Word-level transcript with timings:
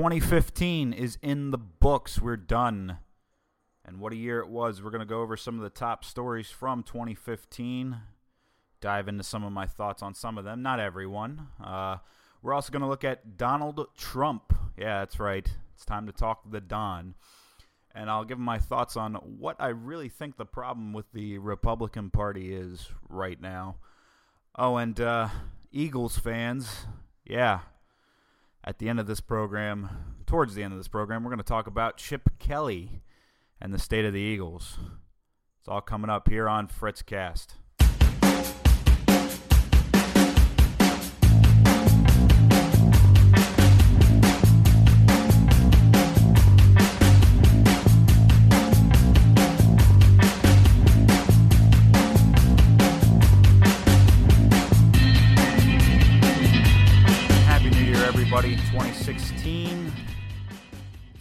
2015 0.00 0.94
is 0.94 1.18
in 1.20 1.50
the 1.50 1.58
books. 1.58 2.18
We're 2.18 2.38
done. 2.38 2.96
And 3.84 4.00
what 4.00 4.14
a 4.14 4.16
year 4.16 4.40
it 4.40 4.48
was. 4.48 4.82
We're 4.82 4.88
going 4.88 5.00
to 5.00 5.06
go 5.06 5.20
over 5.20 5.36
some 5.36 5.56
of 5.56 5.60
the 5.60 5.68
top 5.68 6.06
stories 6.06 6.48
from 6.48 6.82
2015, 6.84 7.98
dive 8.80 9.08
into 9.08 9.22
some 9.22 9.44
of 9.44 9.52
my 9.52 9.66
thoughts 9.66 10.02
on 10.02 10.14
some 10.14 10.38
of 10.38 10.44
them, 10.44 10.62
not 10.62 10.80
everyone. 10.80 11.48
Uh, 11.62 11.98
we're 12.40 12.54
also 12.54 12.72
going 12.72 12.80
to 12.80 12.88
look 12.88 13.04
at 13.04 13.36
Donald 13.36 13.88
Trump. 13.94 14.54
Yeah, 14.78 15.00
that's 15.00 15.20
right. 15.20 15.46
It's 15.74 15.84
time 15.84 16.06
to 16.06 16.12
talk 16.12 16.50
the 16.50 16.62
Don. 16.62 17.14
And 17.94 18.08
I'll 18.08 18.24
give 18.24 18.38
my 18.38 18.56
thoughts 18.56 18.96
on 18.96 19.16
what 19.16 19.56
I 19.58 19.68
really 19.68 20.08
think 20.08 20.38
the 20.38 20.46
problem 20.46 20.94
with 20.94 21.12
the 21.12 21.36
Republican 21.36 22.08
Party 22.08 22.54
is 22.54 22.88
right 23.10 23.38
now. 23.38 23.76
Oh, 24.56 24.78
and 24.78 24.98
uh, 24.98 25.28
Eagles 25.70 26.16
fans, 26.16 26.86
yeah, 27.26 27.60
at 28.64 28.78
the 28.78 28.88
end 28.88 29.00
of 29.00 29.06
this 29.06 29.20
program, 29.20 29.90
towards 30.26 30.54
the 30.54 30.62
end 30.62 30.72
of 30.72 30.78
this 30.78 30.88
program, 30.88 31.24
we're 31.24 31.30
going 31.30 31.38
to 31.38 31.44
talk 31.44 31.66
about 31.66 31.96
Chip 31.96 32.38
Kelly 32.38 33.02
and 33.60 33.72
the 33.72 33.78
state 33.78 34.04
of 34.04 34.12
the 34.12 34.20
Eagles. 34.20 34.78
It's 35.60 35.68
all 35.68 35.80
coming 35.80 36.10
up 36.10 36.28
here 36.28 36.48
on 36.48 36.68
Fritzcast. 36.68 37.48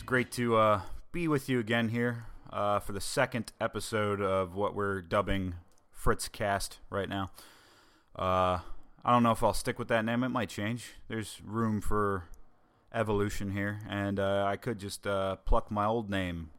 Great 0.09 0.31
to 0.31 0.55
uh, 0.55 0.81
be 1.11 1.27
with 1.27 1.47
you 1.47 1.59
again 1.59 1.89
here 1.89 2.25
uh, 2.51 2.79
for 2.79 2.93
the 2.93 2.99
second 2.99 3.53
episode 3.61 4.19
of 4.19 4.55
what 4.55 4.73
we're 4.73 5.03
dubbing 5.03 5.53
Fritzcast 5.95 6.77
right 6.89 7.07
now. 7.07 7.29
Uh, 8.17 8.57
I 9.05 9.11
don't 9.11 9.21
know 9.21 9.29
if 9.29 9.43
I'll 9.43 9.53
stick 9.53 9.77
with 9.77 9.87
that 9.89 10.03
name. 10.03 10.23
It 10.23 10.29
might 10.29 10.49
change. 10.49 10.95
There's 11.09 11.39
room 11.45 11.79
for 11.79 12.23
evolution 12.91 13.51
here, 13.51 13.81
and 13.87 14.19
uh, 14.19 14.45
I 14.47 14.57
could 14.57 14.79
just 14.79 15.05
uh, 15.05 15.35
pluck 15.45 15.69
my 15.69 15.85
old 15.85 16.09
name 16.09 16.49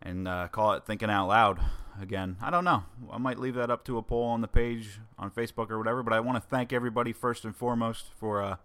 and 0.00 0.28
uh, 0.28 0.46
call 0.52 0.74
it 0.74 0.86
Thinking 0.86 1.10
Out 1.10 1.26
Loud 1.26 1.58
again. 2.00 2.36
I 2.40 2.50
don't 2.50 2.64
know. 2.64 2.84
I 3.10 3.18
might 3.18 3.40
leave 3.40 3.56
that 3.56 3.72
up 3.72 3.84
to 3.86 3.98
a 3.98 4.02
poll 4.02 4.26
on 4.26 4.40
the 4.40 4.46
page 4.46 5.00
on 5.18 5.32
Facebook 5.32 5.68
or 5.68 5.78
whatever, 5.78 6.04
but 6.04 6.12
I 6.12 6.20
want 6.20 6.40
to 6.40 6.48
thank 6.48 6.72
everybody 6.72 7.12
first 7.12 7.44
and 7.44 7.56
foremost 7.56 8.12
for 8.14 8.60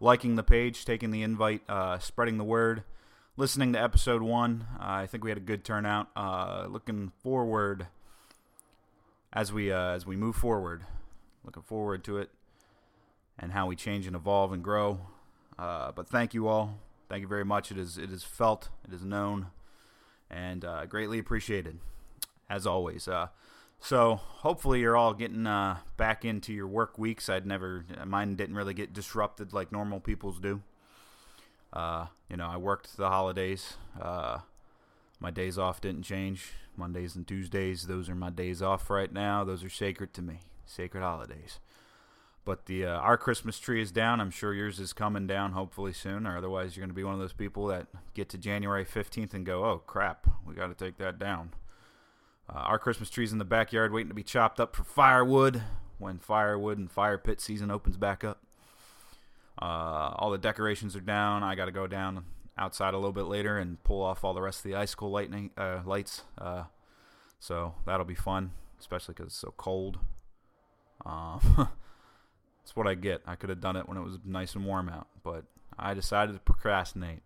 liking 0.00 0.36
the 0.36 0.42
page, 0.42 0.84
taking 0.84 1.10
the 1.10 1.22
invite, 1.22 1.62
uh, 1.68 1.98
spreading 1.98 2.38
the 2.38 2.44
word, 2.44 2.84
listening 3.36 3.72
to 3.72 3.82
episode 3.82 4.22
one. 4.22 4.66
Uh, 4.78 4.84
I 4.84 5.06
think 5.06 5.24
we 5.24 5.30
had 5.30 5.38
a 5.38 5.42
good 5.42 5.64
turnout. 5.64 6.08
Uh, 6.16 6.66
looking 6.68 7.12
forward 7.22 7.86
as 9.32 9.52
we 9.52 9.72
uh, 9.72 9.90
as 9.90 10.06
we 10.06 10.16
move 10.16 10.36
forward, 10.36 10.84
looking 11.44 11.62
forward 11.62 12.04
to 12.04 12.18
it 12.18 12.30
and 13.38 13.52
how 13.52 13.66
we 13.66 13.76
change 13.76 14.06
and 14.06 14.16
evolve 14.16 14.52
and 14.52 14.62
grow. 14.62 15.00
Uh, 15.58 15.92
but 15.92 16.08
thank 16.08 16.34
you 16.34 16.48
all. 16.48 16.78
Thank 17.08 17.22
you 17.22 17.28
very 17.28 17.44
much. 17.44 17.70
It 17.70 17.78
is 17.78 17.98
it 17.98 18.10
is 18.10 18.24
felt. 18.24 18.68
It 18.86 18.94
is 18.94 19.04
known 19.04 19.48
and 20.30 20.64
uh, 20.64 20.86
greatly 20.86 21.18
appreciated 21.18 21.78
as 22.50 22.66
always. 22.66 23.08
So 23.80 24.16
hopefully 24.16 24.80
you're 24.80 24.96
all 24.96 25.14
getting 25.14 25.46
uh, 25.46 25.78
back 25.96 26.24
into 26.24 26.52
your 26.52 26.66
work 26.66 26.98
weeks. 26.98 27.28
I'd 27.28 27.46
never 27.46 27.84
mine 28.04 28.34
didn't 28.34 28.56
really 28.56 28.74
get 28.74 28.92
disrupted 28.92 29.52
like 29.52 29.70
normal 29.70 30.00
people's 30.00 30.38
do. 30.38 30.62
Uh, 31.72 32.06
you 32.28 32.36
know, 32.36 32.46
I 32.46 32.56
worked 32.56 32.96
the 32.96 33.08
holidays. 33.08 33.74
Uh, 34.00 34.38
my 35.20 35.30
days 35.30 35.58
off 35.58 35.80
didn't 35.80 36.02
change. 36.02 36.52
Mondays 36.76 37.16
and 37.16 37.26
Tuesdays, 37.26 37.86
those 37.86 38.10
are 38.10 38.14
my 38.14 38.30
days 38.30 38.60
off 38.60 38.90
right 38.90 39.12
now. 39.12 39.44
Those 39.44 39.64
are 39.64 39.70
sacred 39.70 40.12
to 40.14 40.22
me, 40.22 40.40
sacred 40.66 41.00
holidays. 41.00 41.58
But 42.44 42.66
the 42.66 42.86
uh, 42.86 42.98
our 42.98 43.16
Christmas 43.16 43.58
tree 43.58 43.82
is 43.82 43.90
down. 43.90 44.20
I'm 44.20 44.30
sure 44.30 44.54
yours 44.54 44.78
is 44.78 44.92
coming 44.92 45.26
down 45.26 45.52
hopefully 45.52 45.92
soon, 45.92 46.26
or 46.26 46.36
otherwise 46.36 46.76
you're 46.76 46.82
going 46.82 46.90
to 46.90 46.94
be 46.94 47.02
one 47.02 47.14
of 47.14 47.20
those 47.20 47.32
people 47.32 47.66
that 47.68 47.86
get 48.14 48.28
to 48.30 48.38
January 48.38 48.84
15th 48.84 49.34
and 49.34 49.44
go, 49.44 49.64
"Oh 49.64 49.78
crap, 49.78 50.28
we 50.46 50.54
got 50.54 50.68
to 50.68 50.74
take 50.74 50.96
that 50.98 51.18
down." 51.18 51.50
Uh, 52.48 52.58
our 52.58 52.78
Christmas 52.78 53.10
tree's 53.10 53.32
in 53.32 53.38
the 53.38 53.44
backyard 53.44 53.92
waiting 53.92 54.08
to 54.08 54.14
be 54.14 54.22
chopped 54.22 54.60
up 54.60 54.76
for 54.76 54.84
firewood 54.84 55.62
when 55.98 56.18
firewood 56.18 56.78
and 56.78 56.90
fire 56.90 57.18
pit 57.18 57.40
season 57.40 57.70
opens 57.70 57.96
back 57.96 58.22
up. 58.22 58.42
Uh, 59.60 60.14
all 60.16 60.30
the 60.30 60.38
decorations 60.38 60.94
are 60.94 61.00
down. 61.00 61.42
I 61.42 61.54
got 61.54 61.64
to 61.64 61.72
go 61.72 61.86
down 61.86 62.24
outside 62.58 62.94
a 62.94 62.98
little 62.98 63.12
bit 63.12 63.24
later 63.24 63.58
and 63.58 63.82
pull 63.84 64.02
off 64.02 64.24
all 64.24 64.34
the 64.34 64.42
rest 64.42 64.58
of 64.64 64.70
the 64.70 64.76
icicle 64.76 65.10
lightning 65.10 65.50
uh, 65.56 65.80
lights. 65.84 66.22
Uh, 66.38 66.64
so 67.38 67.74
that'll 67.86 68.06
be 68.06 68.14
fun, 68.14 68.52
especially 68.78 69.14
because 69.14 69.28
it's 69.28 69.36
so 69.36 69.54
cold. 69.56 69.98
Uh, 71.04 71.38
that's 71.56 72.74
what 72.74 72.86
I 72.86 72.94
get. 72.94 73.22
I 73.26 73.34
could 73.36 73.50
have 73.50 73.60
done 73.60 73.76
it 73.76 73.88
when 73.88 73.96
it 73.96 74.02
was 74.02 74.18
nice 74.24 74.54
and 74.54 74.64
warm 74.64 74.88
out, 74.88 75.08
but 75.22 75.44
I 75.78 75.94
decided 75.94 76.32
to 76.34 76.38
procrastinate. 76.40 77.22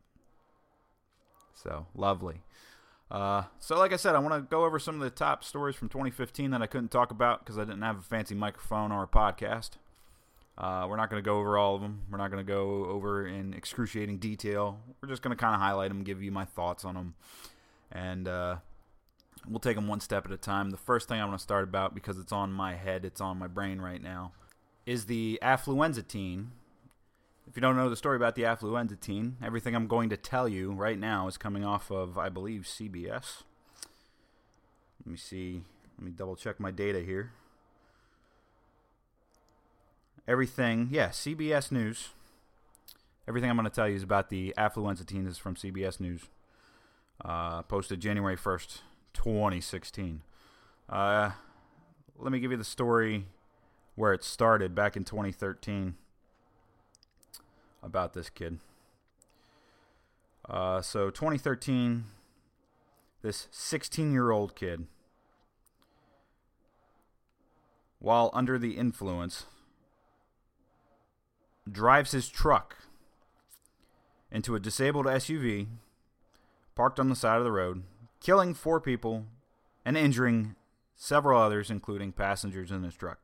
So 1.55 1.87
lovely. 1.95 2.43
Uh, 3.11 3.43
so, 3.59 3.77
like 3.77 3.93
I 3.93 3.97
said, 3.97 4.15
I 4.15 4.21
want 4.21 4.35
to 4.35 4.49
go 4.49 4.65
over 4.65 4.79
some 4.79 4.95
of 4.95 5.01
the 5.01 5.11
top 5.11 5.43
stories 5.43 5.75
from 5.75 5.89
2015 5.89 6.53
that 6.53 6.63
I 6.63 6.67
couldn't 6.67 6.91
talk 6.91 7.11
about 7.11 7.41
because 7.41 7.59
I 7.59 7.65
didn't 7.65 7.83
have 7.83 7.99
a 7.99 8.03
fancy 8.03 8.35
microphone 8.35 8.93
or 8.93 9.03
a 9.03 9.09
podcast. 9.09 9.71
Uh, 10.57 10.87
we're 10.89 10.97
not 10.97 11.11
going 11.11 11.23
to 11.23 11.25
go 11.25 11.39
over 11.39 11.57
all 11.57 11.75
of 11.75 11.81
them. 11.81 12.03
We're 12.11 12.19
not 12.19 12.31
going 12.31 12.45
to 12.45 12.51
go 12.51 12.85
over 12.85 13.27
in 13.27 13.55
excruciating 13.55 14.19
detail. 14.19 14.79
We're 15.01 15.09
just 15.09 15.23
going 15.23 15.37
to 15.37 15.41
kind 15.41 15.55
of 15.55 15.61
highlight 15.61 15.89
them, 15.89 16.05
give 16.05 16.23
you 16.23 16.31
my 16.31 16.45
thoughts 16.45 16.85
on 16.85 16.95
them, 16.95 17.15
and 17.91 18.29
uh, 18.29 18.57
we'll 19.49 19.59
take 19.59 19.77
them 19.77 19.89
one 19.89 20.01
step 20.01 20.27
at 20.27 20.33
a 20.33 20.37
time. 20.37 20.71
The 20.71 20.77
first 20.77 21.09
thing 21.09 21.21
I 21.21 21.25
want 21.25 21.39
to 21.39 21.43
start 21.43 21.65
about 21.65 21.95
because 21.95 22.19
it's 22.19 22.33
on 22.33 22.53
my 22.53 22.75
head, 22.75 23.05
it's 23.05 23.21
on 23.21 23.39
my 23.39 23.47
brain 23.47 23.81
right 23.81 24.03
now, 24.03 24.33
is 24.87 25.07
the 25.07 25.39
affluenza 25.43 26.07
teen. 26.07 26.53
If 27.51 27.57
you 27.57 27.63
don't 27.63 27.75
know 27.75 27.91
the 27.91 27.97
story 27.97 28.15
about 28.15 28.37
the 28.37 28.43
affluenza 28.45 28.99
teen, 29.01 29.37
everything 29.43 29.75
I'm 29.75 29.89
going 29.89 30.09
to 30.11 30.17
tell 30.17 30.49
you 30.49 30.71
right 30.71 30.97
now 30.97 31.27
is 31.27 31.37
coming 31.37 31.65
off 31.65 31.91
of, 31.91 32.17
I 32.17 32.29
believe, 32.29 32.63
CBS. 32.63 33.43
Let 35.05 35.11
me 35.11 35.17
see. 35.17 35.63
Let 35.99 36.05
me 36.05 36.13
double 36.13 36.37
check 36.37 36.61
my 36.61 36.71
data 36.71 37.01
here. 37.01 37.33
Everything, 40.29 40.91
yeah, 40.93 41.09
CBS 41.09 41.73
News. 41.73 42.11
Everything 43.27 43.51
I'm 43.51 43.57
going 43.57 43.65
to 43.65 43.75
tell 43.75 43.89
you 43.89 43.97
is 43.97 44.05
about 44.05 44.29
the 44.29 44.55
affluenza 44.57 45.05
teen 45.05 45.27
is 45.27 45.37
from 45.37 45.57
CBS 45.57 45.99
News. 45.99 46.29
Uh, 47.25 47.63
posted 47.63 47.99
January 47.99 48.37
1st, 48.37 48.79
2016. 49.13 50.23
Uh, 50.89 51.33
let 52.17 52.31
me 52.31 52.39
give 52.39 52.53
you 52.53 52.57
the 52.57 52.63
story 52.63 53.27
where 53.97 54.13
it 54.13 54.23
started 54.23 54.73
back 54.73 54.97
in 54.97 55.03
2013 55.03 55.97
about 57.83 58.13
this 58.13 58.31
kid. 58.31 58.59
Uh, 60.49 60.81
so 60.81 61.11
2013, 61.11 62.05
this 63.23 63.47
16 63.51 64.13
year 64.13 64.31
old 64.31 64.55
kid, 64.55 64.87
while 67.99 68.31
under 68.33 68.59
the 68.59 68.77
influence, 68.77 69.45
drives 71.71 72.13
his 72.13 72.29
truck 72.29 72.77
into 74.31 74.55
a 74.55 74.61
disabled 74.61 75.07
SUV 75.07 75.67
parked 76.75 76.99
on 76.99 77.09
the 77.09 77.17
side 77.17 77.39
of 77.39 77.45
the 77.45 77.53
road, 77.53 77.83
killing 78.21 78.55
four 78.55 78.81
people 78.81 79.27
and 79.85 79.97
injuring 79.97 80.55
several 80.97 81.41
others, 81.41 81.71
including 81.71 82.13
passengers 82.13 82.71
in 82.71 82.83
his 82.83 82.95
truck. 82.95 83.19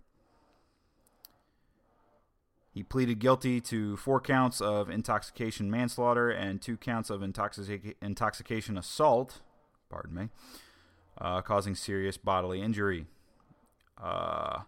He 2.77 2.83
pleaded 2.83 3.21
guilty 3.21 3.59
to 3.63 3.97
four 3.97 4.21
counts 4.21 4.61
of 4.61 4.91
intoxication 4.91 5.71
manslaughter 5.71 6.29
and 6.29 6.61
two 6.61 6.77
counts 6.77 7.09
of 7.09 7.23
intoxic- 7.23 7.95
intoxication 8.03 8.77
assault, 8.77 9.41
pardon 9.89 10.15
me, 10.15 10.29
uh, 11.19 11.41
causing 11.41 11.75
serious 11.75 12.19
bodily 12.19 12.61
injury. 12.61 13.07
Uh, 13.97 14.65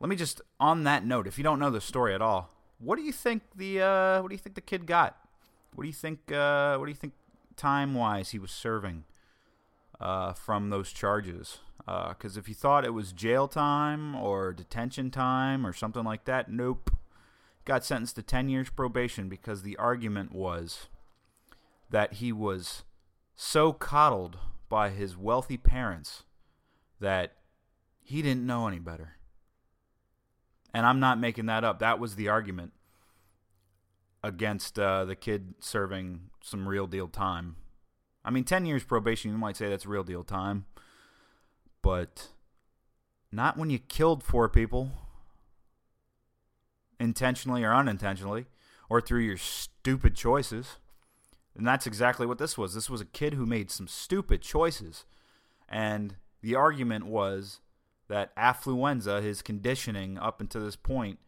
let 0.00 0.08
me 0.08 0.16
just 0.16 0.40
on 0.58 0.84
that 0.84 1.04
note, 1.04 1.26
if 1.26 1.36
you 1.36 1.44
don't 1.44 1.58
know 1.58 1.68
the 1.68 1.82
story 1.82 2.14
at 2.14 2.22
all, 2.22 2.48
what 2.78 2.96
do 2.96 3.02
you 3.02 3.12
think 3.12 3.42
the 3.54 3.82
uh, 3.82 4.22
what 4.22 4.30
do 4.30 4.34
you 4.34 4.40
think 4.40 4.54
the 4.54 4.62
kid 4.62 4.86
got? 4.86 5.18
What 5.74 5.82
do 5.82 5.88
you 5.88 5.92
think? 5.92 6.32
Uh, 6.32 6.78
what 6.78 6.86
do 6.86 6.90
you 6.90 6.96
think 6.96 7.12
time 7.56 7.92
wise 7.92 8.30
he 8.30 8.38
was 8.38 8.50
serving 8.50 9.04
uh, 10.00 10.32
from 10.32 10.70
those 10.70 10.92
charges? 10.92 11.58
Because 11.86 12.36
uh, 12.36 12.40
if 12.40 12.48
you 12.48 12.54
thought 12.54 12.84
it 12.84 12.92
was 12.94 13.12
jail 13.12 13.48
time 13.48 14.14
or 14.16 14.52
detention 14.52 15.10
time 15.10 15.64
or 15.66 15.72
something 15.72 16.04
like 16.04 16.24
that, 16.24 16.50
nope. 16.50 16.90
Got 17.64 17.84
sentenced 17.84 18.16
to 18.16 18.22
10 18.22 18.48
years 18.48 18.70
probation 18.70 19.28
because 19.28 19.62
the 19.62 19.76
argument 19.76 20.32
was 20.32 20.88
that 21.90 22.14
he 22.14 22.32
was 22.32 22.82
so 23.34 23.72
coddled 23.72 24.38
by 24.68 24.90
his 24.90 25.16
wealthy 25.16 25.56
parents 25.56 26.24
that 27.00 27.34
he 28.02 28.22
didn't 28.22 28.46
know 28.46 28.66
any 28.66 28.78
better. 28.80 29.16
And 30.74 30.84
I'm 30.84 31.00
not 31.00 31.18
making 31.20 31.46
that 31.46 31.64
up. 31.64 31.78
That 31.78 31.98
was 32.00 32.16
the 32.16 32.28
argument. 32.28 32.72
against 34.22 34.76
uh, 34.78 35.04
the 35.04 35.14
kid 35.14 35.54
serving 35.60 36.30
some 36.42 36.66
real 36.68 36.86
deal 36.88 37.06
time. 37.06 37.56
I 38.24 38.30
mean, 38.30 38.42
10 38.44 38.66
years 38.66 38.82
probation, 38.82 39.30
you 39.30 39.38
might 39.38 39.56
say 39.56 39.68
that's 39.68 39.86
real 39.86 40.02
deal 40.02 40.24
time, 40.24 40.66
but 41.86 42.30
not 43.30 43.56
when 43.56 43.70
you 43.70 43.78
killed 43.78 44.24
four 44.24 44.48
people 44.48 44.90
intentionally 46.98 47.62
or 47.62 47.72
unintentionally 47.72 48.46
or 48.90 49.00
through 49.00 49.20
your 49.20 49.36
stupid 49.36 50.16
choices. 50.16 50.78
And 51.54 51.64
that's 51.64 51.86
exactly 51.86 52.26
what 52.26 52.38
this 52.38 52.58
was. 52.58 52.74
This 52.74 52.90
was 52.90 53.00
a 53.00 53.04
kid 53.04 53.34
who 53.34 53.46
made 53.46 53.70
some 53.70 53.86
stupid 53.86 54.42
choices. 54.42 55.04
And 55.68 56.16
the 56.42 56.56
argument 56.56 57.06
was 57.06 57.60
that 58.08 58.34
affluenza, 58.34 59.22
his 59.22 59.40
conditioning 59.40 60.18
up 60.18 60.40
until 60.40 60.64
this 60.64 60.74
point, 60.74 61.20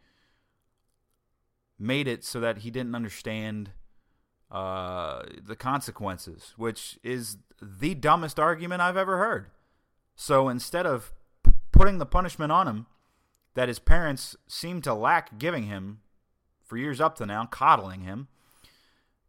made 1.79 2.09
it 2.09 2.25
so 2.25 2.41
that 2.41 2.59
he 2.59 2.73
didn't 2.73 2.97
understand 2.97 3.71
uh, 4.51 5.23
the 5.41 5.55
consequences, 5.55 6.55
which 6.57 6.99
is 7.05 7.37
the 7.63 7.95
dumbest 7.95 8.41
argument 8.41 8.83
I've 8.83 8.97
ever 8.97 9.19
heard. 9.19 9.51
So 10.21 10.49
instead 10.49 10.85
of 10.85 11.13
p- 11.45 11.53
putting 11.71 11.99
the 11.99 12.05
punishment 12.05 12.51
on 12.51 12.67
him 12.67 12.87
that 13.55 13.69
his 13.69 13.79
parents 13.79 14.35
seem 14.49 14.83
to 14.83 14.93
lack 14.93 15.39
giving 15.39 15.67
him 15.67 16.01
for 16.67 16.77
years 16.77 17.01
up 17.01 17.15
to 17.17 17.25
now, 17.25 17.47
coddling 17.47 18.01
him, 18.01 18.27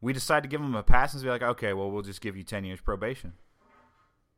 we 0.01 0.13
decided 0.13 0.41
to 0.41 0.49
give 0.49 0.59
him 0.59 0.73
a 0.73 0.81
pass 0.81 1.13
and 1.13 1.21
be 1.21 1.29
like, 1.29 1.43
okay, 1.43 1.73
well, 1.73 1.91
we'll 1.91 2.01
just 2.01 2.21
give 2.21 2.35
you 2.35 2.41
10 2.41 2.63
years 2.63 2.81
probation. 2.81 3.33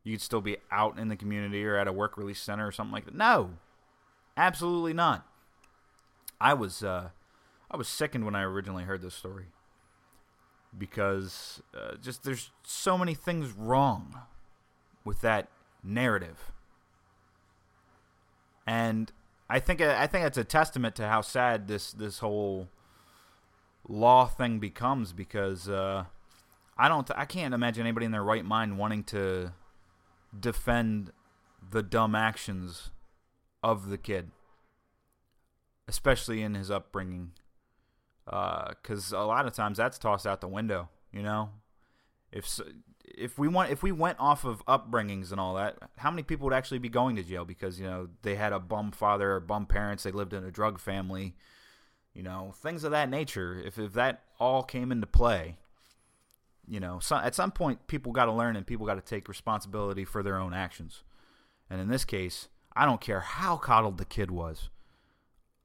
You 0.04 0.12
could 0.12 0.20
still 0.20 0.42
be 0.42 0.58
out 0.70 0.98
in 0.98 1.08
the 1.08 1.16
community 1.16 1.64
or 1.64 1.76
at 1.78 1.88
a 1.88 1.92
work 1.92 2.18
release 2.18 2.42
center 2.42 2.66
or 2.66 2.70
something 2.70 2.92
like 2.92 3.06
that. 3.06 3.14
No, 3.14 3.52
absolutely 4.36 4.92
not. 4.92 5.26
I 6.38 6.52
was 6.52 6.84
uh, 6.84 7.10
I 7.70 7.76
was 7.78 7.88
sickened 7.88 8.26
when 8.26 8.34
I 8.34 8.42
originally 8.42 8.84
heard 8.84 9.00
this 9.00 9.14
story 9.14 9.46
because 10.76 11.62
uh, 11.74 11.94
just 11.96 12.24
there's 12.24 12.50
so 12.62 12.98
many 12.98 13.14
things 13.14 13.52
wrong 13.52 14.18
with 15.02 15.22
that 15.22 15.48
narrative, 15.82 16.52
and 18.66 19.12
I 19.48 19.60
think 19.60 19.80
I 19.80 20.06
think 20.06 20.24
it's 20.24 20.38
a 20.38 20.44
testament 20.44 20.94
to 20.96 21.08
how 21.08 21.20
sad 21.20 21.68
this 21.68 21.92
this 21.92 22.20
whole 22.20 22.68
law 23.88 24.26
thing 24.26 24.58
becomes 24.58 25.12
because 25.12 25.68
uh, 25.68 26.04
I 26.78 26.88
don't 26.88 27.10
I 27.14 27.24
can't 27.24 27.54
imagine 27.54 27.82
anybody 27.82 28.06
in 28.06 28.12
their 28.12 28.24
right 28.24 28.44
mind 28.44 28.78
wanting 28.78 29.04
to 29.04 29.52
defend 30.38 31.12
the 31.70 31.82
dumb 31.82 32.14
actions 32.14 32.90
of 33.62 33.88
the 33.88 33.98
kid, 33.98 34.30
especially 35.86 36.42
in 36.42 36.54
his 36.54 36.70
upbringing, 36.70 37.32
because 38.24 39.12
uh, 39.12 39.18
a 39.18 39.26
lot 39.26 39.46
of 39.46 39.52
times 39.52 39.78
that's 39.78 39.98
tossed 39.98 40.26
out 40.26 40.40
the 40.40 40.48
window. 40.48 40.88
You 41.12 41.22
know, 41.22 41.50
if 42.32 42.60
if 43.04 43.38
we 43.38 43.46
want 43.46 43.70
if 43.70 43.82
we 43.82 43.92
went 43.92 44.18
off 44.18 44.44
of 44.44 44.64
upbringings 44.66 45.30
and 45.30 45.40
all 45.40 45.54
that, 45.54 45.76
how 45.98 46.10
many 46.10 46.22
people 46.22 46.46
would 46.46 46.54
actually 46.54 46.78
be 46.78 46.88
going 46.88 47.16
to 47.16 47.22
jail 47.22 47.44
because 47.44 47.78
you 47.78 47.86
know 47.86 48.08
they 48.22 48.34
had 48.34 48.52
a 48.52 48.58
bum 48.58 48.90
father 48.90 49.32
or 49.32 49.40
bum 49.40 49.66
parents, 49.66 50.02
they 50.02 50.10
lived 50.10 50.32
in 50.32 50.44
a 50.44 50.50
drug 50.50 50.80
family, 50.80 51.34
you 52.14 52.22
know, 52.22 52.54
things 52.56 52.84
of 52.84 52.90
that 52.90 53.10
nature. 53.10 53.62
If 53.64 53.78
if 53.78 53.92
that 53.92 54.22
all 54.40 54.62
came 54.62 54.90
into 54.90 55.06
play, 55.06 55.58
you 56.66 56.80
know, 56.80 56.98
so 57.00 57.16
at 57.16 57.34
some 57.34 57.52
point 57.52 57.86
people 57.86 58.12
got 58.12 58.26
to 58.26 58.32
learn 58.32 58.56
and 58.56 58.66
people 58.66 58.86
got 58.86 58.94
to 58.94 59.00
take 59.00 59.28
responsibility 59.28 60.04
for 60.04 60.22
their 60.22 60.38
own 60.38 60.54
actions. 60.54 61.02
And 61.68 61.80
in 61.80 61.88
this 61.88 62.04
case, 62.04 62.48
I 62.74 62.86
don't 62.86 63.00
care 63.00 63.20
how 63.20 63.56
coddled 63.56 63.98
the 63.98 64.04
kid 64.04 64.30
was. 64.30 64.70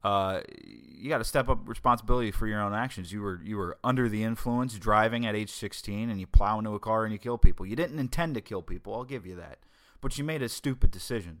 Uh, 0.04 0.40
you 0.64 1.08
got 1.08 1.18
to 1.18 1.24
step 1.24 1.48
up 1.48 1.68
responsibility 1.68 2.30
for 2.30 2.46
your 2.46 2.60
own 2.60 2.72
actions. 2.72 3.12
You 3.12 3.20
were 3.20 3.40
you 3.42 3.56
were 3.56 3.78
under 3.82 4.08
the 4.08 4.22
influence, 4.22 4.78
driving 4.78 5.26
at 5.26 5.34
age 5.34 5.50
16, 5.50 6.08
and 6.08 6.20
you 6.20 6.26
plow 6.26 6.58
into 6.58 6.74
a 6.74 6.78
car 6.78 7.04
and 7.04 7.12
you 7.12 7.18
kill 7.18 7.38
people. 7.38 7.66
You 7.66 7.76
didn't 7.76 7.98
intend 7.98 8.34
to 8.34 8.40
kill 8.40 8.62
people. 8.62 8.94
I'll 8.94 9.04
give 9.04 9.26
you 9.26 9.34
that, 9.36 9.58
but 10.00 10.16
you 10.16 10.24
made 10.24 10.42
a 10.42 10.48
stupid 10.48 10.90
decision. 10.90 11.40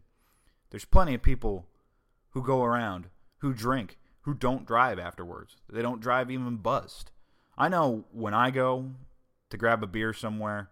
There's 0.70 0.84
plenty 0.84 1.14
of 1.14 1.22
people 1.22 1.66
who 2.30 2.42
go 2.42 2.64
around 2.64 3.06
who 3.38 3.54
drink 3.54 3.96
who 4.22 4.34
don't 4.34 4.66
drive 4.66 4.98
afterwards. 4.98 5.56
They 5.70 5.80
don't 5.80 6.02
drive 6.02 6.30
even 6.30 6.56
buzzed. 6.56 7.10
I 7.56 7.68
know 7.68 8.04
when 8.12 8.34
I 8.34 8.50
go 8.50 8.90
to 9.50 9.56
grab 9.56 9.82
a 9.82 9.86
beer 9.86 10.12
somewhere, 10.12 10.68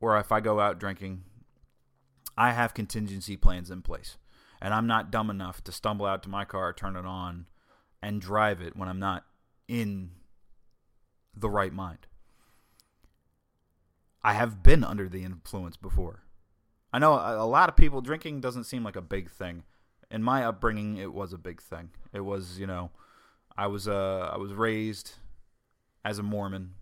or 0.00 0.16
if 0.18 0.30
I 0.30 0.40
go 0.40 0.60
out 0.60 0.78
drinking, 0.78 1.24
I 2.36 2.52
have 2.52 2.74
contingency 2.74 3.36
plans 3.36 3.70
in 3.70 3.82
place. 3.82 4.16
And 4.60 4.74
I'm 4.74 4.86
not 4.86 5.10
dumb 5.10 5.30
enough 5.30 5.62
to 5.64 5.72
stumble 5.72 6.06
out 6.06 6.22
to 6.24 6.28
my 6.28 6.44
car, 6.44 6.72
turn 6.72 6.96
it 6.96 7.06
on, 7.06 7.46
and 8.02 8.20
drive 8.20 8.60
it 8.60 8.76
when 8.76 8.88
I'm 8.88 8.98
not 8.98 9.24
in 9.66 10.10
the 11.34 11.50
right 11.50 11.72
mind. 11.72 12.06
I 14.22 14.32
have 14.34 14.62
been 14.62 14.82
under 14.82 15.08
the 15.08 15.24
influence 15.24 15.76
before. 15.76 16.24
I 16.92 16.98
know 16.98 17.14
a 17.14 17.46
lot 17.46 17.68
of 17.68 17.76
people 17.76 18.00
drinking 18.00 18.40
doesn't 18.40 18.64
seem 18.64 18.82
like 18.82 18.96
a 18.96 19.02
big 19.02 19.30
thing 19.30 19.62
in 20.10 20.22
my 20.22 20.44
upbringing, 20.44 20.96
it 20.96 21.12
was 21.12 21.32
a 21.32 21.38
big 21.38 21.60
thing. 21.60 21.90
It 22.12 22.20
was, 22.20 22.58
you 22.58 22.66
know, 22.66 22.90
I 23.56 23.66
was 23.66 23.88
uh, 23.88 24.30
I 24.32 24.38
was 24.38 24.52
raised 24.52 25.12
as 26.04 26.18
a 26.18 26.22
Mormon 26.22 26.74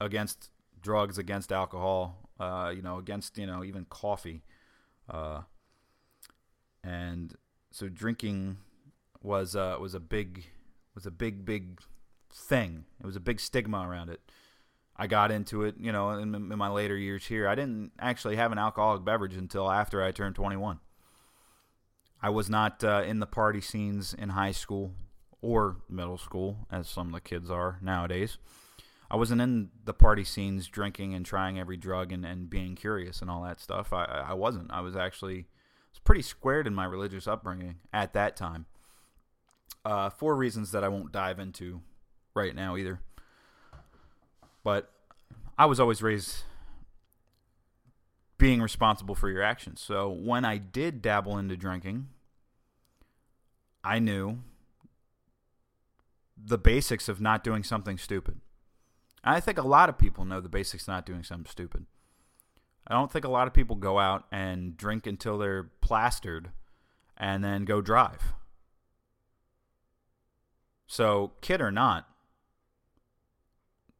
against 0.00 0.50
drugs, 0.80 1.18
against 1.18 1.52
alcohol, 1.52 2.28
uh, 2.38 2.72
you 2.74 2.82
know, 2.82 2.98
against 2.98 3.38
you 3.38 3.46
know 3.46 3.64
even 3.64 3.86
coffee, 3.86 4.42
uh, 5.10 5.42
and 6.84 7.34
so 7.70 7.88
drinking 7.88 8.58
was 9.22 9.56
uh, 9.56 9.76
was 9.80 9.94
a 9.94 10.00
big 10.00 10.46
was 10.94 11.06
a 11.06 11.10
big 11.10 11.44
big 11.44 11.80
thing. 12.32 12.84
It 13.00 13.06
was 13.06 13.16
a 13.16 13.20
big 13.20 13.40
stigma 13.40 13.86
around 13.88 14.10
it. 14.10 14.20
I 14.96 15.06
got 15.06 15.30
into 15.30 15.64
it, 15.64 15.76
you 15.78 15.90
know, 15.90 16.10
in, 16.10 16.34
in 16.34 16.58
my 16.58 16.68
later 16.68 16.96
years 16.96 17.26
here. 17.26 17.48
I 17.48 17.54
didn't 17.54 17.92
actually 17.98 18.36
have 18.36 18.52
an 18.52 18.58
alcoholic 18.58 19.04
beverage 19.04 19.34
until 19.34 19.70
after 19.70 20.02
I 20.02 20.12
turned 20.12 20.34
21. 20.34 20.80
I 22.22 22.28
was 22.28 22.50
not 22.50 22.84
uh, 22.84 23.02
in 23.04 23.18
the 23.18 23.26
party 23.26 23.60
scenes 23.60 24.14
in 24.14 24.30
high 24.30 24.52
school 24.52 24.92
or 25.40 25.78
middle 25.88 26.18
school, 26.18 26.58
as 26.70 26.88
some 26.88 27.08
of 27.08 27.14
the 27.14 27.20
kids 27.20 27.50
are 27.50 27.78
nowadays. 27.82 28.38
I 29.10 29.16
wasn't 29.16 29.40
in 29.40 29.70
the 29.84 29.92
party 29.92 30.24
scenes 30.24 30.68
drinking 30.68 31.14
and 31.14 31.26
trying 31.26 31.58
every 31.58 31.76
drug 31.76 32.12
and, 32.12 32.24
and 32.24 32.48
being 32.48 32.76
curious 32.76 33.20
and 33.20 33.30
all 33.30 33.42
that 33.42 33.60
stuff. 33.60 33.92
I, 33.92 34.04
I 34.04 34.34
wasn't. 34.34 34.70
I 34.70 34.80
was 34.80 34.94
actually 34.94 35.46
was 35.92 36.00
pretty 36.00 36.22
squared 36.22 36.66
in 36.66 36.74
my 36.74 36.84
religious 36.84 37.26
upbringing 37.26 37.76
at 37.92 38.12
that 38.14 38.36
time. 38.36 38.66
Uh, 39.84 40.10
for 40.10 40.36
reasons 40.36 40.70
that 40.70 40.84
I 40.84 40.88
won't 40.88 41.10
dive 41.10 41.40
into 41.40 41.80
right 42.34 42.54
now 42.54 42.76
either. 42.76 43.00
But 44.62 44.92
I 45.58 45.66
was 45.66 45.80
always 45.80 46.02
raised 46.02 46.44
being 48.38 48.60
responsible 48.60 49.14
for 49.14 49.28
your 49.28 49.42
actions. 49.42 49.80
So 49.80 50.10
when 50.10 50.44
I 50.44 50.56
did 50.58 51.02
dabble 51.02 51.38
into 51.38 51.56
drinking, 51.56 52.08
I 53.84 53.98
knew 53.98 54.38
the 56.36 56.58
basics 56.58 57.08
of 57.08 57.20
not 57.20 57.44
doing 57.44 57.62
something 57.62 57.98
stupid. 57.98 58.40
And 59.24 59.36
I 59.36 59.40
think 59.40 59.58
a 59.58 59.66
lot 59.66 59.88
of 59.88 59.98
people 59.98 60.24
know 60.24 60.40
the 60.40 60.48
basics 60.48 60.84
of 60.84 60.88
not 60.88 61.06
doing 61.06 61.22
something 61.22 61.50
stupid. 61.50 61.86
I 62.86 62.94
don't 62.94 63.10
think 63.10 63.24
a 63.24 63.30
lot 63.30 63.46
of 63.46 63.54
people 63.54 63.76
go 63.76 63.98
out 63.98 64.24
and 64.32 64.76
drink 64.76 65.06
until 65.06 65.38
they're 65.38 65.70
plastered 65.80 66.50
and 67.16 67.44
then 67.44 67.64
go 67.64 67.80
drive. 67.80 68.34
So, 70.86 71.32
kid 71.40 71.60
or 71.60 71.70
not, 71.70 72.06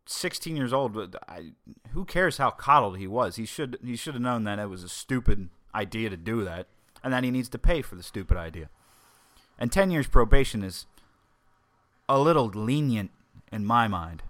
16 0.06 0.56
years 0.56 0.72
old. 0.72 1.16
I, 1.28 1.52
who 1.92 2.04
cares 2.04 2.36
how 2.36 2.50
coddled 2.50 2.98
he 2.98 3.06
was? 3.06 3.36
He 3.36 3.46
should 3.46 3.78
he 3.84 3.96
should 3.96 4.14
have 4.14 4.22
known 4.22 4.44
that 4.44 4.58
it 4.58 4.68
was 4.68 4.82
a 4.82 4.88
stupid 4.88 5.48
idea 5.74 6.10
to 6.10 6.16
do 6.16 6.44
that, 6.44 6.66
and 7.02 7.12
that 7.12 7.24
he 7.24 7.30
needs 7.30 7.48
to 7.50 7.58
pay 7.58 7.82
for 7.82 7.94
the 7.94 8.02
stupid 8.02 8.36
idea. 8.36 8.68
And 9.58 9.70
10 9.70 9.90
years 9.90 10.06
probation 10.06 10.62
is 10.62 10.86
a 12.08 12.18
little 12.18 12.46
lenient 12.46 13.10
in 13.50 13.64
my 13.64 13.88
mind. 13.88 14.22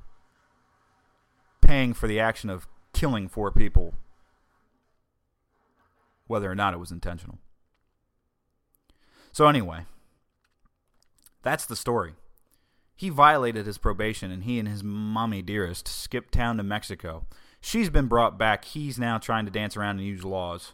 Paying 1.60 1.94
for 1.94 2.06
the 2.06 2.20
action 2.20 2.50
of 2.50 2.66
killing 2.92 3.28
four 3.28 3.50
people, 3.50 3.94
whether 6.32 6.50
or 6.50 6.54
not 6.54 6.72
it 6.72 6.78
was 6.78 6.90
intentional. 6.90 7.38
So 9.32 9.48
anyway, 9.48 9.84
that's 11.42 11.66
the 11.66 11.76
story. 11.76 12.14
He 12.96 13.10
violated 13.10 13.66
his 13.66 13.76
probation, 13.76 14.30
and 14.30 14.44
he 14.44 14.58
and 14.58 14.66
his 14.66 14.82
mommy 14.82 15.42
dearest 15.42 15.86
skipped 15.86 16.32
town 16.32 16.56
to 16.56 16.62
Mexico. 16.62 17.26
She's 17.60 17.90
been 17.90 18.06
brought 18.06 18.38
back. 18.38 18.64
He's 18.64 18.98
now 18.98 19.18
trying 19.18 19.44
to 19.44 19.50
dance 19.50 19.76
around 19.76 19.98
and 19.98 20.06
use 20.06 20.24
laws 20.24 20.72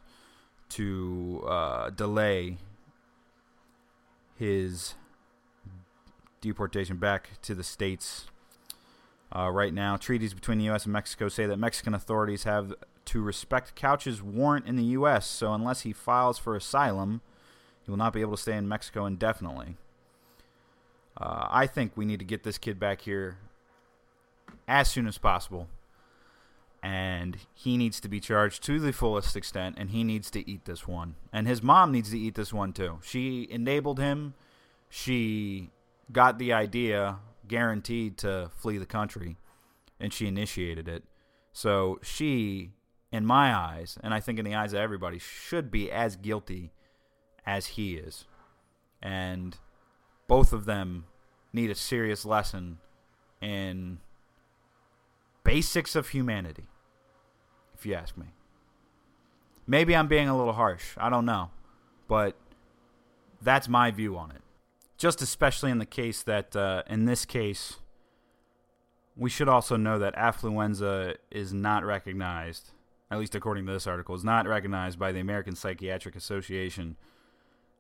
to 0.71 1.45
uh, 1.49 1.91
delay 1.91 2.59
his 4.39 4.95
deportation 6.41 6.99
back 6.99 7.31
to 7.43 7.53
the 7.53 7.65
states. 7.65 8.27
Uh, 9.35 9.51
right 9.51 9.75
now, 9.75 9.97
treaties 9.97 10.35
between 10.35 10.59
the 10.59 10.67
U.S. 10.67 10.85
and 10.85 10.93
Mexico 10.93 11.29
say 11.29 11.47
that 11.47 11.57
Mexican 11.57 11.95
authorities 11.95 12.45
have 12.45 12.73
to 13.09 13.23
respect 13.23 13.75
Couch's 13.75 14.23
warrant 14.23 14.67
in 14.67 14.77
the 14.77 14.85
U.S. 14.85 15.27
So 15.27 15.53
unless 15.53 15.83
he 15.83 15.93
files 15.93 16.39
for 16.39 16.55
asylum, 16.55 17.21
he 17.83 17.91
will 17.91 17.99
not 17.99 18.13
be 18.13 18.21
able 18.21 18.37
to 18.37 18.43
stay 18.43 18.57
in 18.57 18.69
Mexico 18.69 19.07
indefinitely. 19.07 19.77
Uh, 21.17 21.47
I 21.51 21.67
think 21.67 21.93
we 21.97 22.05
need 22.05 22.19
to 22.19 22.25
get 22.25 22.45
this 22.45 22.59
kid 22.59 22.79
back 22.79 23.01
here 23.01 23.39
as 24.69 24.89
soon 24.89 25.07
as 25.07 25.19
possible. 25.19 25.69
And 26.83 27.39
he 27.55 27.77
needs 27.77 27.99
to 28.01 28.09
be 28.09 28.21
charged 28.21 28.63
to 28.65 28.79
the 28.79 28.93
fullest 28.93 29.35
extent, 29.35 29.77
and 29.79 29.91
he 29.91 30.05
needs 30.05 30.31
to 30.31 30.49
eat 30.49 30.65
this 30.65 30.87
one. 30.87 31.17
And 31.33 31.49
his 31.49 31.63
mom 31.63 31.91
needs 31.91 32.11
to 32.11 32.19
eat 32.19 32.37
this 32.37 32.53
one 32.53 32.73
too. 32.73 32.99
She 33.03 33.49
enabled 33.51 33.99
him. 33.99 34.35
She 34.89 35.71
got 36.13 36.39
the 36.39 36.53
idea 36.53 37.17
guaranteed 37.49 38.17
to 38.19 38.51
flee 38.57 38.79
the 38.79 38.87
country, 38.87 39.39
and 39.99 40.13
she 40.13 40.27
initiated 40.27 40.87
it. 40.89 41.03
So 41.53 41.99
she, 42.03 42.71
in 43.11 43.25
my 43.25 43.55
eyes, 43.55 43.99
and 44.03 44.13
I 44.13 44.21
think 44.21 44.39
in 44.39 44.45
the 44.45 44.55
eyes 44.55 44.73
of 44.73 44.81
everybody, 44.81 45.19
should 45.19 45.71
be 45.71 45.91
as 45.91 46.17
guilty 46.17 46.73
as 47.47 47.67
he 47.67 47.95
is. 47.95 48.27
And 49.03 49.57
both 50.27 50.53
of 50.53 50.67
them 50.67 51.07
need 51.53 51.71
a 51.71 51.75
serious 51.75 52.25
lesson 52.25 52.79
in 53.41 53.99
basics 55.45 55.97
of 55.97 56.09
humanity, 56.09 56.67
if 57.75 57.87
you 57.87 57.95
ask 57.95 58.17
me. 58.17 58.27
Maybe 59.67 59.95
I'm 59.95 60.09
being 60.09 60.29
a 60.29 60.37
little 60.37 60.55
harsh. 60.55 60.95
I 60.97 61.11
don't 61.11 61.27
know. 61.27 61.51
But 62.09 62.37
that's 63.41 63.69
my 63.69 63.91
view 63.91 64.17
on 64.17 64.31
it. 64.31 64.43
Just 64.97 65.23
especially 65.23 65.71
in 65.71 65.79
the 65.79 65.87
case 65.87 66.23
that, 66.23 66.57
uh, 66.57 66.83
in 66.89 67.05
this 67.05 67.25
case, 67.25 67.77
we 69.17 69.31
should 69.31 69.49
also 69.49 69.77
know 69.77 69.99
that 69.99 70.17
affluenza 70.17 71.17
is 71.31 71.53
not 71.53 71.85
recognized, 71.85 72.71
at 73.11 73.19
least 73.19 73.35
according 73.35 73.67
to 73.67 73.73
this 73.73 73.87
article, 73.87 74.15
is 74.15 74.25
not 74.25 74.47
recognized 74.47 74.99
by 74.99 75.13
the 75.13 75.21
American 75.21 75.55
Psychiatric 75.55 76.17
Association. 76.17 76.97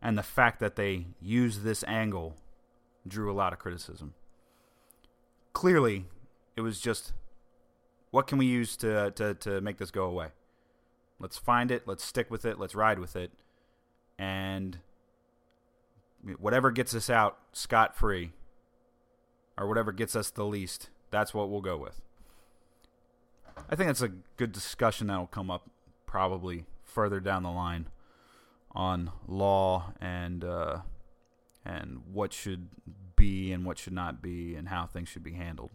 And 0.01 0.17
the 0.17 0.23
fact 0.23 0.61
that 0.61 0.77
they 0.77 1.07
use 1.21 1.61
this 1.61 1.85
angle 1.87 2.37
drew 3.07 3.31
a 3.31 3.35
lot 3.35 3.53
of 3.53 3.59
criticism. 3.59 4.15
Clearly, 5.53 6.07
it 6.57 6.61
was 6.61 6.81
just 6.81 7.13
what 8.11 8.27
can 8.27 8.39
we 8.39 8.47
use 8.47 8.77
to, 8.79 9.11
to, 9.13 9.35
to 9.35 9.61
make 9.61 9.79
this 9.79 9.91
go 9.91 10.05
away? 10.05 10.29
Let's 11.19 11.37
find 11.37 11.71
it, 11.71 11.83
let's 11.87 12.05
stick 12.05 12.31
with 12.31 12.45
it, 12.45 12.59
let's 12.59 12.75
ride 12.75 12.99
with 12.99 13.17
it. 13.17 13.33
And 14.19 14.79
whatever 16.39 16.71
gets 16.71 16.95
us 16.95 17.11
out 17.11 17.39
scot 17.53 17.97
free, 17.97 18.33
or 19.59 19.67
whatever 19.67 19.93
gets 19.93 20.15
us 20.15 20.31
the 20.31 20.45
least, 20.45 20.91
that's 21.11 21.35
what 21.35 21.51
we'll 21.51 21.61
go 21.61 21.77
with. 21.77 22.01
I 23.69 23.77
think 23.77 23.89
that's 23.89 24.03
a 24.03 24.13
good 24.37 24.53
discussion 24.53 25.09
that 25.09 25.19
will 25.19 25.27
come 25.27 25.51
up 25.51 25.69
probably 26.07 26.65
further 26.83 27.21
down 27.21 27.43
the 27.43 27.51
line 27.51 27.89
on 28.73 29.11
law 29.27 29.93
and 30.01 30.45
uh, 30.45 30.79
and 31.65 32.03
what 32.13 32.33
should 32.33 32.69
be 33.17 33.53
and 33.53 33.65
what 33.65 33.79
should 33.79 33.93
not 33.93 34.23
be 34.23 34.55
and 34.55 34.69
how 34.69 34.87
things 34.87 35.09
should 35.09 35.25
be 35.25 35.33
handled. 35.33 35.71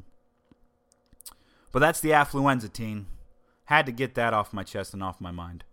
But 1.71 1.79
that's 1.79 1.99
the 1.99 2.11
affluenza 2.11 2.71
teen. 2.71 3.07
Had 3.65 3.85
to 3.85 3.91
get 3.91 4.15
that 4.15 4.33
off 4.33 4.53
my 4.53 4.63
chest 4.63 4.93
and 4.93 5.01
off 5.01 5.21
my 5.21 5.31
mind 5.31 5.63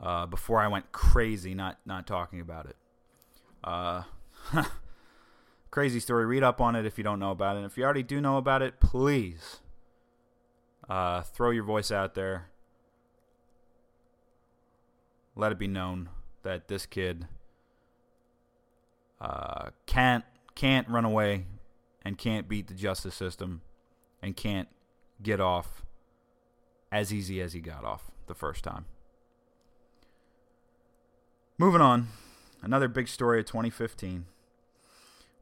uh, 0.00 0.26
before 0.26 0.60
I 0.60 0.68
went 0.68 0.92
crazy 0.92 1.54
not 1.54 1.78
not 1.84 2.06
talking 2.06 2.40
about 2.40 2.66
it. 2.66 2.76
Uh, 3.62 4.02
crazy 5.70 6.00
story. 6.00 6.26
Read 6.26 6.42
up 6.42 6.60
on 6.60 6.76
it 6.76 6.86
if 6.86 6.98
you 6.98 7.04
don't 7.04 7.18
know 7.18 7.30
about 7.30 7.56
it. 7.56 7.60
And 7.60 7.66
if 7.66 7.76
you 7.76 7.84
already 7.84 8.02
do 8.02 8.20
know 8.20 8.36
about 8.36 8.62
it, 8.62 8.80
please 8.80 9.60
uh, 10.88 11.22
throw 11.22 11.50
your 11.50 11.64
voice 11.64 11.90
out 11.90 12.14
there. 12.14 12.50
Let 15.36 15.52
it 15.52 15.58
be 15.58 15.68
known 15.68 16.08
that 16.42 16.68
this 16.68 16.86
kid 16.86 17.26
uh, 19.20 19.70
can't 19.86 20.24
can't 20.54 20.88
run 20.88 21.04
away 21.04 21.46
and 22.04 22.18
can't 22.18 22.48
beat 22.48 22.66
the 22.66 22.74
justice 22.74 23.14
system 23.14 23.60
and 24.22 24.36
can't 24.36 24.68
get 25.22 25.40
off 25.40 25.82
as 26.90 27.12
easy 27.12 27.40
as 27.40 27.52
he 27.52 27.60
got 27.60 27.84
off 27.84 28.10
the 28.26 28.34
first 28.34 28.64
time. 28.64 28.86
Moving 31.58 31.80
on, 31.80 32.08
another 32.62 32.88
big 32.88 33.08
story 33.08 33.40
of 33.40 33.46
2015 33.46 34.26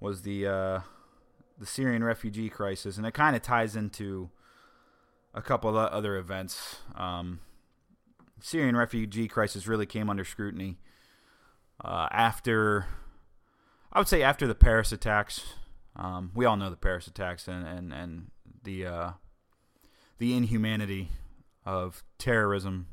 was 0.01 0.23
the 0.23 0.47
uh, 0.47 0.81
the 1.59 1.67
Syrian 1.67 2.05
refugee 2.05 2.49
crisis, 2.49 2.97
and 2.97 3.07
it 3.07 3.15
kind 3.15 3.37
of 3.37 3.43
ties 3.43 3.77
into 3.77 4.31
a 5.37 5.43
couple 5.43 5.71
of 5.71 5.77
other 5.93 6.17
events. 6.17 6.77
Um, 6.97 7.41
Syrian 8.41 8.77
refugee 8.77 9.29
crisis 9.29 9.69
really 9.69 9.87
came 9.87 10.09
under 10.09 10.25
scrutiny 10.25 10.79
uh, 11.85 12.09
after, 12.11 12.87
I 13.93 13.99
would 13.99 14.09
say, 14.09 14.23
after 14.23 14.47
the 14.47 14.55
Paris 14.55 14.93
attacks. 14.93 15.45
Um, 15.95 16.33
we 16.35 16.45
all 16.47 16.57
know 16.57 16.71
the 16.71 16.77
Paris 16.77 17.07
attacks 17.07 17.49
and 17.49 17.67
and 17.67 17.93
and 17.93 18.31
the 18.65 18.87
uh, 18.87 19.11
the 20.19 20.35
inhumanity 20.35 21.11
of 21.65 22.03
terrorism, 22.19 22.89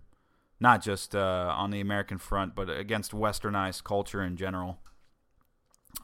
not 0.60 0.82
just 0.82 1.16
uh, 1.16 1.54
on 1.56 1.72
the 1.72 1.80
American 1.80 2.18
front, 2.18 2.56
but 2.56 2.70
against 2.70 3.12
westernized 3.12 3.84
culture 3.84 4.22
in 4.22 4.36
general. 4.36 4.80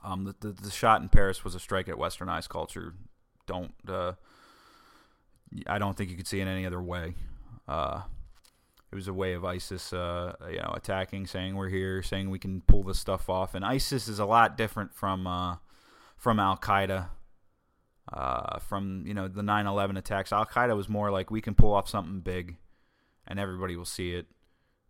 Um, 0.04 0.26
the, 0.26 0.36
the, 0.40 0.62
the 0.62 0.72
shot 0.72 1.02
in 1.02 1.10
Paris 1.10 1.44
was 1.44 1.56
a 1.56 1.60
strike 1.60 1.90
at 1.90 1.96
westernized 1.96 2.50
culture. 2.50 2.94
Don't 3.48 3.74
uh, 3.88 4.14
I 5.68 5.80
don't 5.80 5.98
think 5.98 6.10
you 6.10 6.18
could 6.18 6.28
see 6.28 6.40
it 6.40 6.48
any 6.48 6.66
other 6.66 6.82
way. 6.82 7.16
Uh, 7.68 8.02
it 8.92 8.96
was 8.96 9.08
a 9.08 9.14
way 9.14 9.34
of 9.34 9.46
ISIS, 9.46 9.94
uh, 9.94 10.34
you 10.50 10.58
know, 10.58 10.74
attacking, 10.76 11.28
saying 11.28 11.56
we're 11.56 11.70
here, 11.70 12.02
saying 12.02 12.30
we 12.30 12.40
can 12.40 12.62
pull 12.62 12.84
this 12.84 13.00
stuff 13.00 13.30
off. 13.30 13.54
And 13.54 13.64
ISIS 13.64 14.08
is 14.08 14.20
a 14.20 14.26
lot 14.26 14.58
different 14.58 14.96
from 14.96 15.28
uh, 15.28 15.58
from 16.18 16.40
Al 16.40 16.58
Qaeda 16.58 17.10
uh, 18.12 18.60
from 18.60 19.04
you 19.06 19.14
know 19.14 19.28
the 19.28 19.42
9/11 19.42 19.98
attacks. 19.98 20.32
Al 20.32 20.46
Qaeda 20.46 20.76
was 20.76 20.90
more 20.90 21.12
like 21.12 21.30
we 21.30 21.42
can 21.42 21.54
pull 21.54 21.74
off 21.74 21.88
something 21.88 22.22
big, 22.22 22.58
and 23.28 23.40
everybody 23.40 23.76
will 23.76 23.86
see 23.86 24.14
it, 24.14 24.28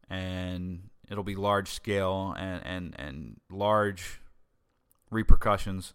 and 0.09 0.89
it'll 1.09 1.23
be 1.23 1.35
large 1.35 1.69
scale 1.69 2.33
and 2.37 2.65
and 2.65 2.95
and 2.97 3.39
large 3.49 4.21
repercussions. 5.11 5.93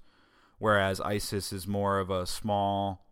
Whereas 0.58 1.00
ISIS 1.00 1.52
is 1.52 1.66
more 1.66 1.98
of 1.98 2.10
a 2.10 2.26
small, 2.26 3.03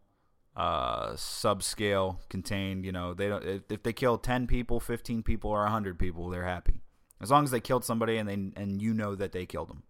uh, 0.57 1.13
subscale, 1.13 2.19
contained. 2.29 2.85
You 2.85 2.93
know, 2.93 3.15
they 3.15 3.29
don't. 3.29 3.45
If, 3.45 3.63
if 3.71 3.83
they 3.83 3.93
kill 3.93 4.19
ten 4.19 4.47
people, 4.47 4.81
fifteen 4.81 5.23
people, 5.23 5.51
or 5.51 5.67
hundred 5.67 5.99
people, 5.99 6.29
they're 6.31 6.45
happy 6.45 6.83
as 7.23 7.31
long 7.31 7.45
as 7.45 7.53
they 7.53 7.61
killed 7.61 7.85
somebody 7.85 8.19
and 8.19 8.29
they 8.29 8.35
and 8.61 8.83
you 8.83 8.93
know 8.93 9.15
that 9.15 9.33
they 9.33 9.47
killed 9.47 9.71
them. 9.71 9.85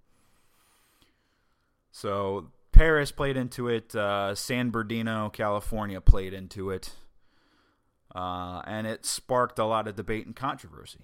So 1.91 2.51
Paris 2.71 3.11
played 3.11 3.37
into 3.37 3.69
it. 3.69 3.95
Uh, 3.95 4.35
San 4.35 4.71
Bernardino, 4.71 5.31
California 5.31 6.01
played 6.01 6.35
into 6.35 6.71
it. 6.71 6.93
Uh, 8.15 8.61
and 8.67 8.87
it 8.87 9.07
sparked 9.07 9.59
a 9.59 9.65
lot 9.65 9.89
of 9.89 9.97
debate 9.97 10.27
and 10.27 10.37
controversy. 10.37 11.01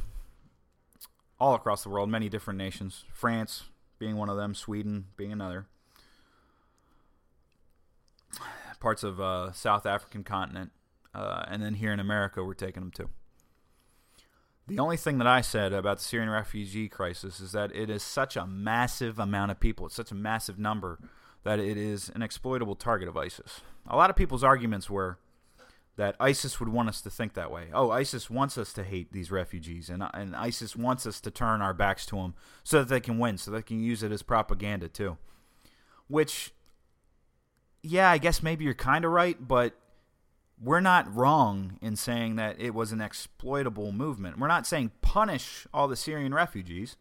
all 1.38 1.54
across 1.54 1.82
the 1.82 1.90
world, 1.90 2.08
many 2.08 2.30
different 2.30 2.56
nations 2.56 3.04
France, 3.12 3.64
being 3.98 4.16
one 4.16 4.30
of 4.30 4.38
them, 4.38 4.54
Sweden 4.54 5.06
being 5.16 5.32
another. 5.32 5.66
Parts 8.80 9.02
of 9.02 9.20
uh, 9.20 9.52
South 9.52 9.84
African 9.84 10.24
continent, 10.24 10.72
uh, 11.14 11.44
and 11.46 11.62
then 11.62 11.74
here 11.74 11.92
in 11.92 12.00
America, 12.00 12.42
we're 12.42 12.54
taking 12.54 12.82
them 12.82 12.90
too. 12.90 13.10
The 14.66 14.78
only 14.78 14.96
thing 14.96 15.18
that 15.18 15.26
I 15.26 15.42
said 15.42 15.74
about 15.74 15.98
the 15.98 16.04
Syrian 16.04 16.30
refugee 16.30 16.88
crisis 16.88 17.38
is 17.38 17.52
that 17.52 17.74
it 17.76 17.90
is 17.90 18.02
such 18.02 18.34
a 18.34 18.46
massive 18.46 19.18
amount 19.18 19.50
of 19.50 19.60
people, 19.60 19.86
it's 19.86 19.94
such 19.94 20.10
a 20.10 20.14
massive 20.14 20.58
number, 20.58 20.98
that 21.42 21.58
it 21.58 21.76
is 21.76 22.10
an 22.14 22.22
exploitable 22.22 22.76
target 22.76 23.08
of 23.08 23.16
ISIS. 23.16 23.60
A 23.86 23.96
lot 23.96 24.08
of 24.08 24.16
people's 24.16 24.42
arguments 24.42 24.88
were 24.88 25.18
that 25.96 26.16
ISIS 26.18 26.58
would 26.58 26.68
want 26.68 26.88
us 26.88 27.00
to 27.02 27.10
think 27.10 27.34
that 27.34 27.50
way. 27.50 27.68
Oh, 27.72 27.90
ISIS 27.90 28.28
wants 28.28 28.58
us 28.58 28.72
to 28.72 28.82
hate 28.82 29.12
these 29.12 29.30
refugees, 29.30 29.88
and 29.88 30.02
and 30.12 30.34
ISIS 30.34 30.74
wants 30.74 31.06
us 31.06 31.20
to 31.20 31.30
turn 31.30 31.62
our 31.62 31.74
backs 31.74 32.04
to 32.06 32.16
them 32.16 32.34
so 32.64 32.80
that 32.80 32.88
they 32.88 33.00
can 33.00 33.18
win, 33.18 33.38
so 33.38 33.50
they 33.50 33.62
can 33.62 33.82
use 33.82 34.02
it 34.02 34.12
as 34.12 34.22
propaganda 34.22 34.88
too. 34.88 35.16
Which 36.08 36.52
yeah, 37.82 38.10
I 38.10 38.18
guess 38.18 38.42
maybe 38.42 38.64
you're 38.64 38.74
kind 38.74 39.04
of 39.04 39.12
right, 39.12 39.36
but 39.46 39.74
we're 40.60 40.80
not 40.80 41.14
wrong 41.14 41.78
in 41.82 41.96
saying 41.96 42.36
that 42.36 42.60
it 42.60 42.74
was 42.74 42.92
an 42.92 43.00
exploitable 43.00 43.92
movement. 43.92 44.38
We're 44.38 44.48
not 44.48 44.66
saying 44.66 44.92
punish 45.02 45.66
all 45.74 45.86
the 45.86 45.96
Syrian 45.96 46.32
refugees. 46.32 46.96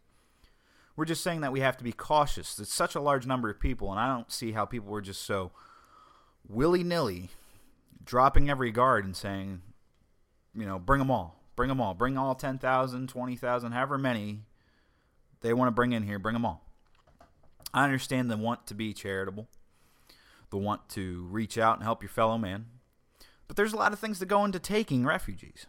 We're 0.96 1.04
just 1.04 1.24
saying 1.24 1.40
that 1.40 1.52
we 1.52 1.60
have 1.60 1.76
to 1.78 1.84
be 1.84 1.92
cautious. 1.92 2.58
It's 2.58 2.72
such 2.72 2.94
a 2.94 3.00
large 3.00 3.26
number 3.26 3.50
of 3.50 3.58
people, 3.58 3.90
and 3.90 3.98
I 3.98 4.06
don't 4.06 4.30
see 4.30 4.52
how 4.52 4.64
people 4.64 4.90
were 4.90 5.00
just 5.00 5.22
so 5.22 5.50
willy 6.48 6.84
nilly 6.84 7.30
dropping 8.04 8.50
every 8.50 8.70
guard 8.70 9.04
and 9.04 9.16
saying, 9.16 9.62
you 10.54 10.66
know, 10.66 10.78
bring 10.78 10.98
them 10.98 11.10
all. 11.10 11.40
Bring 11.56 11.68
them 11.68 11.80
all. 11.80 11.94
Bring 11.94 12.18
all 12.18 12.34
10,000, 12.34 13.08
20,000, 13.08 13.72
however 13.72 13.98
many 13.98 14.42
they 15.40 15.52
want 15.52 15.68
to 15.68 15.72
bring 15.72 15.92
in 15.92 16.04
here. 16.04 16.18
Bring 16.18 16.34
them 16.34 16.46
all. 16.46 16.64
I 17.72 17.84
understand 17.84 18.30
the 18.30 18.36
want 18.36 18.66
to 18.68 18.74
be 18.74 18.92
charitable, 18.92 19.48
the 20.50 20.56
want 20.56 20.88
to 20.90 21.26
reach 21.30 21.58
out 21.58 21.76
and 21.76 21.84
help 21.84 22.02
your 22.02 22.08
fellow 22.08 22.38
man. 22.38 22.66
But 23.46 23.56
there's 23.56 23.72
a 23.72 23.76
lot 23.76 23.92
of 23.92 23.98
things 23.98 24.20
that 24.20 24.26
go 24.26 24.44
into 24.44 24.58
taking 24.58 25.04
refugees. 25.04 25.66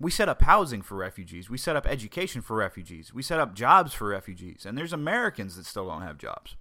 We 0.00 0.10
set 0.10 0.28
up 0.28 0.42
housing 0.42 0.82
for 0.82 0.96
refugees. 0.96 1.48
We 1.50 1.58
set 1.58 1.74
up 1.74 1.86
education 1.86 2.42
for 2.42 2.56
refugees. 2.56 3.12
We 3.12 3.22
set 3.22 3.40
up 3.40 3.54
jobs 3.54 3.94
for 3.94 4.08
refugees. 4.08 4.64
And 4.66 4.76
there's 4.76 4.92
Americans 4.92 5.56
that 5.56 5.66
still 5.66 5.88
don't 5.88 6.02
have 6.02 6.18
jobs. 6.18 6.56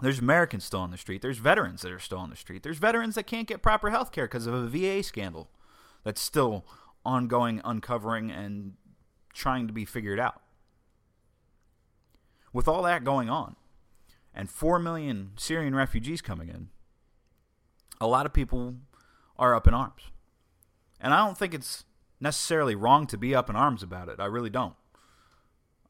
There's 0.00 0.18
Americans 0.18 0.64
still 0.64 0.80
on 0.80 0.90
the 0.90 0.98
street. 0.98 1.22
There's 1.22 1.38
veterans 1.38 1.82
that 1.82 1.92
are 1.92 2.00
still 2.00 2.18
on 2.18 2.30
the 2.30 2.36
street. 2.36 2.62
There's 2.62 2.78
veterans 2.78 3.14
that 3.14 3.26
can't 3.26 3.46
get 3.46 3.62
proper 3.62 3.90
health 3.90 4.12
care 4.12 4.26
because 4.26 4.46
of 4.46 4.54
a 4.54 4.66
VA 4.66 5.02
scandal 5.02 5.50
that's 6.02 6.20
still 6.20 6.66
ongoing, 7.04 7.60
uncovering, 7.64 8.30
and 8.30 8.74
trying 9.32 9.66
to 9.66 9.72
be 9.72 9.84
figured 9.84 10.18
out. 10.18 10.40
With 12.52 12.68
all 12.68 12.82
that 12.82 13.04
going 13.04 13.30
on, 13.30 13.56
and 14.34 14.50
4 14.50 14.78
million 14.78 15.32
Syrian 15.36 15.74
refugees 15.74 16.20
coming 16.20 16.48
in, 16.48 16.68
a 18.00 18.06
lot 18.06 18.26
of 18.26 18.32
people 18.32 18.74
are 19.38 19.54
up 19.54 19.68
in 19.68 19.74
arms. 19.74 20.02
And 21.00 21.14
I 21.14 21.24
don't 21.24 21.38
think 21.38 21.54
it's 21.54 21.84
necessarily 22.20 22.74
wrong 22.74 23.06
to 23.08 23.18
be 23.18 23.34
up 23.34 23.48
in 23.50 23.56
arms 23.56 23.82
about 23.82 24.08
it. 24.08 24.18
I 24.18 24.26
really 24.26 24.50
don't. 24.50 24.74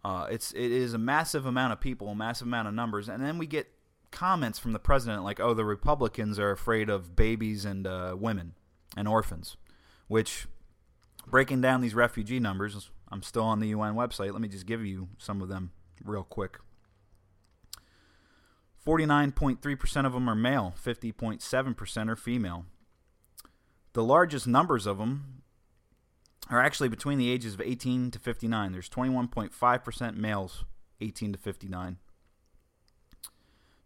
Uh, 0.04 0.26
it's 0.30 0.52
it 0.52 0.70
is 0.70 0.92
a 0.92 0.98
massive 0.98 1.46
amount 1.46 1.72
of 1.72 1.80
people, 1.80 2.08
a 2.08 2.14
massive 2.14 2.46
amount 2.46 2.68
of 2.68 2.74
numbers, 2.74 3.08
and 3.08 3.24
then 3.24 3.38
we 3.38 3.46
get 3.46 3.73
comments 4.14 4.58
from 4.58 4.72
the 4.72 4.78
president 4.78 5.24
like, 5.24 5.40
"Oh, 5.40 5.52
the 5.52 5.64
Republicans 5.64 6.38
are 6.38 6.50
afraid 6.50 6.88
of 6.88 7.14
babies 7.14 7.66
and 7.66 7.86
uh, 7.86 8.16
women 8.18 8.54
and 8.96 9.06
orphans," 9.06 9.58
which 10.08 10.46
breaking 11.26 11.60
down 11.60 11.80
these 11.80 11.94
refugee 11.94 12.40
numbers, 12.40 12.90
I'm 13.10 13.22
still 13.22 13.44
on 13.44 13.60
the 13.60 13.68
UN 13.68 13.94
website. 13.94 14.32
Let 14.32 14.40
me 14.40 14.48
just 14.48 14.66
give 14.66 14.84
you 14.84 15.08
some 15.18 15.42
of 15.42 15.48
them 15.48 15.72
real 16.02 16.24
quick. 16.24 16.58
49.3% 18.86 20.06
of 20.06 20.12
them 20.12 20.28
are 20.28 20.34
male, 20.34 20.74
50.7% 20.82 22.08
are 22.08 22.16
female. 22.16 22.66
The 23.94 24.04
largest 24.04 24.46
numbers 24.46 24.86
of 24.86 24.98
them 24.98 25.42
are 26.50 26.60
actually 26.60 26.90
between 26.90 27.16
the 27.16 27.30
ages 27.30 27.54
of 27.54 27.62
18 27.62 28.10
to 28.10 28.18
59. 28.18 28.72
There's 28.72 28.90
21.5% 28.90 30.16
males 30.16 30.64
18 31.00 31.32
to 31.32 31.38
59. 31.38 31.98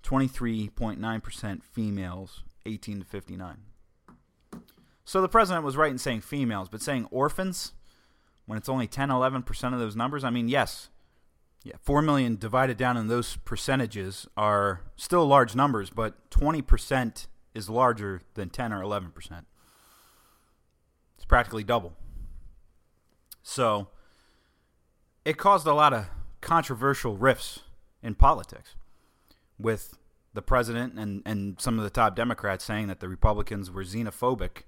23.9% 0.03 1.63
females 1.63 2.43
18 2.67 3.01
to 3.01 3.05
59. 3.05 3.57
So 5.05 5.21
the 5.21 5.29
president 5.29 5.65
was 5.65 5.77
right 5.77 5.91
in 5.91 5.99
saying 5.99 6.21
females, 6.21 6.69
but 6.69 6.83
saying 6.83 7.07
orphans 7.11 7.73
when 8.49 8.57
it's 8.57 8.69
only 8.69 8.87
10, 8.87 9.11
11% 9.11 9.73
of 9.75 9.79
those 9.79 9.95
numbers, 9.95 10.25
I 10.25 10.31
mean, 10.31 10.49
yes. 10.49 10.89
Yeah, 11.65 11.75
4 11.83 12.01
million 12.01 12.37
divided 12.37 12.79
down 12.79 12.97
in 12.97 13.09
those 13.09 13.37
percentages 13.37 14.27
are 14.39 14.81
still 14.97 15.27
large 15.27 15.55
numbers, 15.55 15.91
but 15.91 16.31
20% 16.31 17.27
is 17.55 17.69
larger 17.69 18.23
than 18.35 18.49
10 18.49 18.73
or 18.73 18.81
11%. 18.81 19.45
It's 21.17 21.27
practically 21.27 21.63
double. 21.63 21.95
So 23.43 23.89
it 25.27 25.37
caused 25.37 25.67
a 25.67 25.75
lot 25.75 25.93
of 25.93 26.07
controversial 26.41 27.19
rifts 27.19 27.61
in 28.03 28.15
politics 28.15 28.77
with 29.59 29.97
the 30.35 30.43
president 30.43 30.99
and, 30.99 31.23
and 31.25 31.61
some 31.61 31.79
of 31.79 31.85
the 31.85 31.91
top 31.91 32.15
Democrats 32.15 32.65
saying 32.65 32.87
that 32.89 33.01
the 33.01 33.09
Republicans 33.09 33.71
were 33.71 33.83
xenophobic 33.83 34.63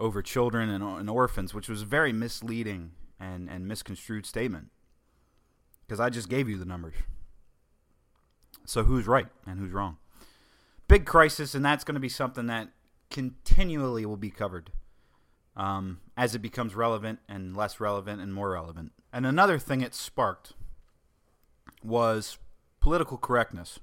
over 0.00 0.22
children 0.22 0.68
and, 0.68 0.82
and 0.82 1.08
orphans, 1.08 1.54
which 1.54 1.68
was 1.68 1.82
a 1.82 1.86
very 1.86 2.12
misleading 2.12 2.92
and, 3.20 3.48
and 3.48 3.66
misconstrued 3.68 4.26
statement. 4.26 4.68
Because 5.86 6.00
I 6.00 6.10
just 6.10 6.28
gave 6.28 6.48
you 6.48 6.58
the 6.58 6.64
numbers. 6.64 6.94
So 8.64 8.82
who's 8.82 9.06
right 9.06 9.28
and 9.46 9.60
who's 9.60 9.72
wrong? 9.72 9.98
Big 10.88 11.04
crisis, 11.04 11.54
and 11.54 11.64
that's 11.64 11.84
going 11.84 11.94
to 11.94 12.00
be 12.00 12.08
something 12.08 12.46
that 12.46 12.68
continually 13.10 14.04
will 14.04 14.16
be 14.16 14.30
covered 14.30 14.70
um, 15.56 16.00
as 16.16 16.34
it 16.34 16.40
becomes 16.40 16.74
relevant 16.74 17.20
and 17.28 17.56
less 17.56 17.80
relevant 17.80 18.20
and 18.20 18.34
more 18.34 18.50
relevant. 18.50 18.92
And 19.12 19.24
another 19.24 19.58
thing 19.58 19.80
it 19.80 19.94
sparked 19.94 20.52
was 21.82 22.38
political 22.86 23.18
correctness. 23.18 23.80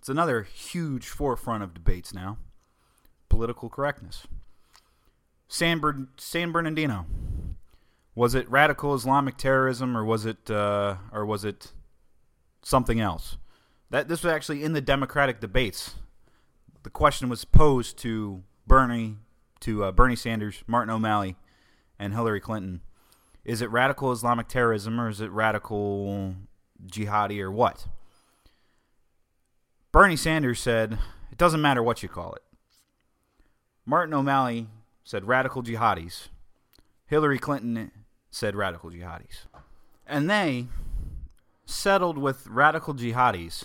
It's 0.00 0.08
another 0.08 0.42
huge 0.42 1.06
forefront 1.06 1.62
of 1.62 1.72
debates 1.72 2.12
now. 2.12 2.36
Political 3.28 3.68
correctness. 3.68 4.26
San, 5.46 5.78
Ber- 5.78 6.08
San 6.16 6.50
Bernardino. 6.50 7.06
Was 8.16 8.34
it 8.34 8.50
radical 8.50 8.92
Islamic 8.96 9.36
terrorism 9.36 9.96
or 9.96 10.04
was 10.04 10.26
it 10.26 10.50
uh, 10.50 10.96
or 11.12 11.24
was 11.24 11.44
it 11.44 11.70
something 12.60 12.98
else? 12.98 13.36
That 13.90 14.08
this 14.08 14.24
was 14.24 14.32
actually 14.32 14.64
in 14.64 14.72
the 14.72 14.80
Democratic 14.80 15.38
debates. 15.38 15.94
The 16.82 16.90
question 16.90 17.28
was 17.28 17.44
posed 17.44 17.98
to 17.98 18.42
Bernie, 18.66 19.18
to 19.60 19.84
uh, 19.84 19.92
Bernie 19.92 20.16
Sanders, 20.16 20.64
Martin 20.66 20.92
O'Malley, 20.92 21.36
and 22.00 22.12
Hillary 22.12 22.40
Clinton. 22.40 22.80
Is 23.44 23.62
it 23.62 23.70
radical 23.70 24.10
Islamic 24.10 24.48
terrorism 24.48 25.00
or 25.00 25.08
is 25.08 25.20
it 25.20 25.30
radical 25.30 26.34
jihadi 26.86 27.40
or 27.40 27.50
what? 27.50 27.86
Bernie 29.90 30.16
Sanders 30.16 30.60
said, 30.60 30.98
it 31.30 31.38
doesn't 31.38 31.60
matter 31.60 31.82
what 31.82 32.02
you 32.02 32.08
call 32.08 32.34
it. 32.34 32.42
Martin 33.84 34.14
O'Malley 34.14 34.68
said 35.04 35.26
radical 35.26 35.62
jihadis. 35.62 36.28
Hillary 37.06 37.38
Clinton 37.38 37.90
said 38.30 38.54
radical 38.54 38.90
jihadis. 38.90 39.46
And 40.06 40.30
they 40.30 40.66
settled 41.66 42.18
with 42.18 42.46
radical 42.46 42.94
jihadis 42.94 43.64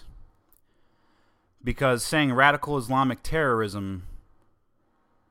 because 1.64 2.04
saying 2.04 2.34
radical 2.34 2.78
Islamic 2.78 3.24
terrorism 3.24 4.04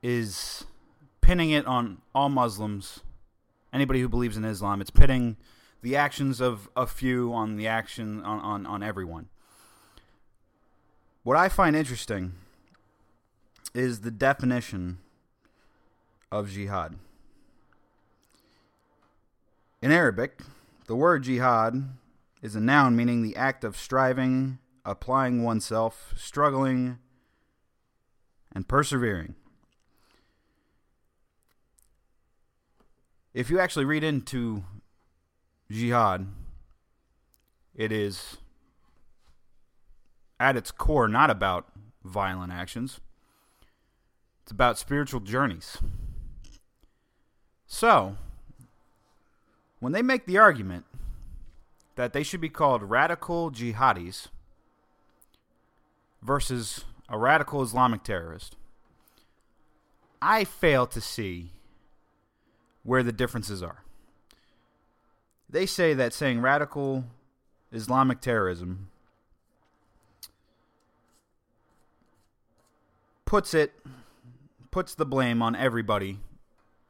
is 0.03 0.64
pinning 1.20 1.51
it 1.51 1.66
on 1.66 1.99
all 2.14 2.29
Muslims, 2.29 3.01
anybody 3.72 4.01
who 4.01 4.09
believes 4.09 4.37
in 4.37 4.44
Islam. 4.44 4.81
It's 4.81 4.90
pitting 4.90 5.37
the 5.83 5.97
actions 5.97 6.41
of 6.41 6.69
a 6.77 6.87
few 6.87 7.33
on 7.33 7.57
the 7.57 7.67
action 7.67 8.23
on, 8.23 8.41
on, 8.41 8.67
on 8.67 8.83
everyone. 8.83 9.29
What 11.23 11.37
I 11.37 11.49
find 11.49 11.75
interesting 11.75 12.35
is 13.75 14.01
the 14.01 14.11
definition 14.11 14.99
of 16.31 16.51
jihad. 16.51 16.97
In 19.83 19.93
Arabic, 19.93 20.41
the 20.87 20.97
word 20.97 21.25
jihad 21.25 21.85
is 22.43 22.57
a 22.57 22.61
noun 22.61 22.97
meaning 22.97 23.23
the 23.23 23.37
act 23.37 23.65
of 23.65 23.77
striving, 23.77 24.59
applying 24.85 25.43
oneself, 25.43 26.15
struggling, 26.17 26.99
and 28.53 28.67
persevering. 28.67 29.35
If 33.35 33.51
you 33.51 33.61
actually 33.61 33.85
read 33.85 34.03
into 34.03 34.65
jihad, 35.70 36.26
it 37.74 37.92
is 37.92 38.38
at 40.38 40.57
its 40.57 40.70
core 40.70 41.09
not 41.09 41.31
about 41.31 41.66
violent 42.05 42.52
actions. 42.52 43.00
It's 44.42 44.52
about 44.52 44.79
spiritual 44.79 45.20
journeys. 45.20 45.79
So, 47.66 48.16
when 49.81 49.92
they 49.92 50.02
make 50.02 50.26
the 50.26 50.38
argument 50.38 50.85
that 51.96 52.12
they 52.12 52.22
should 52.22 52.40
be 52.40 52.48
called 52.48 52.83
radical 52.83 53.50
jihadis 53.50 54.29
versus 56.22 56.85
a 57.09 57.18
radical 57.18 57.62
Islamic 57.62 58.05
terrorist, 58.05 58.57
I 60.22 60.44
fail 60.44 60.87
to 60.87 61.00
see 61.00 61.50
where 62.85 63.02
the 63.02 63.12
differences 63.12 63.62
are. 63.62 63.83
They 65.49 65.67
say 65.67 65.95
that 65.95 66.13
saying 66.13 66.41
radical 66.41 67.05
Islamic 67.73 68.21
terrorism 68.21 68.89
puts 73.25 73.55
it 73.55 73.73
puts 74.71 74.95
the 74.95 75.07
blame 75.07 75.43
on 75.43 75.55
everybody 75.55 76.19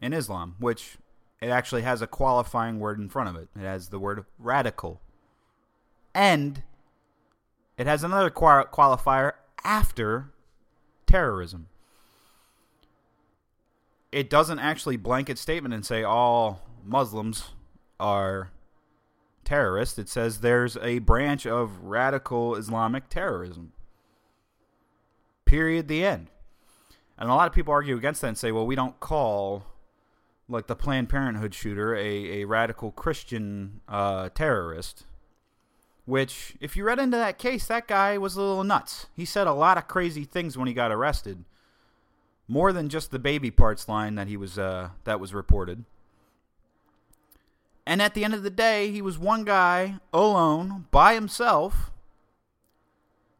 in 0.00 0.12
Islam, 0.12 0.56
which 0.58 0.96
it 1.40 1.48
actually 1.48 1.82
has 1.82 2.02
a 2.02 2.06
qualifying 2.06 2.80
word 2.80 2.98
in 2.98 3.08
front 3.08 3.28
of 3.28 3.36
it. 3.36 3.48
It 3.54 3.64
has 3.64 3.88
the 3.88 3.98
word 3.98 4.24
radical. 4.38 5.00
And 6.14 6.62
it 7.76 7.86
has 7.86 8.02
another 8.02 8.30
qualifier 8.30 9.32
after 9.62 10.30
terrorism. 11.06 11.68
It 14.10 14.30
doesn't 14.30 14.58
actually 14.58 14.96
blanket 14.96 15.38
statement 15.38 15.74
and 15.74 15.84
say 15.84 16.02
all 16.02 16.62
Muslims 16.84 17.50
are 17.98 18.50
terrorists. 19.44 19.98
It 19.98 20.08
says 20.08 20.40
there's 20.40 20.76
a 20.78 20.98
branch 20.98 21.46
of 21.46 21.84
radical 21.84 22.54
Islamic 22.56 23.08
terrorism. 23.08 23.72
Period. 25.44 25.88
The 25.88 26.04
end. 26.04 26.28
And 27.18 27.30
a 27.30 27.34
lot 27.34 27.46
of 27.46 27.54
people 27.54 27.72
argue 27.72 27.96
against 27.96 28.20
that 28.20 28.28
and 28.28 28.38
say, 28.38 28.52
well, 28.52 28.66
we 28.66 28.76
don't 28.76 29.00
call 29.00 29.64
like 30.48 30.66
the 30.66 30.76
Planned 30.76 31.08
Parenthood 31.08 31.54
shooter 31.54 31.94
a, 31.96 32.42
a 32.42 32.44
radical 32.44 32.92
Christian 32.92 33.80
uh, 33.88 34.28
terrorist. 34.34 35.06
Which, 36.04 36.54
if 36.60 36.76
you 36.76 36.84
read 36.84 37.00
into 37.00 37.16
that 37.16 37.36
case, 37.36 37.66
that 37.66 37.88
guy 37.88 38.16
was 38.16 38.36
a 38.36 38.40
little 38.40 38.62
nuts. 38.62 39.06
He 39.16 39.24
said 39.24 39.48
a 39.48 39.52
lot 39.52 39.76
of 39.76 39.88
crazy 39.88 40.24
things 40.24 40.56
when 40.56 40.68
he 40.68 40.74
got 40.74 40.92
arrested, 40.92 41.44
more 42.46 42.72
than 42.72 42.88
just 42.88 43.10
the 43.10 43.18
baby 43.18 43.50
parts 43.50 43.88
line 43.88 44.14
that 44.14 44.28
he 44.28 44.36
was 44.36 44.56
uh, 44.56 44.90
that 45.02 45.18
was 45.18 45.34
reported. 45.34 45.84
And 47.86 48.02
at 48.02 48.14
the 48.14 48.24
end 48.24 48.34
of 48.34 48.42
the 48.42 48.50
day, 48.50 48.90
he 48.90 49.00
was 49.00 49.18
one 49.18 49.44
guy 49.44 50.00
alone 50.12 50.86
by 50.90 51.14
himself 51.14 51.92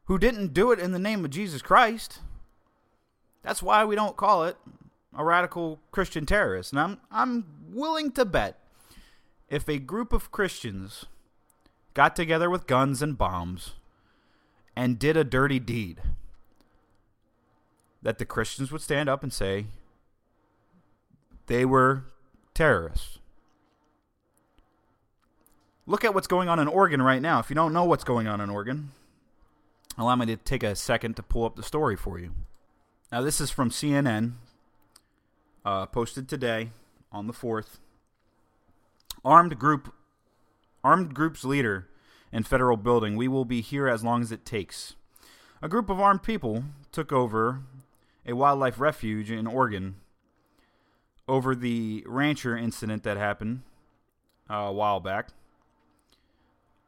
who 0.05 0.19
didn't 0.19 0.55
do 0.55 0.71
it 0.71 0.79
in 0.79 0.93
the 0.93 1.01
name 1.01 1.25
of 1.25 1.33
Jesus 1.33 1.63
Christ. 1.63 2.21
That's 3.43 3.63
why 3.63 3.85
we 3.85 3.97
don't 3.97 4.17
call 4.17 4.45
it 4.45 4.57
a 5.17 5.25
radical 5.25 5.81
Christian 5.91 6.27
terrorist. 6.27 6.73
And 6.73 6.81
I'm 6.81 7.01
I'm 7.11 7.45
willing 7.73 8.13
to 8.13 8.25
bet 8.25 8.59
if 9.49 9.69
a 9.69 9.79
group 9.79 10.13
of 10.13 10.31
Christians 10.31 11.07
got 11.95 12.15
together 12.15 12.49
with 12.49 12.67
guns 12.67 13.03
and 13.03 13.19
bombs 13.19 13.75
and 14.77 14.99
did 14.99 15.17
a 15.17 15.25
dirty 15.25 15.59
deed, 15.59 16.01
that 18.03 18.19
the 18.19 18.25
Christians 18.25 18.71
would 18.71 18.83
stand 18.83 19.09
up 19.09 19.23
and 19.23 19.33
say 19.33 19.67
they 21.47 21.65
were 21.65 22.05
terrorists. 22.55 23.19
Look 25.88 26.05
at 26.05 26.14
what's 26.14 26.27
going 26.27 26.49
on 26.49 26.59
in 26.59 26.66
Oregon 26.66 27.01
right 27.01 27.22
now. 27.22 27.38
If 27.38 27.49
you 27.49 27.55
don't 27.55 27.72
know 27.72 27.85
what's 27.85 28.03
going 28.03 28.27
on 28.27 28.40
in 28.40 28.51
Oregon, 28.51 28.90
allow 29.96 30.16
me 30.16 30.27
to 30.27 30.37
take 30.37 30.64
a 30.64 30.75
second 30.75 31.14
to 31.14 31.22
pull 31.22 31.44
up 31.44 31.55
the 31.55 31.62
story 31.62 31.94
for 31.94 32.18
you. 32.18 32.33
Now, 33.12 33.22
this 33.22 33.40
is 33.40 33.53
from 33.53 33.70
CNN, 33.70 34.33
uh, 35.64 35.87
posted 35.87 36.29
today 36.29 36.70
on 37.12 37.29
the 37.29 37.33
4th. 37.33 37.79
Armed 39.25 39.61
group, 39.61 39.94
armed 40.83 41.14
group's 41.14 41.44
leader 41.44 41.87
in 42.33 42.42
federal 42.42 42.77
building. 42.77 43.16
We 43.16 43.29
will 43.29 43.44
be 43.44 43.61
here 43.61 43.87
as 43.87 44.03
long 44.03 44.22
as 44.22 44.33
it 44.33 44.44
takes. 44.44 44.96
A 45.62 45.68
group 45.68 45.88
of 45.88 46.01
armed 46.01 46.25
people 46.25 46.64
took 46.90 47.12
over 47.12 47.61
a 48.27 48.33
wildlife 48.33 48.81
refuge 48.81 49.31
in 49.31 49.46
Oregon 49.46 49.94
over 51.29 51.55
the 51.55 52.03
rancher 52.09 52.57
incident 52.57 53.05
that 53.05 53.16
happened 53.16 53.62
uh, 54.51 54.55
a 54.55 54.72
while 54.72 54.99
back 54.99 55.29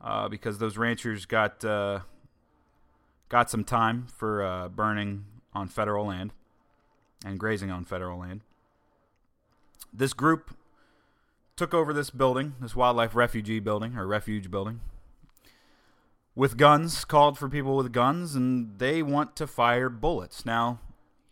uh, 0.00 0.28
because 0.28 0.58
those 0.58 0.76
ranchers 0.76 1.26
got 1.26 1.64
uh, 1.64 2.00
got 3.28 3.50
some 3.50 3.64
time 3.64 4.06
for 4.16 4.42
uh, 4.42 4.68
burning 4.68 5.24
on 5.52 5.68
federal 5.68 6.06
land 6.06 6.32
and 7.24 7.38
grazing 7.38 7.70
on 7.70 7.84
federal 7.84 8.20
land. 8.20 8.42
This 9.92 10.12
group 10.12 10.56
took 11.56 11.74
over 11.74 11.92
this 11.92 12.10
building, 12.10 12.54
this 12.60 12.76
wildlife 12.76 13.14
refugee 13.14 13.58
building 13.58 13.96
or 13.96 14.06
refuge 14.06 14.50
building, 14.50 14.80
with 16.34 16.56
guns, 16.56 17.04
called 17.04 17.36
for 17.36 17.48
people 17.48 17.76
with 17.76 17.92
guns, 17.92 18.36
and 18.36 18.78
they 18.78 19.02
want 19.02 19.34
to 19.36 19.46
fire 19.46 19.88
bullets. 19.88 20.46
Now, 20.46 20.78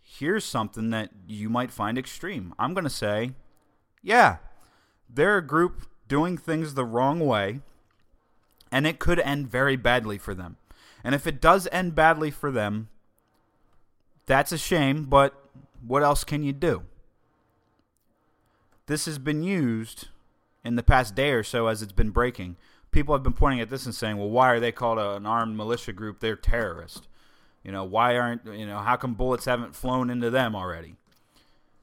here's 0.02 0.44
something 0.44 0.90
that 0.90 1.10
you 1.28 1.48
might 1.48 1.70
find 1.70 1.96
extreme. 1.96 2.54
I'm 2.58 2.74
going 2.74 2.84
to 2.84 2.90
say, 2.90 3.32
yeah, 4.02 4.38
they're 5.08 5.38
a 5.38 5.46
group 5.46 5.86
doing 6.08 6.36
things 6.36 6.74
the 6.74 6.84
wrong 6.84 7.20
way 7.20 7.60
and 8.70 8.86
it 8.86 8.98
could 8.98 9.18
end 9.20 9.48
very 9.50 9.76
badly 9.76 10.18
for 10.18 10.34
them. 10.34 10.56
And 11.04 11.14
if 11.14 11.26
it 11.26 11.40
does 11.40 11.68
end 11.70 11.94
badly 11.94 12.30
for 12.30 12.50
them, 12.50 12.88
that's 14.26 14.52
a 14.52 14.58
shame, 14.58 15.04
but 15.04 15.34
what 15.86 16.02
else 16.02 16.24
can 16.24 16.42
you 16.42 16.52
do? 16.52 16.82
This 18.86 19.06
has 19.06 19.18
been 19.18 19.42
used 19.42 20.08
in 20.64 20.76
the 20.76 20.82
past 20.82 21.14
day 21.14 21.30
or 21.30 21.42
so 21.42 21.68
as 21.68 21.82
it's 21.82 21.92
been 21.92 22.10
breaking. 22.10 22.56
People 22.90 23.14
have 23.14 23.22
been 23.22 23.32
pointing 23.32 23.60
at 23.60 23.70
this 23.70 23.84
and 23.84 23.94
saying, 23.94 24.16
well, 24.16 24.30
why 24.30 24.50
are 24.50 24.60
they 24.60 24.72
called 24.72 24.98
an 24.98 25.26
armed 25.26 25.56
militia 25.56 25.92
group? 25.92 26.20
They're 26.20 26.36
terrorists. 26.36 27.06
You 27.62 27.72
know, 27.72 27.84
why 27.84 28.16
aren't, 28.16 28.44
you 28.46 28.66
know, 28.66 28.78
how 28.78 28.96
come 28.96 29.14
bullets 29.14 29.44
haven't 29.44 29.74
flown 29.74 30.08
into 30.08 30.30
them 30.30 30.54
already? 30.54 30.96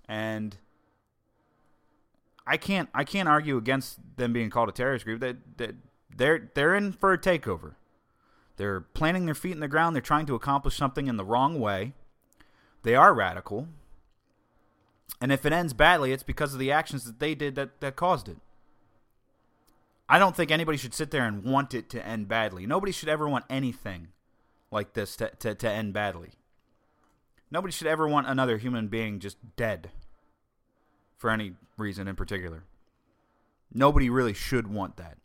And 0.07 0.57
I 2.45 2.57
can't 2.57 2.89
I 2.93 3.03
can't 3.03 3.29
argue 3.29 3.57
against 3.57 3.99
them 4.17 4.33
being 4.33 4.49
called 4.49 4.69
a 4.69 4.73
terrorist 4.73 5.05
group. 5.05 5.21
That 5.21 5.37
that 5.57 5.75
they're 6.17 6.49
they're 6.54 6.76
in 6.76 6.91
for 6.91 7.13
a 7.13 7.17
takeover. 7.17 7.73
They're 8.58 8.82
planting 8.82 9.26
their 9.26 9.36
feet 9.36 9.54
in 9.54 9.60
the 9.60 9.67
ground. 9.67 9.95
They're 9.95 10.02
trying 10.02 10.28
to 10.28 10.36
accomplish 10.36 10.76
something 10.76 11.08
in 11.08 11.17
the 11.17 11.26
wrong 11.26 11.60
way. 11.60 11.93
They 12.84 12.95
are 12.95 13.13
radical. 13.13 13.67
And 15.19 15.32
if 15.32 15.45
it 15.45 15.54
ends 15.54 15.73
badly, 15.73 16.12
it's 16.12 16.23
because 16.23 16.54
of 16.54 16.60
the 16.60 16.71
actions 16.71 17.06
that 17.06 17.19
they 17.19 17.34
did 17.34 17.56
that, 17.56 17.80
that 17.80 17.95
caused 17.95 18.28
it. 18.28 18.38
I 20.10 20.19
don't 20.19 20.36
think 20.36 20.52
anybody 20.52 20.78
should 20.78 20.93
sit 20.93 21.12
there 21.12 21.26
and 21.26 21.43
want 21.43 21.73
it 21.73 21.89
to 21.91 22.06
end 22.06 22.28
badly. 22.28 22.67
Nobody 22.67 22.91
should 22.91 23.10
ever 23.10 23.28
want 23.28 23.45
anything 23.49 24.10
like 24.69 24.93
this 24.93 25.15
to, 25.15 25.32
to, 25.39 25.56
to 25.56 25.69
end 25.69 25.93
badly. 25.93 26.32
Nobody 27.49 27.71
should 27.71 27.88
ever 27.88 28.08
want 28.08 28.28
another 28.28 28.58
human 28.58 28.88
being 28.88 29.19
just 29.19 29.38
dead 29.56 29.91
for 31.17 31.30
any 31.30 31.54
reason 31.78 32.08
in 32.08 32.15
particular. 32.15 32.63
Nobody 33.73 34.10
really 34.10 34.34
should 34.34 34.67
want 34.67 34.97
that. 34.97 35.17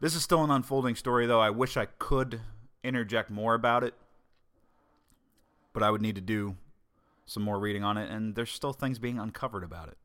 This 0.00 0.14
is 0.14 0.22
still 0.22 0.42
an 0.42 0.50
unfolding 0.50 0.94
story, 0.94 1.26
though. 1.26 1.40
I 1.40 1.50
wish 1.50 1.76
I 1.76 1.86
could 1.98 2.40
interject 2.82 3.30
more 3.30 3.52
about 3.54 3.84
it, 3.84 3.92
but 5.74 5.82
I 5.82 5.90
would 5.90 6.00
need 6.00 6.14
to 6.14 6.22
do 6.22 6.56
some 7.26 7.42
more 7.42 7.58
reading 7.58 7.84
on 7.84 7.98
it, 7.98 8.10
and 8.10 8.34
there's 8.34 8.50
still 8.50 8.72
things 8.72 8.98
being 8.98 9.18
uncovered 9.18 9.62
about 9.62 9.88
it. 9.88 9.98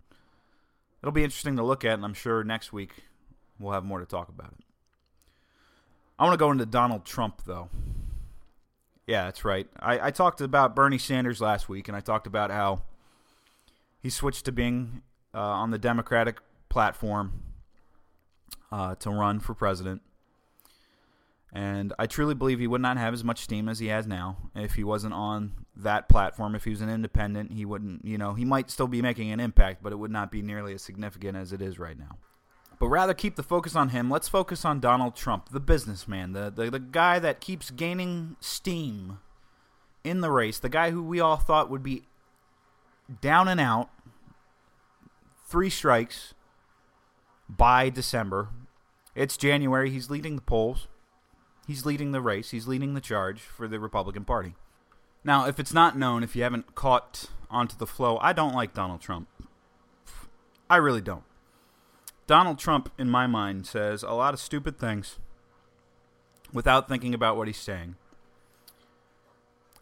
It'll 1.02 1.14
be 1.14 1.24
interesting 1.24 1.56
to 1.56 1.64
look 1.64 1.86
at, 1.86 1.94
and 1.94 2.04
I'm 2.04 2.14
sure 2.14 2.44
next 2.44 2.74
week 2.74 3.06
we'll 3.58 3.72
have 3.72 3.86
more 3.86 4.00
to 4.00 4.06
talk 4.06 4.28
about 4.28 4.52
it. 4.58 4.66
I 6.20 6.26
want 6.26 6.34
to 6.34 6.38
go 6.38 6.52
into 6.52 6.66
Donald 6.66 7.06
Trump, 7.06 7.44
though. 7.46 7.70
Yeah, 9.08 9.26
that's 9.26 9.46
right. 9.46 9.68
I, 9.80 10.08
I 10.08 10.12
talked 10.12 10.42
about 10.42 10.76
Bernie 10.76 10.98
Sanders 10.98 11.40
last 11.40 11.70
week, 11.70 11.88
and 11.88 11.96
I 11.96 12.02
talked 12.02 12.28
about 12.28 12.52
how 12.52 12.82
he 14.02 14.10
switched 14.10 14.46
to 14.46 14.52
being 14.52 15.04
uh, 15.34 15.40
on 15.40 15.72
the 15.72 15.78
Democratic 15.78 16.40
platform 16.68 17.44
uh, 18.72 18.96
to 18.96 19.10
run 19.10 19.40
for 19.40 19.54
president. 19.54 20.02
And 21.54 21.94
I 21.98 22.06
truly 22.06 22.36
believe 22.36 22.60
he 22.60 22.68
would 22.68 22.82
not 22.82 22.98
have 22.98 23.14
as 23.14 23.24
much 23.24 23.40
steam 23.40 23.70
as 23.70 23.80
he 23.80 23.88
has 23.88 24.06
now 24.06 24.38
if 24.56 24.74
he 24.74 24.84
wasn't 24.84 25.14
on 25.14 25.54
that 25.78 26.10
platform. 26.10 26.54
If 26.54 26.66
he 26.66 26.72
was 26.72 26.82
an 26.82 26.90
independent, 26.90 27.54
he 27.54 27.64
wouldn't, 27.64 28.04
you 28.04 28.18
know, 28.18 28.34
he 28.34 28.44
might 28.44 28.70
still 28.70 28.88
be 28.88 29.02
making 29.02 29.32
an 29.32 29.40
impact, 29.40 29.82
but 29.82 29.94
it 29.94 29.96
would 29.96 30.12
not 30.12 30.32
be 30.32 30.42
nearly 30.42 30.74
as 30.74 30.82
significant 30.82 31.38
as 31.38 31.54
it 31.54 31.62
is 31.62 31.80
right 31.80 31.98
now. 31.98 32.18
But 32.78 32.88
rather 32.88 33.14
keep 33.14 33.38
the 33.38 33.44
focus 33.44 33.74
on 33.74 33.90
him. 33.90 34.12
Let's 34.12 34.28
focus 34.28 34.66
on 34.66 34.82
Donald 34.82 35.16
Trump, 35.16 35.50
the 35.50 35.62
businessman, 35.62 36.34
the, 36.34 36.52
the, 36.54 36.70
the 36.70 36.80
guy 36.80 37.20
that 37.20 37.40
keeps 37.40 37.72
gaining 37.72 38.36
steam 38.42 39.20
in 40.04 40.20
the 40.20 40.32
race, 40.32 40.60
the 40.60 40.68
guy 40.68 40.92
who 40.92 41.02
we 41.02 41.22
all 41.22 41.38
thought 41.38 41.70
would 41.70 41.84
be 41.84 42.04
down 43.22 43.48
and 43.48 43.62
out, 43.62 43.90
three 45.48 45.70
strikes 45.70 46.34
by 47.50 47.90
December 47.90 48.50
it's 49.16 49.38
January. 49.38 49.90
He's 49.90 50.10
leading 50.10 50.36
the 50.36 50.42
polls. 50.42 50.88
He's 51.66 51.86
leading 51.86 52.12
the 52.12 52.22
race. 52.22 52.52
He's 52.52 52.68
leading 52.68 52.94
the 52.94 53.02
charge 53.02 53.40
for 53.40 53.68
the 53.68 53.80
Republican 53.80 54.26
Party. 54.26 54.56
Now, 55.24 55.48
if 55.48 55.60
it's 55.60 55.74
not 55.74 55.98
known, 55.98 56.22
if 56.22 56.36
you 56.36 56.44
haven't 56.44 56.76
caught 56.76 57.26
onto 57.50 57.78
the 57.78 57.88
flow, 57.88 58.20
I 58.22 58.34
don't 58.34 58.54
like 58.54 58.74
Donald 58.74 59.02
Trump. 59.02 59.30
I 60.70 60.76
really 60.76 61.02
don't. 61.02 61.24
Donald 62.28 62.60
Trump, 62.60 62.92
in 62.98 63.10
my 63.10 63.26
mind, 63.26 63.66
says 63.66 64.04
a 64.04 64.12
lot 64.12 64.34
of 64.34 64.40
stupid 64.40 64.78
things 64.78 65.18
without 66.52 66.88
thinking 66.88 67.14
about 67.14 67.38
what 67.38 67.48
he's 67.48 67.58
saying. 67.58 67.96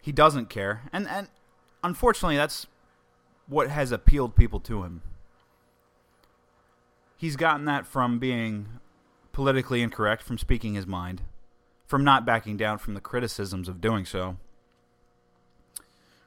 He 0.02 0.12
doesn't 0.12 0.50
care. 0.50 0.84
And, 0.94 1.08
and 1.08 1.28
unfortunately, 1.84 2.38
that's 2.38 2.68
what 3.48 3.70
has 3.70 3.92
appealed 3.92 4.36
people 4.36 4.60
to 4.62 4.84
him. 4.84 5.02
He's 7.24 7.38
gotten 7.38 7.64
that 7.64 7.88
from 7.88 8.20
being 8.20 8.68
politically 9.32 9.82
incorrect, 9.82 10.24
from 10.24 10.38
speaking 10.38 10.74
his 10.74 10.86
mind, 10.86 11.22
from 11.86 12.04
not 12.04 12.26
backing 12.26 12.58
down 12.58 12.80
from 12.80 12.96
the 12.96 13.00
criticisms 13.00 13.70
of 13.70 13.80
doing 13.80 14.04
so, 14.04 14.36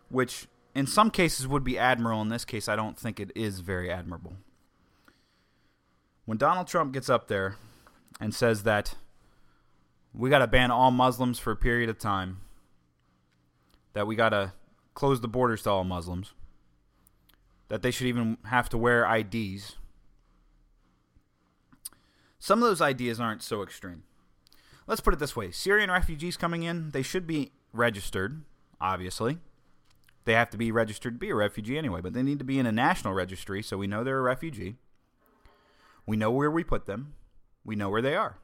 which 0.08 0.46
in 0.74 0.86
some 0.86 1.10
cases 1.10 1.46
would 1.46 1.62
be 1.62 1.78
admirable. 1.78 2.22
In 2.22 2.30
this 2.30 2.46
case, 2.46 2.66
I 2.66 2.76
don't 2.76 2.98
think 2.98 3.20
it 3.20 3.30
is 3.34 3.60
very 3.60 3.90
admirable. 3.90 4.36
When 6.24 6.38
Donald 6.38 6.66
Trump 6.66 6.94
gets 6.94 7.10
up 7.10 7.28
there 7.28 7.56
and 8.18 8.34
says 8.34 8.62
that 8.62 8.94
we 10.14 10.30
got 10.30 10.38
to 10.38 10.46
ban 10.46 10.70
all 10.70 10.92
Muslims 10.92 11.38
for 11.38 11.50
a 11.50 11.56
period 11.56 11.90
of 11.90 11.98
time, 11.98 12.38
that 13.92 14.06
we 14.06 14.16
got 14.16 14.30
to 14.30 14.54
close 14.94 15.20
the 15.20 15.28
borders 15.28 15.64
to 15.64 15.70
all 15.72 15.84
Muslims, 15.84 16.32
that 17.68 17.82
they 17.82 17.90
should 17.90 18.06
even 18.06 18.38
have 18.46 18.70
to 18.70 18.78
wear 18.78 19.04
IDs. 19.14 19.76
Some 22.38 22.62
of 22.62 22.68
those 22.68 22.80
ideas 22.80 23.20
aren't 23.20 23.42
so 23.42 23.62
extreme. 23.62 24.02
Let's 24.86 25.00
put 25.00 25.14
it 25.14 25.18
this 25.18 25.34
way 25.34 25.50
Syrian 25.50 25.90
refugees 25.90 26.36
coming 26.36 26.62
in, 26.62 26.90
they 26.90 27.02
should 27.02 27.26
be 27.26 27.52
registered, 27.72 28.42
obviously. 28.80 29.38
They 30.24 30.32
have 30.32 30.50
to 30.50 30.56
be 30.56 30.72
registered 30.72 31.14
to 31.14 31.18
be 31.18 31.30
a 31.30 31.36
refugee 31.36 31.78
anyway, 31.78 32.00
but 32.00 32.12
they 32.12 32.22
need 32.22 32.40
to 32.40 32.44
be 32.44 32.58
in 32.58 32.66
a 32.66 32.72
national 32.72 33.14
registry 33.14 33.62
so 33.62 33.78
we 33.78 33.86
know 33.86 34.02
they're 34.02 34.18
a 34.18 34.22
refugee. 34.22 34.76
We 36.04 36.16
know 36.16 36.30
where 36.30 36.50
we 36.50 36.64
put 36.64 36.86
them, 36.86 37.14
we 37.64 37.76
know 37.76 37.88
where 37.88 38.02
they 38.02 38.14
are. 38.14 38.38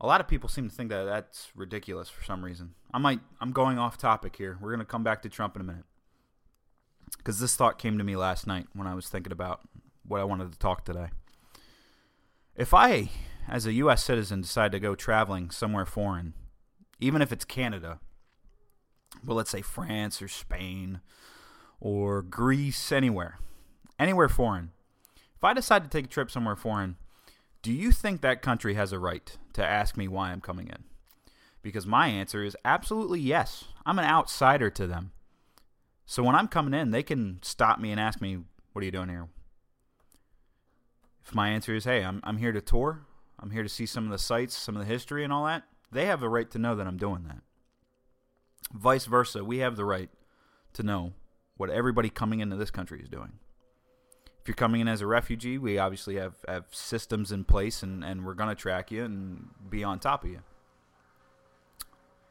A 0.00 0.06
lot 0.06 0.20
of 0.20 0.26
people 0.26 0.48
seem 0.48 0.68
to 0.68 0.74
think 0.74 0.90
that 0.90 1.04
that's 1.04 1.52
ridiculous 1.54 2.08
for 2.08 2.24
some 2.24 2.44
reason. 2.44 2.74
I 2.92 2.98
might 2.98 3.20
I'm 3.40 3.52
going 3.52 3.78
off 3.78 3.96
topic 3.96 4.36
here. 4.36 4.58
We're 4.60 4.70
going 4.70 4.80
to 4.80 4.84
come 4.84 5.04
back 5.04 5.22
to 5.22 5.28
Trump 5.28 5.54
in 5.54 5.60
a 5.62 5.64
minute. 5.64 5.84
Cuz 7.22 7.38
this 7.38 7.54
thought 7.54 7.78
came 7.78 7.98
to 7.98 8.04
me 8.04 8.16
last 8.16 8.46
night 8.46 8.66
when 8.72 8.88
I 8.88 8.94
was 8.94 9.08
thinking 9.08 9.32
about 9.32 9.60
what 10.04 10.20
I 10.20 10.24
wanted 10.24 10.52
to 10.52 10.58
talk 10.58 10.84
today. 10.84 11.10
If 12.56 12.74
I 12.74 13.10
as 13.48 13.64
a 13.64 13.72
US 13.74 14.04
citizen 14.04 14.42
decide 14.42 14.72
to 14.72 14.80
go 14.80 14.94
traveling 14.94 15.50
somewhere 15.50 15.86
foreign, 15.86 16.34
even 17.00 17.22
if 17.22 17.32
it's 17.32 17.44
Canada, 17.46 17.98
well 19.24 19.36
let's 19.36 19.50
say 19.50 19.62
France 19.62 20.20
or 20.20 20.28
Spain 20.28 21.00
or 21.80 22.20
Greece 22.22 22.92
anywhere, 22.92 23.38
anywhere 23.98 24.28
foreign. 24.28 24.70
If 25.36 25.42
I 25.42 25.54
decide 25.54 25.82
to 25.82 25.90
take 25.90 26.04
a 26.04 26.08
trip 26.08 26.30
somewhere 26.30 26.54
foreign, 26.54 26.96
do 27.62 27.72
you 27.72 27.90
think 27.90 28.20
that 28.20 28.42
country 28.42 28.74
has 28.74 28.92
a 28.92 28.98
right 28.98 29.36
to 29.54 29.64
ask 29.64 29.96
me 29.96 30.06
why 30.06 30.30
I'm 30.30 30.40
coming 30.40 30.68
in? 30.68 30.84
Because 31.62 31.86
my 31.86 32.08
answer 32.08 32.44
is 32.44 32.56
absolutely 32.64 33.20
yes. 33.20 33.64
I'm 33.86 33.98
an 33.98 34.04
outsider 34.04 34.68
to 34.70 34.86
them. 34.86 35.12
So 36.04 36.22
when 36.22 36.34
I'm 36.34 36.48
coming 36.48 36.78
in, 36.78 36.90
they 36.90 37.02
can 37.02 37.38
stop 37.42 37.80
me 37.80 37.90
and 37.92 38.00
ask 38.00 38.20
me, 38.20 38.40
What 38.72 38.82
are 38.82 38.84
you 38.84 38.90
doing 38.90 39.08
here? 39.08 39.28
If 41.24 41.34
my 41.34 41.50
answer 41.50 41.74
is, 41.74 41.84
Hey, 41.84 42.04
I'm, 42.04 42.20
I'm 42.24 42.38
here 42.38 42.52
to 42.52 42.60
tour, 42.60 43.06
I'm 43.38 43.50
here 43.50 43.62
to 43.62 43.68
see 43.68 43.86
some 43.86 44.04
of 44.04 44.10
the 44.10 44.18
sights, 44.18 44.56
some 44.56 44.76
of 44.76 44.80
the 44.80 44.92
history, 44.92 45.24
and 45.24 45.32
all 45.32 45.44
that, 45.46 45.64
they 45.90 46.06
have 46.06 46.22
a 46.22 46.28
right 46.28 46.50
to 46.50 46.58
know 46.58 46.74
that 46.74 46.86
I'm 46.86 46.96
doing 46.96 47.24
that. 47.24 47.42
Vice 48.72 49.06
versa, 49.06 49.44
we 49.44 49.58
have 49.58 49.76
the 49.76 49.84
right 49.84 50.10
to 50.74 50.82
know 50.82 51.12
what 51.56 51.70
everybody 51.70 52.08
coming 52.08 52.40
into 52.40 52.56
this 52.56 52.70
country 52.70 53.00
is 53.02 53.08
doing 53.08 53.32
if 54.42 54.48
you're 54.48 54.56
coming 54.56 54.80
in 54.80 54.88
as 54.88 55.00
a 55.00 55.06
refugee, 55.06 55.56
we 55.56 55.78
obviously 55.78 56.16
have, 56.16 56.34
have 56.48 56.64
systems 56.72 57.30
in 57.30 57.44
place 57.44 57.84
and, 57.84 58.02
and 58.02 58.26
we're 58.26 58.34
gonna 58.34 58.56
track 58.56 58.90
you 58.90 59.04
and 59.04 59.46
be 59.70 59.84
on 59.84 60.00
top 60.00 60.24
of 60.24 60.30
you. 60.30 60.40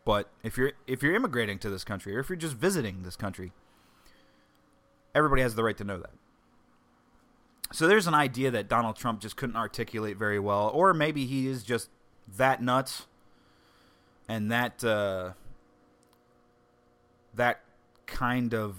But 0.04 0.30
if 0.44 0.58
you're 0.58 0.74
if 0.88 1.02
you're 1.02 1.16
immigrating 1.16 1.58
to 1.60 1.70
this 1.70 1.86
country 1.86 2.14
or 2.14 2.20
if 2.20 2.28
you're 2.28 2.36
just 2.36 2.56
visiting 2.56 3.04
this 3.04 3.16
country, 3.16 3.54
everybody 5.16 5.42
has 5.42 5.56
the 5.56 5.64
right 5.64 5.78
to 5.78 5.86
know 5.86 6.00
that. 6.00 6.10
So 7.72 7.88
there's 7.88 8.08
an 8.08 8.14
idea 8.14 8.52
that 8.52 8.68
Donald 8.68 8.96
Trump 8.96 9.22
just 9.22 9.38
couldn't 9.38 9.56
articulate 9.56 10.18
very 10.18 10.40
well, 10.40 10.70
or 10.74 10.94
maybe 10.94 11.26
he 11.26 11.48
is 11.48 11.64
just 11.64 11.90
that 12.38 12.62
nuts 12.62 13.08
and 14.28 14.52
that 14.52 14.84
uh, 14.84 15.32
that 17.34 17.62
kind 18.06 18.54
of 18.54 18.76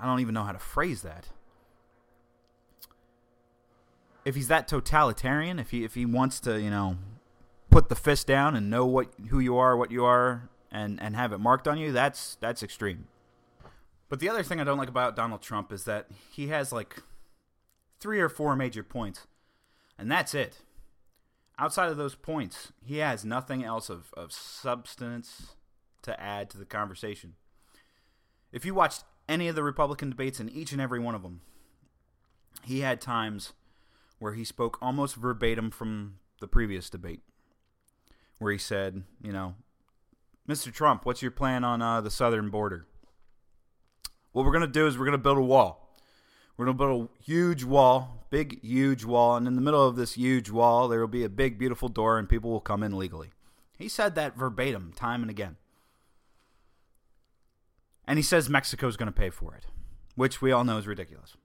I 0.00 0.06
don't 0.06 0.20
even 0.20 0.34
know 0.34 0.44
how 0.44 0.52
to 0.52 0.58
phrase 0.58 1.02
that 1.02 1.28
if 4.24 4.34
he's 4.34 4.48
that 4.48 4.68
totalitarian, 4.68 5.58
if 5.58 5.70
he 5.70 5.84
if 5.84 5.94
he 5.94 6.06
wants 6.06 6.40
to, 6.40 6.60
you 6.60 6.70
know, 6.70 6.96
put 7.70 7.88
the 7.88 7.94
fist 7.94 8.26
down 8.26 8.54
and 8.54 8.70
know 8.70 8.86
what 8.86 9.08
who 9.30 9.40
you 9.40 9.56
are, 9.56 9.76
what 9.76 9.90
you 9.90 10.04
are, 10.04 10.48
and 10.70 11.00
and 11.02 11.16
have 11.16 11.32
it 11.32 11.38
marked 11.38 11.66
on 11.66 11.78
you, 11.78 11.92
that's 11.92 12.36
that's 12.40 12.62
extreme. 12.62 13.06
But 14.08 14.20
the 14.20 14.28
other 14.28 14.42
thing 14.42 14.60
I 14.60 14.64
don't 14.64 14.78
like 14.78 14.88
about 14.88 15.16
Donald 15.16 15.42
Trump 15.42 15.72
is 15.72 15.84
that 15.84 16.06
he 16.30 16.48
has 16.48 16.72
like 16.72 17.02
three 18.02 18.20
or 18.20 18.28
four 18.28 18.56
major 18.56 18.82
points, 18.82 19.28
and 19.96 20.10
that's 20.10 20.34
it. 20.34 20.58
Outside 21.56 21.88
of 21.88 21.96
those 21.96 22.16
points, 22.16 22.72
he 22.84 22.98
has 22.98 23.24
nothing 23.24 23.62
else 23.62 23.88
of, 23.88 24.12
of 24.16 24.32
substance 24.32 25.54
to 26.02 26.20
add 26.20 26.50
to 26.50 26.58
the 26.58 26.64
conversation. 26.64 27.34
If 28.50 28.64
you 28.66 28.74
watched 28.74 29.04
any 29.28 29.46
of 29.46 29.54
the 29.54 29.62
Republican 29.62 30.10
debates 30.10 30.40
in 30.40 30.48
each 30.48 30.72
and 30.72 30.80
every 30.80 30.98
one 30.98 31.14
of 31.14 31.22
them, 31.22 31.42
he 32.64 32.80
had 32.80 33.00
times 33.00 33.52
where 34.18 34.32
he 34.34 34.44
spoke 34.44 34.78
almost 34.82 35.14
verbatim 35.14 35.70
from 35.70 36.16
the 36.40 36.48
previous 36.48 36.90
debate, 36.90 37.20
where 38.38 38.50
he 38.50 38.58
said, 38.58 39.04
you 39.22 39.32
know, 39.32 39.54
Mr. 40.48 40.72
Trump, 40.72 41.06
what's 41.06 41.22
your 41.22 41.30
plan 41.30 41.62
on 41.62 41.80
uh, 41.80 42.00
the 42.00 42.10
southern 42.10 42.50
border? 42.50 42.84
What 44.32 44.44
we're 44.44 44.52
going 44.52 44.62
to 44.62 44.66
do 44.66 44.88
is 44.88 44.98
we're 44.98 45.04
going 45.04 45.12
to 45.12 45.18
build 45.18 45.38
a 45.38 45.42
wall. 45.42 45.81
We're 46.56 46.66
going 46.66 46.76
to 46.76 46.84
build 46.84 47.08
a 47.08 47.22
huge 47.22 47.64
wall, 47.64 48.26
big, 48.30 48.62
huge 48.62 49.04
wall, 49.04 49.36
and 49.36 49.46
in 49.46 49.56
the 49.56 49.62
middle 49.62 49.86
of 49.86 49.96
this 49.96 50.14
huge 50.14 50.50
wall, 50.50 50.88
there 50.88 51.00
will 51.00 51.08
be 51.08 51.24
a 51.24 51.28
big, 51.28 51.58
beautiful 51.58 51.88
door, 51.88 52.18
and 52.18 52.28
people 52.28 52.50
will 52.50 52.60
come 52.60 52.82
in 52.82 52.98
legally. 52.98 53.30
He 53.78 53.88
said 53.88 54.14
that 54.14 54.36
verbatim, 54.36 54.92
time 54.94 55.22
and 55.22 55.30
again. 55.30 55.56
And 58.06 58.18
he 58.18 58.22
says 58.22 58.50
Mexico's 58.50 58.96
going 58.96 59.06
to 59.06 59.12
pay 59.12 59.30
for 59.30 59.54
it, 59.54 59.66
which 60.14 60.42
we 60.42 60.52
all 60.52 60.64
know 60.64 60.76
is 60.76 60.86
ridiculous. 60.86 61.36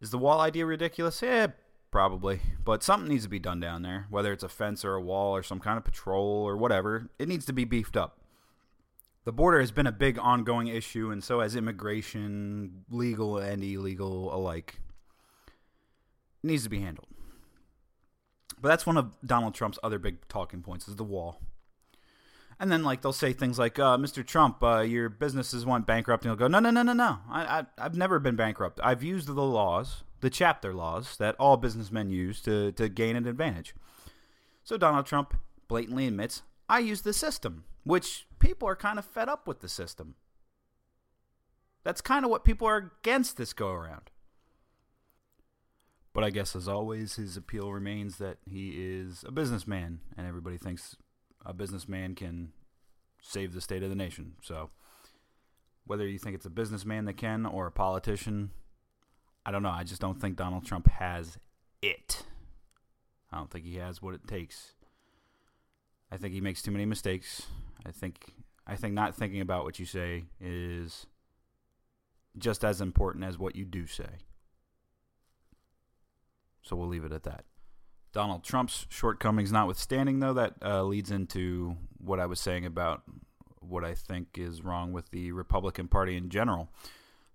Is 0.00 0.10
the 0.10 0.18
wall 0.18 0.40
idea 0.40 0.64
ridiculous? 0.64 1.20
Yeah, 1.22 1.48
probably. 1.90 2.40
But 2.64 2.82
something 2.82 3.08
needs 3.08 3.24
to 3.24 3.30
be 3.30 3.38
done 3.38 3.60
down 3.60 3.82
there, 3.82 4.06
whether 4.10 4.32
it's 4.32 4.42
a 4.42 4.48
fence 4.48 4.84
or 4.84 4.94
a 4.94 5.02
wall 5.02 5.36
or 5.36 5.42
some 5.42 5.60
kind 5.60 5.76
of 5.76 5.84
patrol 5.84 6.44
or 6.44 6.56
whatever. 6.56 7.10
It 7.18 7.28
needs 7.28 7.44
to 7.46 7.52
be 7.52 7.64
beefed 7.64 7.96
up. 7.96 8.18
The 9.24 9.32
border 9.32 9.60
has 9.60 9.70
been 9.70 9.86
a 9.86 9.92
big 9.92 10.18
ongoing 10.18 10.68
issue, 10.68 11.10
and 11.10 11.24
so 11.24 11.40
has 11.40 11.56
immigration, 11.56 12.84
legal 12.90 13.38
and 13.38 13.64
illegal 13.64 14.34
alike. 14.34 14.80
It 15.46 16.46
needs 16.48 16.64
to 16.64 16.68
be 16.68 16.80
handled. 16.80 17.08
But 18.60 18.68
that's 18.68 18.86
one 18.86 18.98
of 18.98 19.14
Donald 19.24 19.54
Trump's 19.54 19.78
other 19.82 19.98
big 19.98 20.28
talking 20.28 20.62
points 20.62 20.88
is 20.88 20.96
the 20.96 21.04
wall. 21.04 21.40
And 22.60 22.70
then 22.70 22.84
like 22.84 23.02
they'll 23.02 23.12
say 23.12 23.32
things 23.32 23.58
like, 23.58 23.78
uh, 23.78 23.96
"Mr. 23.96 24.24
Trump, 24.24 24.62
uh, 24.62 24.80
your 24.80 25.08
businesses 25.08 25.66
went 25.66 25.86
bankrupt," 25.86 26.24
and 26.24 26.30
he'll 26.30 26.36
go, 26.36 26.46
"No, 26.46 26.60
no, 26.60 26.70
no, 26.70 26.82
no, 26.82 26.92
no. 26.92 27.18
I, 27.28 27.44
I, 27.60 27.66
I've 27.78 27.96
never 27.96 28.18
been 28.18 28.36
bankrupt. 28.36 28.78
I've 28.82 29.02
used 29.02 29.26
the 29.26 29.42
laws, 29.42 30.04
the 30.20 30.30
chapter 30.30 30.72
laws 30.72 31.16
that 31.16 31.34
all 31.38 31.56
businessmen 31.56 32.10
use 32.10 32.40
to 32.42 32.72
to 32.72 32.88
gain 32.88 33.16
an 33.16 33.26
advantage." 33.26 33.74
So 34.62 34.76
Donald 34.76 35.06
Trump 35.06 35.34
blatantly 35.66 36.06
admits, 36.06 36.42
"I 36.68 36.78
use 36.78 37.02
the 37.02 37.12
system," 37.12 37.64
which 37.82 38.26
people 38.44 38.68
are 38.68 38.76
kind 38.76 38.98
of 38.98 39.04
fed 39.04 39.28
up 39.28 39.48
with 39.48 39.60
the 39.60 39.68
system. 39.68 40.14
That's 41.82 42.00
kind 42.00 42.24
of 42.24 42.30
what 42.30 42.44
people 42.44 42.66
are 42.66 42.92
against 43.00 43.36
this 43.36 43.52
go 43.52 43.68
around. 43.68 44.10
But 46.12 46.24
I 46.24 46.30
guess, 46.30 46.54
as 46.54 46.68
always, 46.68 47.16
his 47.16 47.36
appeal 47.36 47.72
remains 47.72 48.18
that 48.18 48.38
he 48.48 48.70
is 48.76 49.24
a 49.26 49.32
businessman, 49.32 50.00
and 50.16 50.26
everybody 50.26 50.56
thinks 50.56 50.96
a 51.44 51.52
businessman 51.52 52.14
can 52.14 52.52
save 53.20 53.52
the 53.52 53.60
state 53.60 53.82
of 53.82 53.88
the 53.88 53.96
nation. 53.96 54.34
So, 54.40 54.70
whether 55.86 56.06
you 56.06 56.18
think 56.18 56.36
it's 56.36 56.46
a 56.46 56.50
businessman 56.50 57.04
that 57.06 57.16
can 57.16 57.44
or 57.44 57.66
a 57.66 57.72
politician, 57.72 58.50
I 59.44 59.50
don't 59.50 59.62
know. 59.62 59.70
I 59.70 59.82
just 59.82 60.00
don't 60.00 60.20
think 60.20 60.36
Donald 60.36 60.64
Trump 60.64 60.88
has 60.88 61.36
it. 61.82 62.22
I 63.32 63.38
don't 63.38 63.50
think 63.50 63.64
he 63.64 63.76
has 63.76 64.00
what 64.00 64.14
it 64.14 64.26
takes. 64.28 64.74
I 66.12 66.16
think 66.16 66.32
he 66.32 66.40
makes 66.40 66.62
too 66.62 66.70
many 66.70 66.86
mistakes. 66.86 67.48
I 67.86 67.90
think 67.90 68.32
I 68.66 68.76
think 68.76 68.94
not 68.94 69.14
thinking 69.14 69.40
about 69.40 69.64
what 69.64 69.78
you 69.78 69.86
say 69.86 70.24
is 70.40 71.06
just 72.38 72.64
as 72.64 72.80
important 72.80 73.24
as 73.24 73.38
what 73.38 73.54
you 73.56 73.64
do 73.64 73.86
say. 73.86 74.20
So 76.62 76.76
we'll 76.76 76.88
leave 76.88 77.04
it 77.04 77.12
at 77.12 77.24
that. 77.24 77.44
Donald 78.12 78.44
Trump's 78.44 78.86
shortcomings 78.88 79.52
notwithstanding, 79.52 80.20
though, 80.20 80.32
that 80.34 80.54
uh, 80.62 80.82
leads 80.84 81.10
into 81.10 81.76
what 81.98 82.20
I 82.20 82.26
was 82.26 82.40
saying 82.40 82.64
about 82.64 83.02
what 83.60 83.84
I 83.84 83.94
think 83.94 84.38
is 84.38 84.62
wrong 84.62 84.92
with 84.92 85.10
the 85.10 85.32
Republican 85.32 85.88
Party 85.88 86.16
in 86.16 86.30
general. 86.30 86.68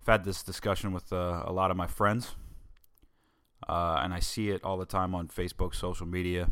I've 0.00 0.06
had 0.06 0.24
this 0.24 0.42
discussion 0.42 0.92
with 0.92 1.12
uh, 1.12 1.42
a 1.44 1.52
lot 1.52 1.70
of 1.70 1.76
my 1.76 1.86
friends, 1.86 2.34
uh, 3.68 4.00
and 4.02 4.14
I 4.14 4.20
see 4.20 4.48
it 4.48 4.64
all 4.64 4.78
the 4.78 4.86
time 4.86 5.14
on 5.14 5.28
Facebook, 5.28 5.74
social 5.74 6.06
media, 6.06 6.50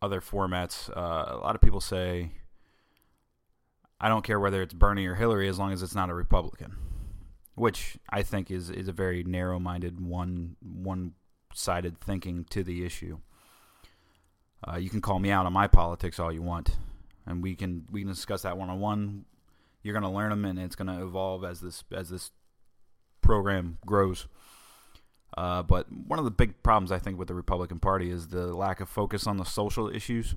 other 0.00 0.20
formats. 0.20 0.88
Uh, 0.96 1.36
a 1.36 1.40
lot 1.42 1.56
of 1.56 1.60
people 1.60 1.80
say, 1.80 2.30
I 4.04 4.08
don't 4.08 4.22
care 4.22 4.38
whether 4.38 4.60
it's 4.60 4.74
Bernie 4.74 5.06
or 5.06 5.14
Hillary 5.14 5.48
as 5.48 5.58
long 5.58 5.72
as 5.72 5.82
it's 5.82 5.94
not 5.94 6.10
a 6.10 6.14
Republican, 6.14 6.76
which 7.54 7.96
I 8.10 8.22
think 8.22 8.50
is, 8.50 8.68
is 8.68 8.86
a 8.86 8.92
very 8.92 9.24
narrow 9.24 9.58
minded, 9.58 9.98
one, 9.98 10.56
one 10.60 11.12
sided 11.54 11.98
thinking 12.02 12.44
to 12.50 12.62
the 12.62 12.84
issue. 12.84 13.20
Uh, 14.62 14.76
you 14.76 14.90
can 14.90 15.00
call 15.00 15.20
me 15.20 15.30
out 15.30 15.46
on 15.46 15.54
my 15.54 15.68
politics 15.68 16.20
all 16.20 16.30
you 16.30 16.42
want, 16.42 16.76
and 17.24 17.42
we 17.42 17.54
can 17.54 17.86
we 17.90 18.02
can 18.02 18.10
discuss 18.10 18.42
that 18.42 18.58
one 18.58 18.68
on 18.68 18.78
one. 18.78 19.24
You're 19.82 19.98
going 19.98 20.02
to 20.02 20.10
learn 20.10 20.28
them, 20.28 20.44
and 20.44 20.58
it's 20.58 20.76
going 20.76 20.88
to 20.88 21.02
evolve 21.02 21.42
as 21.42 21.62
this 21.62 21.82
as 21.90 22.10
this 22.10 22.30
program 23.22 23.78
grows. 23.86 24.28
Uh, 25.34 25.62
but 25.62 25.90
one 25.90 26.18
of 26.18 26.26
the 26.26 26.30
big 26.30 26.62
problems 26.62 26.92
I 26.92 26.98
think 26.98 27.18
with 27.18 27.28
the 27.28 27.34
Republican 27.34 27.78
Party 27.78 28.10
is 28.10 28.28
the 28.28 28.54
lack 28.54 28.80
of 28.80 28.88
focus 28.90 29.26
on 29.26 29.38
the 29.38 29.44
social 29.44 29.88
issues. 29.88 30.36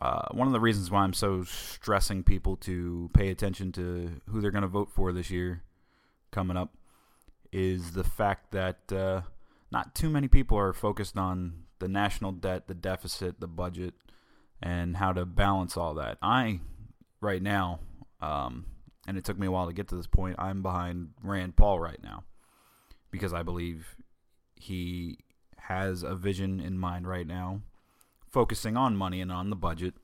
Uh, 0.00 0.28
one 0.30 0.46
of 0.46 0.52
the 0.52 0.60
reasons 0.60 0.90
why 0.90 1.02
I'm 1.02 1.12
so 1.12 1.44
stressing 1.44 2.22
people 2.22 2.56
to 2.58 3.10
pay 3.14 3.30
attention 3.30 3.72
to 3.72 4.20
who 4.28 4.40
they're 4.40 4.50
going 4.50 4.62
to 4.62 4.68
vote 4.68 4.90
for 4.90 5.12
this 5.12 5.30
year 5.30 5.62
coming 6.30 6.56
up 6.56 6.74
is 7.52 7.92
the 7.92 8.04
fact 8.04 8.52
that 8.52 8.92
uh, 8.92 9.22
not 9.70 9.94
too 9.94 10.08
many 10.08 10.28
people 10.28 10.56
are 10.56 10.72
focused 10.72 11.16
on 11.16 11.64
the 11.78 11.88
national 11.88 12.32
debt, 12.32 12.68
the 12.68 12.74
deficit, 12.74 13.40
the 13.40 13.48
budget, 13.48 13.94
and 14.62 14.96
how 14.96 15.12
to 15.12 15.24
balance 15.24 15.76
all 15.76 15.94
that. 15.94 16.18
I, 16.22 16.60
right 17.20 17.42
now, 17.42 17.80
um, 18.20 18.66
and 19.06 19.16
it 19.16 19.24
took 19.24 19.38
me 19.38 19.46
a 19.46 19.50
while 19.50 19.66
to 19.66 19.72
get 19.72 19.88
to 19.88 19.96
this 19.96 20.06
point, 20.06 20.36
I'm 20.38 20.62
behind 20.62 21.10
Rand 21.22 21.56
Paul 21.56 21.80
right 21.80 22.02
now 22.02 22.24
because 23.10 23.32
I 23.32 23.42
believe 23.42 23.96
he 24.54 25.18
has 25.56 26.02
a 26.02 26.14
vision 26.14 26.60
in 26.60 26.78
mind 26.78 27.06
right 27.06 27.26
now, 27.26 27.62
focusing 28.30 28.76
on 28.76 28.96
money 28.96 29.20
and 29.20 29.32
on 29.32 29.50
the 29.50 29.56
budget 29.56 29.94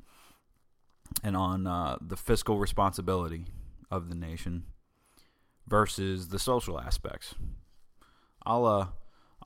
and 1.22 1.36
on 1.36 1.66
uh, 1.66 1.96
the 2.00 2.16
fiscal 2.16 2.58
responsibility 2.58 3.46
of 3.90 4.08
the 4.08 4.14
nation 4.14 4.64
versus 5.66 6.28
the 6.28 6.38
social 6.38 6.80
aspects. 6.80 7.34
I'll 8.44 8.66
uh, 8.66 8.86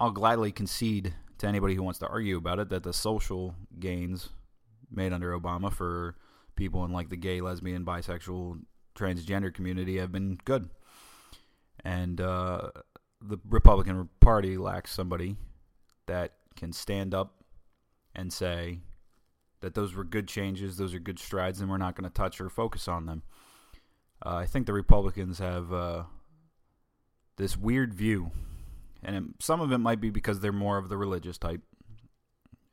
I'll 0.00 0.10
gladly 0.10 0.52
concede 0.52 1.14
to 1.38 1.46
anybody 1.46 1.74
who 1.74 1.82
wants 1.82 1.98
to 2.00 2.08
argue 2.08 2.36
about 2.36 2.58
it 2.58 2.68
that 2.70 2.82
the 2.82 2.92
social 2.92 3.54
gains 3.78 4.28
made 4.90 5.12
under 5.12 5.38
Obama 5.38 5.72
for 5.72 6.16
people 6.56 6.84
in 6.84 6.92
like 6.92 7.08
the 7.08 7.16
gay, 7.16 7.40
lesbian, 7.40 7.84
bisexual, 7.84 8.60
transgender 8.96 9.52
community 9.52 9.98
have 9.98 10.10
been 10.10 10.38
good. 10.44 10.68
And 11.84 12.20
uh, 12.20 12.70
the 13.20 13.38
Republican 13.48 14.08
Party 14.20 14.56
lacks 14.56 14.92
somebody 14.92 15.36
that 16.06 16.34
can 16.56 16.72
stand 16.72 17.14
up 17.14 17.37
and 18.18 18.32
say 18.32 18.80
that 19.60 19.74
those 19.74 19.94
were 19.94 20.02
good 20.02 20.26
changes, 20.26 20.76
those 20.76 20.92
are 20.92 20.98
good 20.98 21.20
strides, 21.20 21.60
and 21.60 21.70
we're 21.70 21.78
not 21.78 21.94
going 21.94 22.08
to 22.08 22.14
touch 22.14 22.40
or 22.40 22.50
focus 22.50 22.88
on 22.88 23.06
them. 23.06 23.22
Uh, 24.26 24.34
I 24.34 24.46
think 24.46 24.66
the 24.66 24.72
Republicans 24.72 25.38
have 25.38 25.72
uh, 25.72 26.02
this 27.36 27.56
weird 27.56 27.94
view, 27.94 28.32
and 29.04 29.16
it, 29.16 29.22
some 29.38 29.60
of 29.60 29.70
it 29.70 29.78
might 29.78 30.00
be 30.00 30.10
because 30.10 30.40
they're 30.40 30.52
more 30.52 30.78
of 30.78 30.88
the 30.88 30.96
religious 30.96 31.38
type 31.38 31.62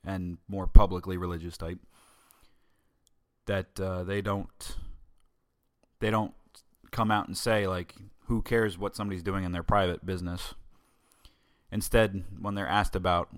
and 0.04 0.40
more 0.48 0.66
publicly 0.66 1.16
religious 1.16 1.58
type 1.58 1.80
that 3.46 3.80
uh, 3.80 4.04
they 4.04 4.22
don't 4.22 4.76
they 6.00 6.10
don't 6.10 6.34
come 6.92 7.12
out 7.12 7.28
and 7.28 7.38
say 7.38 7.68
like 7.68 7.94
who 8.28 8.42
cares 8.42 8.78
what 8.78 8.96
somebody's 8.96 9.24
doing 9.24 9.44
in 9.44 9.52
their 9.52 9.64
private 9.64 10.04
business. 10.06 10.56
Instead, 11.72 12.24
when 12.40 12.56
they're 12.56 12.68
asked 12.68 12.96
about 12.96 13.30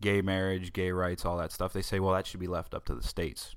gay 0.00 0.20
marriage, 0.22 0.72
gay 0.72 0.90
rights, 0.90 1.24
all 1.24 1.36
that 1.38 1.52
stuff, 1.52 1.72
they 1.72 1.82
say, 1.82 2.00
well, 2.00 2.14
that 2.14 2.26
should 2.26 2.40
be 2.40 2.46
left 2.46 2.74
up 2.74 2.84
to 2.86 2.94
the 2.94 3.02
states, 3.02 3.56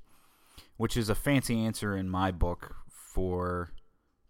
which 0.77 0.97
is 0.97 1.09
a 1.09 1.15
fancy 1.15 1.63
answer 1.63 1.95
in 1.95 2.09
my 2.09 2.31
book 2.31 2.75
for 2.89 3.71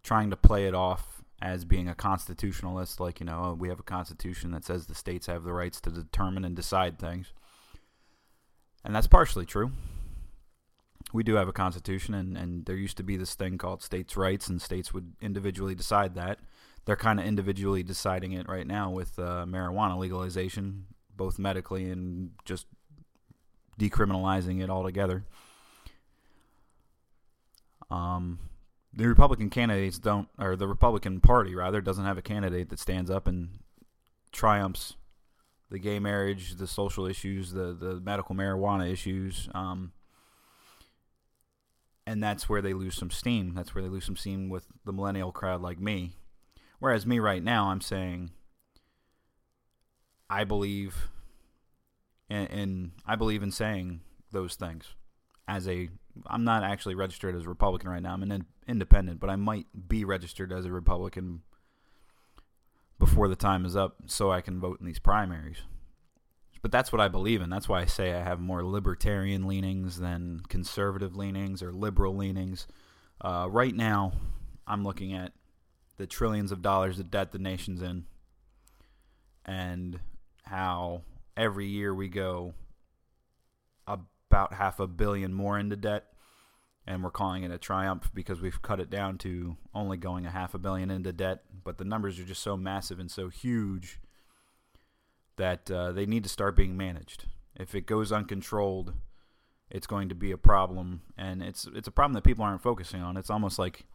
trying 0.04 0.30
to 0.30 0.38
play 0.38 0.68
it 0.68 0.76
off 0.76 1.22
as 1.42 1.66
being 1.66 1.90
a 1.90 1.96
constitutionalist, 1.96 3.00
like, 3.00 3.20
you 3.20 3.26
know, 3.26 3.42
oh, 3.44 3.54
we 3.54 3.70
have 3.70 3.80
a 3.80 3.84
constitution 3.84 4.52
that 4.52 4.64
says 4.64 4.86
the 4.86 4.96
states 4.96 5.26
have 5.28 5.44
the 5.44 5.54
rights 5.54 5.82
to 5.82 5.90
determine 5.90 6.46
and 6.46 6.56
decide 6.56 7.00
things. 7.00 7.34
And 8.84 8.96
that's 8.96 9.08
partially 9.08 9.46
true 9.46 9.72
we 11.14 11.24
do 11.24 11.36
have 11.36 11.48
a 11.48 11.54
constitution, 11.54 12.14
and, 12.14 12.38
and 12.38 12.66
there 12.66 12.76
used 12.76 12.98
to 12.98 13.04
be 13.04 13.18
this 13.18 13.36
thing 13.36 13.58
called 13.58 13.84
states' 13.84 14.16
rights, 14.16 14.48
and 14.48 14.62
states 14.62 14.94
would 14.94 15.14
individually 15.22 15.76
decide 15.76 16.16
that. 16.16 16.40
They're 16.86 16.96
kind 16.96 17.20
of 17.20 17.26
individually 17.26 17.84
deciding 17.84 18.32
it 18.32 18.48
right 18.48 18.66
now 18.66 18.90
with 18.90 19.20
uh, 19.20 19.46
marijuana 19.48 19.98
legalization, 19.98 20.86
both 21.22 21.38
medically 21.38 21.88
and 21.88 22.32
just 22.46 22.66
decriminalizing 23.80 24.60
it 24.60 24.72
altogether. 24.72 25.24
Um, 27.92 28.40
the 28.92 29.08
Republican 29.08 29.52
candidates 29.52 30.00
don't, 30.00 30.28
or 30.40 30.56
the 30.56 30.68
Republican 30.68 31.20
Party 31.20 31.54
rather, 31.54 31.80
doesn't 31.80 32.06
have 32.06 32.18
a 32.18 32.24
candidate 32.24 32.70
that 32.70 32.80
stands 32.80 33.12
up 33.12 33.28
and 33.28 33.60
triumphs 34.32 34.96
the 35.70 35.78
gay 35.78 36.00
marriage, 36.00 36.56
the 36.56 36.66
social 36.66 37.06
issues, 37.06 37.52
the 37.52 37.72
the 37.72 38.00
medical 38.00 38.34
marijuana 38.34 38.92
issues. 38.92 39.48
Um, 39.54 39.92
and 42.08 42.24
that's 42.24 42.50
where 42.50 42.64
they 42.64 42.74
lose 42.74 42.96
some 42.96 43.12
steam. 43.12 43.54
That's 43.54 43.76
where 43.76 43.84
they 43.84 43.90
lose 43.90 44.06
some 44.06 44.18
steam 44.18 44.50
with 44.50 44.66
the 44.86 44.92
millennial 44.92 45.32
crowd 45.32 45.62
like 45.62 45.80
me. 45.80 46.16
Whereas 46.80 47.06
me 47.06 47.20
right 47.20 47.44
now, 47.44 47.68
I'm 47.68 47.82
saying 47.82 48.32
I 50.32 50.44
believe 50.44 51.10
in, 52.30 52.48
in 52.48 52.92
I 53.06 53.16
believe 53.16 53.44
in 53.44 53.52
saying 53.52 54.02
those 54.32 54.56
things 54.56 54.96
as 55.48 55.68
a 55.68 55.90
I'm 56.28 56.44
not 56.44 56.64
actually 56.64 56.96
registered 56.96 57.36
as 57.36 57.46
a 57.46 57.50
Republican 57.50 57.90
right 57.90 58.02
now. 58.02 58.14
I'm 58.14 58.24
an 58.24 58.46
independent, 58.68 59.20
but 59.20 59.30
I 59.30 59.36
might 59.36 59.68
be 59.88 60.06
registered 60.06 60.52
as 60.52 60.66
a 60.66 60.72
Republican 60.72 61.42
before 63.00 63.28
the 63.28 63.36
time 63.36 63.66
is 63.66 63.76
up 63.76 63.98
so 64.06 64.32
I 64.32 64.42
can 64.42 64.60
vote 64.60 64.80
in 64.80 64.86
these 64.86 65.00
primaries 65.00 65.58
but 66.62 66.72
that's 66.72 66.92
what 66.92 67.02
I 67.02 67.08
believe 67.08 67.42
in. 67.42 67.50
That's 67.50 67.68
why 67.68 67.82
I 67.82 67.86
say 67.86 68.14
I 68.14 68.24
have 68.24 68.40
more 68.40 68.64
libertarian 68.64 69.48
leanings 69.48 69.98
than 70.00 70.42
conservative 70.48 71.16
leanings 71.16 71.64
or 71.64 71.74
liberal 71.74 72.16
leanings. 72.16 72.68
Uh, 73.20 73.48
right 73.50 73.76
now, 73.76 74.14
I'm 74.68 74.84
looking 74.84 75.14
at 75.14 75.34
the 75.98 76.06
trillions 76.06 76.52
of 76.52 76.62
dollars 76.62 77.00
of 77.00 77.10
debt 77.10 77.32
the 77.32 77.40
nation's 77.40 77.82
in 77.82 78.06
and 79.46 80.00
how 80.52 81.02
every 81.36 81.66
year 81.66 81.96
we 81.96 82.08
go 82.08 82.54
about 83.88 84.54
half 84.54 84.80
a 84.80 84.88
billion 84.88 85.34
more 85.34 85.58
into 85.58 85.76
debt 85.76 86.06
and 86.88 87.04
we're 87.04 87.12
calling 87.12 87.44
it 87.44 87.52
a 87.52 87.58
triumph 87.58 88.10
because 88.14 88.42
we've 88.42 88.62
cut 88.62 88.80
it 88.80 88.90
down 88.90 89.18
to 89.18 89.58
only 89.74 89.98
going 89.98 90.26
a 90.26 90.32
half 90.32 90.54
a 90.54 90.60
billion 90.60 90.90
into 90.90 91.12
debt 91.12 91.40
but 91.64 91.78
the 91.78 91.84
numbers 91.84 92.18
are 92.20 92.24
just 92.24 92.42
so 92.42 92.56
massive 92.56 93.00
and 93.00 93.12
so 93.12 93.28
huge 93.28 94.00
that 95.42 95.72
uh, 95.72 95.92
they 95.92 96.06
need 96.06 96.24
to 96.24 96.30
start 96.30 96.56
being 96.56 96.78
managed. 96.78 97.26
If 97.56 97.74
it 97.74 97.88
goes 97.88 98.12
uncontrolled, 98.12 98.94
it's 99.70 99.88
going 99.88 100.10
to 100.10 100.16
be 100.16 100.32
a 100.32 100.38
problem, 100.38 101.02
and 101.18 101.42
it's 101.42 101.68
it's 101.74 101.88
a 101.88 101.92
problem 101.92 102.14
that 102.14 102.24
people 102.24 102.46
aren't 102.46 102.62
focusing 102.62 103.02
on. 103.02 103.18
It's 103.18 103.30
almost 103.30 103.58
like 103.58 103.86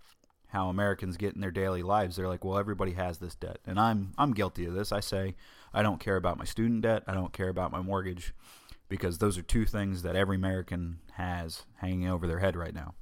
how 0.57 0.71
Americans 0.71 1.19
get 1.19 1.35
in 1.35 1.43
their 1.43 1.51
daily 1.51 1.83
lives. 1.83 2.17
They're 2.17 2.29
like, 2.29 2.43
well, 2.43 2.57
everybody 2.57 2.93
has 2.93 3.19
this 3.19 3.35
debt, 3.35 3.59
and 3.67 3.79
I'm 3.79 4.13
I'm 4.17 4.33
guilty 4.33 4.65
of 4.65 4.73
this. 4.73 4.91
I 4.91 5.01
say 5.01 5.37
I 5.75 5.83
don't 5.83 6.01
care 6.01 6.17
about 6.17 6.39
my 6.39 6.47
student 6.47 6.81
debt. 6.81 7.03
I 7.07 7.13
don't 7.13 7.33
care 7.33 7.51
about 7.51 7.71
my 7.71 7.83
mortgage 7.83 8.33
because 8.89 9.19
those 9.19 9.37
are 9.37 9.43
two 9.43 9.67
things 9.67 10.03
that 10.03 10.17
every 10.17 10.37
American 10.37 11.01
has 11.13 11.67
hanging 11.77 12.09
over 12.09 12.27
their 12.27 12.39
head 12.39 12.57
right 12.57 12.75
now. 12.75 12.95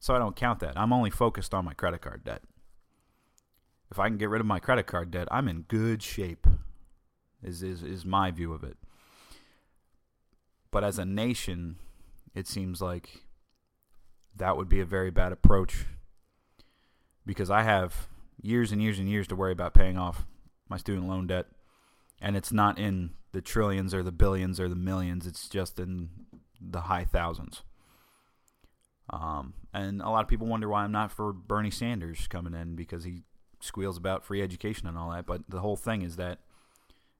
So 0.00 0.14
I 0.14 0.18
don't 0.18 0.34
count 0.34 0.60
that. 0.60 0.78
I'm 0.78 0.94
only 0.94 1.10
focused 1.10 1.52
on 1.52 1.66
my 1.66 1.74
credit 1.74 2.00
card 2.00 2.24
debt. 2.24 2.42
If 3.90 3.98
I 3.98 4.08
can 4.08 4.16
get 4.16 4.30
rid 4.30 4.40
of 4.40 4.46
my 4.46 4.58
credit 4.58 4.86
card 4.86 5.10
debt, 5.10 5.28
I'm 5.30 5.48
in 5.48 5.62
good 5.68 6.02
shape 6.02 6.46
is, 7.42 7.62
is, 7.62 7.82
is 7.82 8.06
my 8.06 8.30
view 8.30 8.54
of 8.54 8.64
it. 8.64 8.78
But 10.70 10.84
as 10.84 10.98
a 10.98 11.04
nation, 11.04 11.76
it 12.34 12.48
seems 12.48 12.80
like 12.80 13.24
that 14.34 14.56
would 14.56 14.70
be 14.70 14.80
a 14.80 14.86
very 14.86 15.10
bad 15.10 15.32
approach 15.32 15.84
because 17.26 17.50
I 17.50 17.62
have 17.62 18.08
years 18.40 18.72
and 18.72 18.82
years 18.82 18.98
and 18.98 19.08
years 19.08 19.28
to 19.28 19.36
worry 19.36 19.52
about 19.52 19.74
paying 19.74 19.96
off 19.96 20.26
my 20.68 20.76
student 20.76 21.08
loan 21.08 21.26
debt. 21.26 21.46
And 22.20 22.36
it's 22.36 22.52
not 22.52 22.78
in 22.78 23.10
the 23.32 23.40
trillions 23.40 23.94
or 23.94 24.02
the 24.02 24.12
billions 24.12 24.60
or 24.60 24.68
the 24.68 24.76
millions, 24.76 25.26
it's 25.26 25.48
just 25.48 25.78
in 25.78 26.10
the 26.60 26.82
high 26.82 27.04
thousands. 27.04 27.62
Um, 29.10 29.54
and 29.74 30.00
a 30.00 30.08
lot 30.08 30.22
of 30.22 30.28
people 30.28 30.46
wonder 30.46 30.68
why 30.68 30.84
I'm 30.84 30.92
not 30.92 31.10
for 31.10 31.32
Bernie 31.32 31.70
Sanders 31.70 32.26
coming 32.28 32.54
in 32.54 32.76
because 32.76 33.04
he 33.04 33.22
squeals 33.60 33.96
about 33.96 34.24
free 34.24 34.42
education 34.42 34.86
and 34.86 34.96
all 34.96 35.10
that. 35.10 35.26
But 35.26 35.42
the 35.48 35.60
whole 35.60 35.76
thing 35.76 36.02
is 36.02 36.16
that 36.16 36.38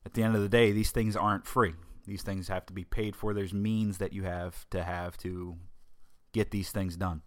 at 0.05 0.15
the 0.15 0.23
end 0.23 0.35
of 0.35 0.43
the 0.43 0.49
day, 0.49 0.73
these 0.73 0.91
things 0.91 1.17
aren't 1.17 1.47
free. 1.47 1.75
These 2.07 2.23
things 2.23 2.49
have 2.49 2.67
to 2.67 2.73
be 2.73 2.85
paid 2.85 3.15
for. 3.15 3.33
There's 3.33 3.55
means 3.55 3.99
that 3.99 4.13
you 4.13 4.25
have 4.25 4.69
to 4.71 4.83
have 4.83 5.17
to 5.19 5.57
get 6.33 6.51
these 6.51 6.71
things 6.71 6.97
done. 6.97 7.23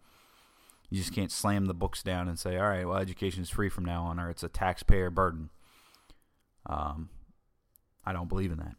You 0.90 0.98
just 0.98 1.14
can't 1.14 1.32
slam 1.32 1.66
the 1.66 1.74
books 1.74 2.04
down 2.04 2.28
and 2.28 2.38
say, 2.38 2.58
all 2.58 2.70
right, 2.70 2.88
well, 2.88 2.98
education 2.98 3.44
is 3.44 3.50
free 3.50 3.70
from 3.70 3.86
now 3.86 4.04
on, 4.04 4.20
or 4.20 4.30
it's 4.30 4.44
a 4.44 4.50
taxpayer 4.50 5.10
burden. 5.10 5.50
Um, 6.66 7.10
I 8.06 8.14
don't 8.14 8.30
believe 8.30 8.52
in 8.52 8.60
that. 8.60 8.76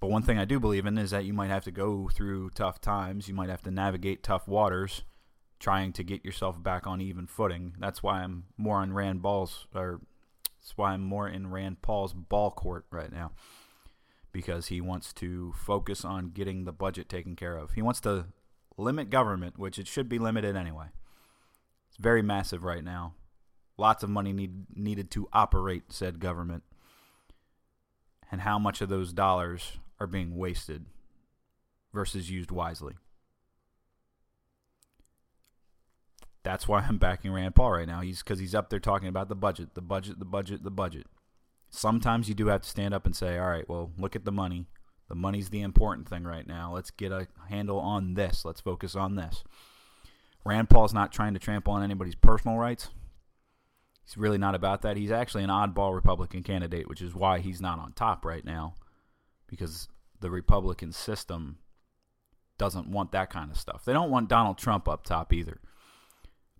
But 0.00 0.10
one 0.10 0.22
thing 0.22 0.38
I 0.38 0.46
do 0.46 0.58
believe 0.58 0.86
in 0.86 0.96
is 0.96 1.10
that 1.10 1.26
you 1.26 1.34
might 1.34 1.50
have 1.50 1.64
to 1.64 1.70
go 1.70 2.08
through 2.08 2.50
tough 2.50 2.80
times. 2.80 3.28
You 3.28 3.34
might 3.34 3.50
have 3.50 3.62
to 3.62 3.70
navigate 3.70 4.22
tough 4.22 4.48
waters 4.48 5.02
trying 5.58 5.92
to 5.92 6.02
get 6.02 6.24
yourself 6.24 6.60
back 6.62 6.86
on 6.86 7.02
even 7.02 7.26
footing. 7.26 7.74
That's 7.78 8.02
why 8.02 8.22
I'm 8.22 8.44
more 8.56 8.78
on 8.78 8.94
Rand 8.94 9.22
Paul's 9.22 9.66
or 9.74 10.00
that's 10.60 10.76
why 10.76 10.92
I'm 10.92 11.02
more 11.02 11.28
in 11.28 11.50
Rand 11.50 11.82
Paul's 11.82 12.14
ball 12.14 12.50
court 12.50 12.86
right 12.90 13.12
now 13.12 13.32
because 14.32 14.68
he 14.68 14.80
wants 14.80 15.12
to 15.14 15.52
focus 15.54 16.04
on 16.04 16.30
getting 16.30 16.64
the 16.64 16.72
budget 16.72 17.08
taken 17.08 17.36
care 17.36 17.56
of. 17.56 17.72
He 17.72 17.82
wants 17.82 18.00
to 18.00 18.26
limit 18.80 19.10
government, 19.10 19.58
which 19.58 19.78
it 19.78 19.86
should 19.86 20.08
be 20.08 20.18
limited 20.18 20.56
anyway. 20.56 20.86
It's 21.88 21.98
very 21.98 22.22
massive 22.22 22.64
right 22.64 22.84
now. 22.84 23.14
Lots 23.76 24.02
of 24.02 24.10
money 24.10 24.32
need, 24.32 24.66
needed 24.74 25.10
to 25.12 25.28
operate 25.32 25.92
said 25.92 26.20
government. 26.20 26.62
And 28.30 28.42
how 28.42 28.58
much 28.58 28.80
of 28.80 28.88
those 28.88 29.12
dollars 29.12 29.78
are 29.98 30.06
being 30.06 30.36
wasted 30.36 30.86
versus 31.92 32.30
used 32.30 32.50
wisely. 32.50 32.94
That's 36.42 36.66
why 36.66 36.80
I'm 36.80 36.98
backing 36.98 37.32
Rand 37.32 37.54
Paul 37.54 37.72
right 37.72 37.86
now. 37.86 38.00
He's 38.00 38.22
because 38.22 38.38
he's 38.38 38.54
up 38.54 38.70
there 38.70 38.80
talking 38.80 39.08
about 39.08 39.28
the 39.28 39.34
budget, 39.34 39.74
the 39.74 39.82
budget, 39.82 40.18
the 40.18 40.24
budget, 40.24 40.62
the 40.62 40.70
budget. 40.70 41.06
Sometimes 41.68 42.28
you 42.28 42.34
do 42.34 42.46
have 42.46 42.62
to 42.62 42.68
stand 42.68 42.94
up 42.94 43.04
and 43.04 43.14
say, 43.14 43.38
"All 43.38 43.48
right, 43.48 43.68
well, 43.68 43.92
look 43.98 44.16
at 44.16 44.24
the 44.24 44.32
money. 44.32 44.66
The 45.10 45.14
money's 45.14 45.50
the 45.50 45.60
important 45.60 46.08
thing 46.08 46.24
right 46.24 46.46
now. 46.46 46.72
Let's 46.72 46.90
get 46.90 47.12
a 47.12 47.28
handle 47.50 47.78
on 47.78 48.14
this. 48.14 48.46
Let's 48.46 48.62
focus 48.62 48.94
on 48.94 49.16
this." 49.16 49.44
Rand 50.44 50.70
Paul's 50.70 50.94
not 50.94 51.12
trying 51.12 51.34
to 51.34 51.38
trample 51.38 51.74
on 51.74 51.82
anybody's 51.82 52.14
personal 52.14 52.56
rights. 52.56 52.88
He's 54.02 54.16
really 54.16 54.38
not 54.38 54.54
about 54.54 54.80
that. 54.82 54.96
He's 54.96 55.10
actually 55.10 55.44
an 55.44 55.50
oddball 55.50 55.94
Republican 55.94 56.42
candidate, 56.42 56.88
which 56.88 57.02
is 57.02 57.14
why 57.14 57.40
he's 57.40 57.60
not 57.60 57.78
on 57.78 57.92
top 57.92 58.24
right 58.24 58.44
now, 58.44 58.74
because 59.46 59.88
the 60.20 60.30
Republican 60.30 60.92
system 60.92 61.58
doesn't 62.56 62.88
want 62.88 63.12
that 63.12 63.28
kind 63.28 63.50
of 63.50 63.58
stuff. 63.58 63.84
They 63.84 63.92
don't 63.92 64.10
want 64.10 64.30
Donald 64.30 64.56
Trump 64.56 64.88
up 64.88 65.04
top 65.04 65.34
either 65.34 65.60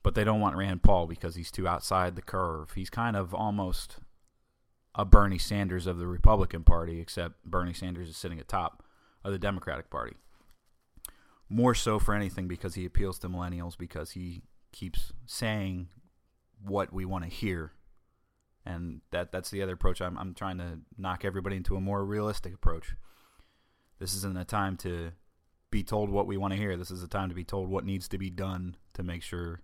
but 0.02 0.14
they 0.14 0.24
don't 0.24 0.40
want 0.40 0.56
Rand 0.56 0.82
Paul 0.82 1.06
because 1.06 1.34
he's 1.34 1.50
too 1.50 1.68
outside 1.68 2.16
the 2.16 2.22
curve. 2.22 2.72
He's 2.74 2.90
kind 2.90 3.16
of 3.16 3.34
almost 3.34 3.98
a 4.94 5.04
Bernie 5.04 5.38
Sanders 5.38 5.86
of 5.86 5.98
the 5.98 6.06
Republican 6.06 6.64
Party, 6.64 7.00
except 7.00 7.44
Bernie 7.44 7.72
Sanders 7.72 8.08
is 8.08 8.16
sitting 8.16 8.40
atop 8.40 8.82
of 9.24 9.32
the 9.32 9.38
Democratic 9.38 9.90
Party. 9.90 10.16
More 11.48 11.74
so 11.74 11.98
for 11.98 12.14
anything 12.14 12.48
because 12.48 12.74
he 12.74 12.84
appeals 12.84 13.18
to 13.20 13.28
millennials 13.28 13.76
because 13.76 14.12
he 14.12 14.42
keeps 14.72 15.12
saying 15.26 15.88
what 16.62 16.92
we 16.92 17.04
want 17.04 17.24
to 17.24 17.30
hear. 17.30 17.72
And 18.64 19.00
that 19.10 19.32
that's 19.32 19.50
the 19.50 19.62
other 19.62 19.72
approach. 19.72 20.00
I'm 20.00 20.18
I'm 20.18 20.34
trying 20.34 20.58
to 20.58 20.80
knock 20.96 21.24
everybody 21.24 21.56
into 21.56 21.76
a 21.76 21.80
more 21.80 22.04
realistic 22.04 22.54
approach. 22.54 22.94
This 23.98 24.14
isn't 24.14 24.36
a 24.36 24.44
time 24.44 24.76
to 24.78 25.12
be 25.70 25.82
told 25.82 26.10
what 26.10 26.26
we 26.26 26.36
want 26.36 26.52
to 26.52 26.58
hear. 26.58 26.76
This 26.76 26.90
is 26.90 27.02
a 27.02 27.08
time 27.08 27.28
to 27.28 27.34
be 27.34 27.44
told 27.44 27.68
what 27.68 27.84
needs 27.84 28.08
to 28.08 28.18
be 28.18 28.30
done 28.30 28.76
to 28.94 29.02
make 29.02 29.22
sure 29.22 29.62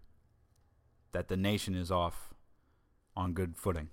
that 1.12 1.28
the 1.28 1.36
nation 1.36 1.74
is 1.74 1.90
off 1.90 2.34
on 3.16 3.32
good 3.32 3.56
footing. 3.56 3.88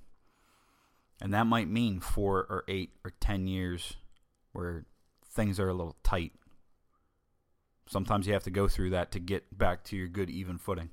And 1.22 1.34
that 1.34 1.48
might 1.48 1.70
mean 1.70 2.00
four 2.00 2.40
or 2.50 2.64
eight 2.68 2.92
or 3.06 3.12
ten 3.20 3.48
years 3.48 3.94
where 4.52 4.86
things 5.26 5.60
are 5.60 5.70
a 5.70 5.74
little 5.74 5.96
tight. 6.04 6.34
Sometimes 7.88 8.28
you 8.28 8.34
have 8.34 8.44
to 8.44 8.52
go 8.52 8.68
through 8.68 8.92
that 8.92 9.12
to 9.12 9.20
get 9.20 9.58
back 9.58 9.84
to 9.86 9.96
your 9.96 10.08
good 10.08 10.30
even 10.30 10.58
footing. 10.58 10.90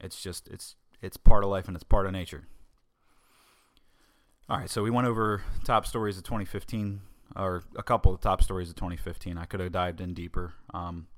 It's 0.00 0.22
just 0.22 0.48
it's 0.48 0.76
it's 1.02 1.16
part 1.16 1.44
of 1.44 1.50
life 1.50 1.66
and 1.68 1.76
it's 1.76 1.84
part 1.84 2.06
of 2.06 2.12
nature. 2.12 2.44
All 4.48 4.58
right, 4.58 4.70
so 4.70 4.82
we 4.82 4.90
went 4.90 5.08
over 5.08 5.42
top 5.64 5.86
stories 5.86 6.16
of 6.18 6.22
2015 6.24 7.00
or 7.34 7.64
a 7.76 7.82
couple 7.82 8.14
of 8.14 8.20
top 8.20 8.42
stories 8.42 8.68
of 8.68 8.76
2015. 8.76 9.36
I 9.38 9.44
could 9.44 9.60
have 9.60 9.72
dived 9.72 10.00
in 10.00 10.14
deeper. 10.14 10.54
Um, 10.72 11.08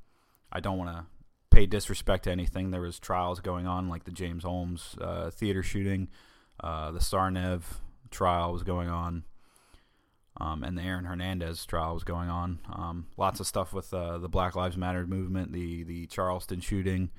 I 0.50 0.60
don't 0.60 0.78
want 0.78 0.90
to 0.90 1.04
pay 1.50 1.66
disrespect 1.66 2.24
to 2.24 2.30
anything. 2.30 2.70
There 2.70 2.80
was 2.80 2.98
trials 2.98 3.40
going 3.40 3.66
on, 3.66 3.88
like 3.88 4.04
the 4.04 4.12
James 4.12 4.44
Holmes 4.44 4.96
uh, 5.00 5.30
theater 5.30 5.62
shooting, 5.62 6.08
uh, 6.61 6.90
the 6.90 6.98
Tsarnaev 6.98 7.62
trial 8.11 8.52
was 8.52 8.62
going 8.62 8.88
on, 8.88 9.24
um, 10.38 10.62
and 10.62 10.76
the 10.76 10.82
Aaron 10.82 11.04
Hernandez 11.04 11.64
trial 11.66 11.94
was 11.94 12.04
going 12.04 12.28
on. 12.28 12.59
Um, 12.72 13.06
lots 13.16 13.40
of 13.40 13.46
stuff 13.46 13.72
with 13.72 13.92
uh, 13.92 14.18
the 14.18 14.28
Black 14.28 14.54
Lives 14.54 14.76
Matter 14.76 15.06
movement, 15.06 15.52
the 15.52 15.84
the 15.84 16.06
Charleston 16.06 16.61
shooting. 16.61 17.11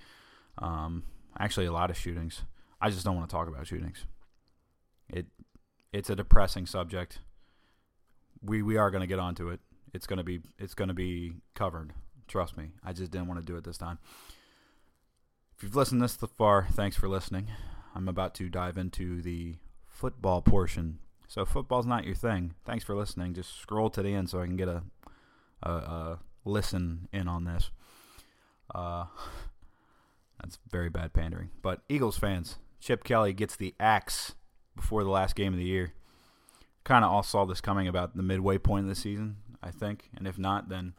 Um, 0.58 1.04
actually, 1.38 1.66
a 1.66 1.72
lot 1.72 1.90
of 1.90 1.98
shootings. 1.98 2.44
I 2.82 2.90
just 2.90 3.06
don't 3.06 3.16
want 3.16 3.30
to 3.30 3.34
talk 3.34 3.48
about 3.48 3.68
shootings. 3.68 4.06
It 5.10 5.28
it's 5.92 6.10
a 6.10 6.16
depressing 6.16 6.66
subject. 6.66 7.20
We 8.42 8.62
we 8.62 8.78
are 8.78 8.92
going 8.92 9.02
to 9.02 9.08
get 9.08 9.20
onto 9.20 9.50
it. 9.50 9.60
It's 9.94 10.08
going 10.08 10.18
to 10.18 10.24
be 10.24 10.42
it's 10.58 10.74
going 10.74 10.90
to 10.90 10.94
be 10.94 11.34
covered. 11.56 11.94
Trust 12.28 12.58
me, 12.58 12.72
I 12.84 12.94
just 12.94 13.12
didn't 13.12 13.28
want 13.28 13.40
to 13.40 13.46
do 13.46 13.58
it 13.58 13.64
this 13.64 13.78
time. 13.78 13.98
If 15.58 15.64
you've 15.64 15.76
listened 15.76 16.02
this 16.02 16.16
far, 16.16 16.68
thanks 16.72 16.96
for 16.96 17.10
listening. 17.10 17.48
I'm 18.00 18.08
about 18.08 18.34
to 18.36 18.48
dive 18.48 18.78
into 18.78 19.22
the 19.22 19.56
football 19.86 20.42
portion. 20.42 21.00
So 21.28 21.44
football's 21.44 21.86
not 21.86 22.06
your 22.06 22.16
thing. 22.16 22.54
Thanks 22.64 22.86
for 22.86 22.96
listening. 22.96 23.34
Just 23.34 23.60
scroll 23.60 23.90
to 23.90 24.02
the 24.02 24.14
end 24.14 24.30
so 24.30 24.40
I 24.40 24.46
can 24.46 24.56
get 24.56 24.70
a, 24.70 24.84
a, 25.62 25.70
a 25.70 26.20
listen 26.46 27.10
in 27.12 27.28
on 27.28 27.44
this. 27.44 27.72
Uh, 28.74 29.04
that's 30.40 30.60
very 30.72 30.90
bad 30.90 31.12
pandering. 31.12 31.50
But 31.62 31.82
Eagles 31.90 32.18
fans, 32.18 32.56
Chip 32.80 33.04
Kelly 33.04 33.34
gets 33.34 33.58
the 33.58 33.76
axe 33.82 34.34
before 34.78 35.04
the 35.04 35.10
last 35.10 35.36
game 35.36 35.52
of 35.52 35.60
the 35.60 35.66
year. 35.66 35.92
Kind 36.86 37.04
of 37.04 37.12
all 37.12 37.22
saw 37.22 37.44
this 37.44 37.60
coming 37.60 37.90
about 37.90 38.16
the 38.16 38.24
midway 38.24 38.58
point 38.58 38.86
of 38.86 38.90
the 38.90 38.96
season, 38.96 39.36
I 39.62 39.72
think. 39.72 40.10
And 40.16 40.26
if 40.26 40.40
not, 40.40 40.70
then 40.70 40.94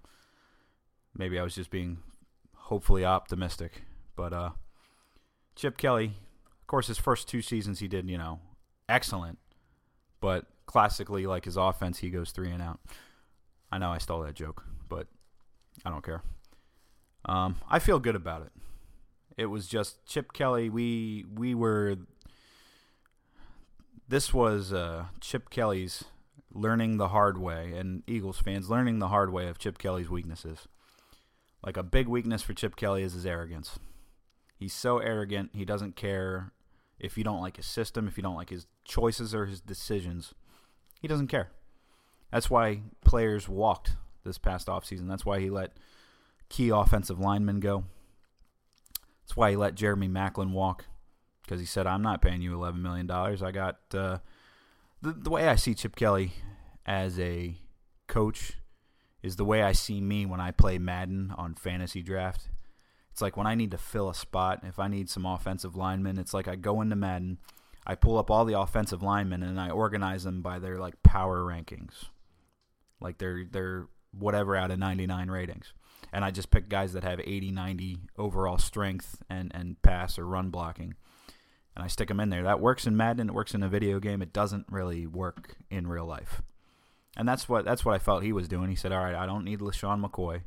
maybe 1.16 1.38
I 1.38 1.44
was 1.44 1.54
just 1.54 1.70
being 1.70 2.00
hopefully 2.54 3.06
optimistic. 3.06 3.84
But 4.16 4.34
uh, 4.34 4.50
Chip 5.56 5.78
Kelly, 5.78 6.12
course, 6.70 6.86
his 6.86 6.98
first 6.98 7.28
two 7.28 7.42
seasons 7.42 7.80
he 7.80 7.88
did, 7.88 8.08
you 8.08 8.16
know, 8.16 8.38
excellent. 8.88 9.38
But 10.20 10.46
classically, 10.66 11.26
like 11.26 11.44
his 11.44 11.56
offense, 11.56 11.98
he 11.98 12.10
goes 12.10 12.30
three 12.30 12.50
and 12.50 12.62
out. 12.62 12.80
I 13.72 13.78
know 13.78 13.90
I 13.90 13.98
stole 13.98 14.22
that 14.22 14.34
joke, 14.34 14.64
but 14.88 15.08
I 15.84 15.90
don't 15.90 16.04
care. 16.04 16.22
Um, 17.24 17.56
I 17.68 17.78
feel 17.80 17.98
good 17.98 18.16
about 18.16 18.42
it. 18.42 18.52
It 19.36 19.46
was 19.46 19.66
just 19.66 20.06
Chip 20.06 20.32
Kelly. 20.32 20.70
We 20.70 21.24
we 21.34 21.54
were. 21.54 21.96
This 24.08 24.32
was 24.34 24.72
uh, 24.72 25.06
Chip 25.20 25.50
Kelly's 25.50 26.04
learning 26.52 26.96
the 26.96 27.08
hard 27.08 27.38
way, 27.38 27.72
and 27.76 28.02
Eagles 28.06 28.38
fans 28.38 28.70
learning 28.70 28.98
the 28.98 29.08
hard 29.08 29.32
way 29.32 29.48
of 29.48 29.58
Chip 29.58 29.78
Kelly's 29.78 30.10
weaknesses. 30.10 30.68
Like 31.64 31.76
a 31.76 31.82
big 31.82 32.08
weakness 32.08 32.42
for 32.42 32.54
Chip 32.54 32.76
Kelly 32.76 33.02
is 33.02 33.12
his 33.12 33.26
arrogance. 33.26 33.78
He's 34.56 34.74
so 34.74 34.98
arrogant, 34.98 35.50
he 35.54 35.64
doesn't 35.64 35.96
care 35.96 36.52
if 37.00 37.16
you 37.16 37.24
don't 37.24 37.40
like 37.40 37.56
his 37.56 37.66
system, 37.66 38.06
if 38.06 38.16
you 38.16 38.22
don't 38.22 38.36
like 38.36 38.50
his 38.50 38.66
choices 38.84 39.34
or 39.34 39.46
his 39.46 39.60
decisions. 39.60 40.34
He 41.00 41.08
doesn't 41.08 41.28
care. 41.28 41.50
That's 42.30 42.50
why 42.50 42.82
players 43.04 43.48
walked 43.48 43.96
this 44.24 44.38
past 44.38 44.68
offseason. 44.68 45.08
That's 45.08 45.24
why 45.24 45.40
he 45.40 45.50
let 45.50 45.72
key 46.48 46.68
offensive 46.68 47.18
linemen 47.18 47.60
go. 47.60 47.84
That's 49.22 49.36
why 49.36 49.50
he 49.50 49.56
let 49.56 49.74
Jeremy 49.74 50.08
Maclin 50.08 50.52
walk 50.52 50.84
because 51.42 51.60
he 51.60 51.66
said, 51.66 51.86
I'm 51.86 52.02
not 52.02 52.22
paying 52.22 52.42
you 52.42 52.52
$11 52.52 52.80
million. 52.80 53.10
I 53.10 53.50
got 53.50 53.78
uh, 53.92 54.18
the, 55.02 55.12
the 55.12 55.30
way 55.30 55.48
I 55.48 55.56
see 55.56 55.74
Chip 55.74 55.96
Kelly 55.96 56.32
as 56.86 57.18
a 57.18 57.56
coach 58.06 58.52
is 59.22 59.36
the 59.36 59.44
way 59.44 59.62
I 59.62 59.72
see 59.72 60.00
me 60.00 60.26
when 60.26 60.40
I 60.40 60.50
play 60.50 60.78
Madden 60.78 61.32
on 61.36 61.54
fantasy 61.54 62.02
draft. 62.02 62.48
It's 63.20 63.22
like 63.22 63.36
when 63.36 63.46
I 63.46 63.54
need 63.54 63.72
to 63.72 63.76
fill 63.76 64.08
a 64.08 64.14
spot, 64.14 64.60
if 64.62 64.78
I 64.78 64.88
need 64.88 65.10
some 65.10 65.26
offensive 65.26 65.76
linemen, 65.76 66.18
it's 66.18 66.32
like 66.32 66.48
I 66.48 66.56
go 66.56 66.80
into 66.80 66.96
Madden, 66.96 67.36
I 67.86 67.94
pull 67.94 68.16
up 68.16 68.30
all 68.30 68.46
the 68.46 68.58
offensive 68.58 69.02
linemen 69.02 69.42
and 69.42 69.60
I 69.60 69.68
organize 69.68 70.24
them 70.24 70.40
by 70.40 70.58
their 70.58 70.78
like 70.78 71.02
power 71.02 71.40
rankings. 71.40 72.06
Like 72.98 73.18
their 73.18 73.44
their 73.44 73.88
whatever 74.18 74.56
out 74.56 74.70
of 74.70 74.78
99 74.78 75.30
ratings. 75.30 75.74
And 76.14 76.24
I 76.24 76.30
just 76.30 76.50
pick 76.50 76.70
guys 76.70 76.94
that 76.94 77.04
have 77.04 77.20
80, 77.20 77.50
90 77.50 77.98
overall 78.16 78.56
strength 78.56 79.22
and 79.28 79.52
and 79.54 79.82
pass 79.82 80.18
or 80.18 80.24
run 80.24 80.48
blocking. 80.48 80.94
And 81.76 81.84
I 81.84 81.88
stick 81.88 82.08
them 82.08 82.20
in 82.20 82.30
there. 82.30 82.44
That 82.44 82.60
works 82.60 82.86
in 82.86 82.96
Madden, 82.96 83.28
it 83.28 83.34
works 83.34 83.52
in 83.52 83.62
a 83.62 83.68
video 83.68 84.00
game. 84.00 84.22
It 84.22 84.32
doesn't 84.32 84.64
really 84.70 85.06
work 85.06 85.56
in 85.70 85.86
real 85.86 86.06
life. 86.06 86.40
And 87.18 87.28
that's 87.28 87.50
what 87.50 87.66
that's 87.66 87.84
what 87.84 87.94
I 87.94 87.98
felt 87.98 88.22
he 88.22 88.32
was 88.32 88.48
doing. 88.48 88.70
He 88.70 88.76
said, 88.76 88.92
"All 88.92 89.04
right, 89.04 89.14
I 89.14 89.26
don't 89.26 89.44
need 89.44 89.58
LeSean 89.58 90.02
McCoy. 90.02 90.40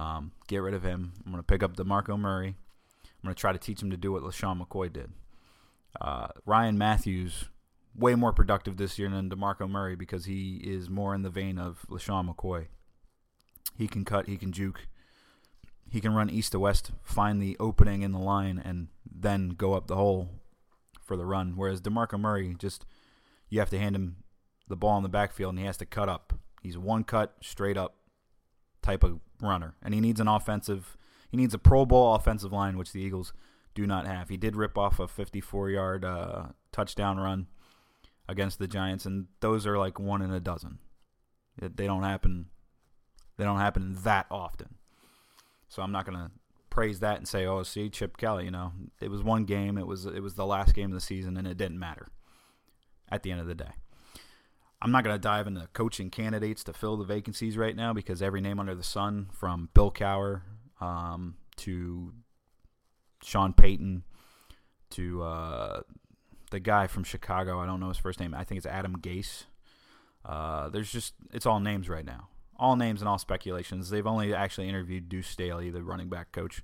Um, 0.00 0.32
get 0.48 0.58
rid 0.58 0.72
of 0.72 0.82
him. 0.82 1.12
I'm 1.24 1.30
going 1.30 1.42
to 1.42 1.46
pick 1.46 1.62
up 1.62 1.76
DeMarco 1.76 2.18
Murray. 2.18 2.56
I'm 3.04 3.22
going 3.22 3.34
to 3.34 3.40
try 3.40 3.52
to 3.52 3.58
teach 3.58 3.82
him 3.82 3.90
to 3.90 3.98
do 3.98 4.12
what 4.12 4.22
LeSean 4.22 4.58
McCoy 4.58 4.90
did. 4.90 5.10
Uh, 6.00 6.28
Ryan 6.46 6.78
Mathews, 6.78 7.50
way 7.94 8.14
more 8.14 8.32
productive 8.32 8.78
this 8.78 8.98
year 8.98 9.10
than 9.10 9.28
DeMarco 9.28 9.68
Murray 9.68 9.96
because 9.96 10.24
he 10.24 10.56
is 10.64 10.88
more 10.88 11.14
in 11.14 11.20
the 11.20 11.28
vein 11.28 11.58
of 11.58 11.84
LeSean 11.90 12.34
McCoy. 12.34 12.68
He 13.76 13.88
can 13.88 14.06
cut, 14.06 14.26
he 14.26 14.38
can 14.38 14.52
juke, 14.52 14.86
he 15.90 16.00
can 16.00 16.14
run 16.14 16.30
east 16.30 16.52
to 16.52 16.58
west, 16.58 16.92
find 17.02 17.42
the 17.42 17.58
opening 17.60 18.00
in 18.00 18.12
the 18.12 18.18
line, 18.18 18.60
and 18.64 18.88
then 19.04 19.50
go 19.50 19.74
up 19.74 19.86
the 19.86 19.96
hole 19.96 20.30
for 21.02 21.16
the 21.16 21.26
run. 21.26 21.54
Whereas 21.56 21.82
DeMarco 21.82 22.18
Murray, 22.18 22.56
just 22.58 22.86
you 23.50 23.58
have 23.58 23.70
to 23.70 23.78
hand 23.78 23.96
him 23.96 24.16
the 24.66 24.76
ball 24.76 24.96
in 24.96 25.02
the 25.02 25.10
backfield 25.10 25.50
and 25.50 25.58
he 25.58 25.66
has 25.66 25.76
to 25.76 25.86
cut 25.86 26.08
up. 26.08 26.32
He's 26.62 26.78
one 26.78 27.04
cut, 27.04 27.34
straight 27.42 27.76
up 27.76 27.96
type 28.82 29.04
of 29.04 29.20
runner, 29.42 29.74
and 29.82 29.94
he 29.94 30.00
needs 30.00 30.20
an 30.20 30.28
offensive. 30.28 30.96
He 31.30 31.36
needs 31.36 31.54
a 31.54 31.58
Pro 31.58 31.86
Bowl 31.86 32.14
offensive 32.14 32.52
line, 32.52 32.76
which 32.76 32.92
the 32.92 33.00
Eagles 33.00 33.32
do 33.74 33.86
not 33.86 34.06
have. 34.06 34.28
He 34.28 34.36
did 34.36 34.56
rip 34.56 34.76
off 34.76 34.98
a 34.98 35.06
54-yard 35.06 36.04
uh, 36.04 36.46
touchdown 36.72 37.18
run 37.18 37.46
against 38.28 38.58
the 38.58 38.66
Giants, 38.66 39.06
and 39.06 39.26
those 39.40 39.66
are 39.66 39.78
like 39.78 39.98
one 39.98 40.22
in 40.22 40.32
a 40.32 40.40
dozen. 40.40 40.78
They 41.60 41.86
don't 41.86 42.02
happen. 42.02 42.46
They 43.36 43.44
don't 43.44 43.58
happen 43.58 43.96
that 44.02 44.26
often. 44.30 44.76
So 45.68 45.82
I'm 45.82 45.92
not 45.92 46.04
gonna 46.04 46.30
praise 46.68 47.00
that 47.00 47.16
and 47.16 47.28
say, 47.28 47.46
"Oh, 47.46 47.62
see, 47.62 47.90
Chip 47.90 48.16
Kelly." 48.16 48.44
You 48.44 48.50
know, 48.50 48.72
it 49.00 49.10
was 49.10 49.22
one 49.22 49.44
game. 49.44 49.78
It 49.78 49.86
was 49.86 50.06
it 50.06 50.22
was 50.22 50.34
the 50.34 50.46
last 50.46 50.74
game 50.74 50.86
of 50.86 50.94
the 50.94 51.00
season, 51.00 51.36
and 51.36 51.46
it 51.46 51.56
didn't 51.56 51.78
matter 51.78 52.08
at 53.10 53.22
the 53.22 53.30
end 53.30 53.40
of 53.40 53.46
the 53.46 53.54
day. 53.54 53.72
I'm 54.82 54.90
not 54.90 55.04
going 55.04 55.14
to 55.14 55.20
dive 55.20 55.46
into 55.46 55.68
coaching 55.72 56.10
candidates 56.10 56.64
to 56.64 56.72
fill 56.72 56.96
the 56.96 57.04
vacancies 57.04 57.56
right 57.56 57.76
now 57.76 57.92
because 57.92 58.22
every 58.22 58.40
name 58.40 58.58
under 58.58 58.74
the 58.74 58.82
sun, 58.82 59.28
from 59.32 59.68
Bill 59.74 59.90
Cowher 59.90 60.42
um, 60.80 61.36
to 61.56 62.14
Sean 63.22 63.52
Payton 63.52 64.04
to 64.90 65.22
uh, 65.22 65.80
the 66.50 66.60
guy 66.60 66.86
from 66.86 67.04
Chicago. 67.04 67.60
I 67.60 67.66
don't 67.66 67.80
know 67.80 67.88
his 67.88 67.98
first 67.98 68.20
name. 68.20 68.34
I 68.34 68.44
think 68.44 68.58
it's 68.58 68.66
Adam 68.66 68.96
Gase. 69.00 69.44
Uh, 70.24 70.68
there's 70.68 70.90
just 70.90 71.14
it's 71.32 71.46
all 71.46 71.60
names 71.60 71.88
right 71.88 72.04
now, 72.04 72.28
all 72.56 72.76
names 72.76 73.00
and 73.00 73.08
all 73.08 73.18
speculations. 73.18 73.90
They've 73.90 74.06
only 74.06 74.34
actually 74.34 74.68
interviewed 74.68 75.08
Deuce 75.08 75.28
Staley, 75.28 75.70
the 75.70 75.82
running 75.82 76.08
back 76.08 76.32
coach, 76.32 76.62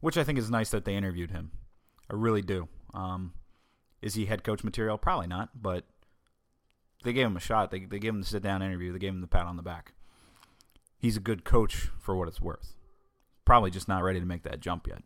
which 0.00 0.16
I 0.16 0.24
think 0.24 0.38
is 0.38 0.50
nice 0.50 0.70
that 0.70 0.84
they 0.84 0.96
interviewed 0.96 1.30
him. 1.30 1.52
I 2.10 2.14
really 2.14 2.42
do. 2.42 2.68
Um, 2.94 3.34
is 4.00 4.14
he 4.14 4.26
head 4.26 4.42
coach 4.42 4.64
material? 4.64 4.98
Probably 4.98 5.28
not, 5.28 5.50
but 5.60 5.84
they 7.02 7.12
gave 7.12 7.26
him 7.26 7.36
a 7.36 7.40
shot. 7.40 7.70
They 7.70 7.80
they 7.80 7.98
gave 7.98 8.12
him 8.14 8.20
the 8.20 8.26
sit 8.26 8.42
down 8.42 8.62
interview. 8.62 8.92
They 8.92 8.98
gave 8.98 9.12
him 9.12 9.20
the 9.20 9.26
pat 9.26 9.46
on 9.46 9.56
the 9.56 9.62
back. 9.62 9.92
He's 10.98 11.16
a 11.16 11.20
good 11.20 11.44
coach 11.44 11.88
for 11.98 12.16
what 12.16 12.28
it's 12.28 12.40
worth. 12.40 12.74
Probably 13.44 13.70
just 13.70 13.88
not 13.88 14.02
ready 14.02 14.20
to 14.20 14.26
make 14.26 14.44
that 14.44 14.60
jump 14.60 14.86
yet. 14.86 15.02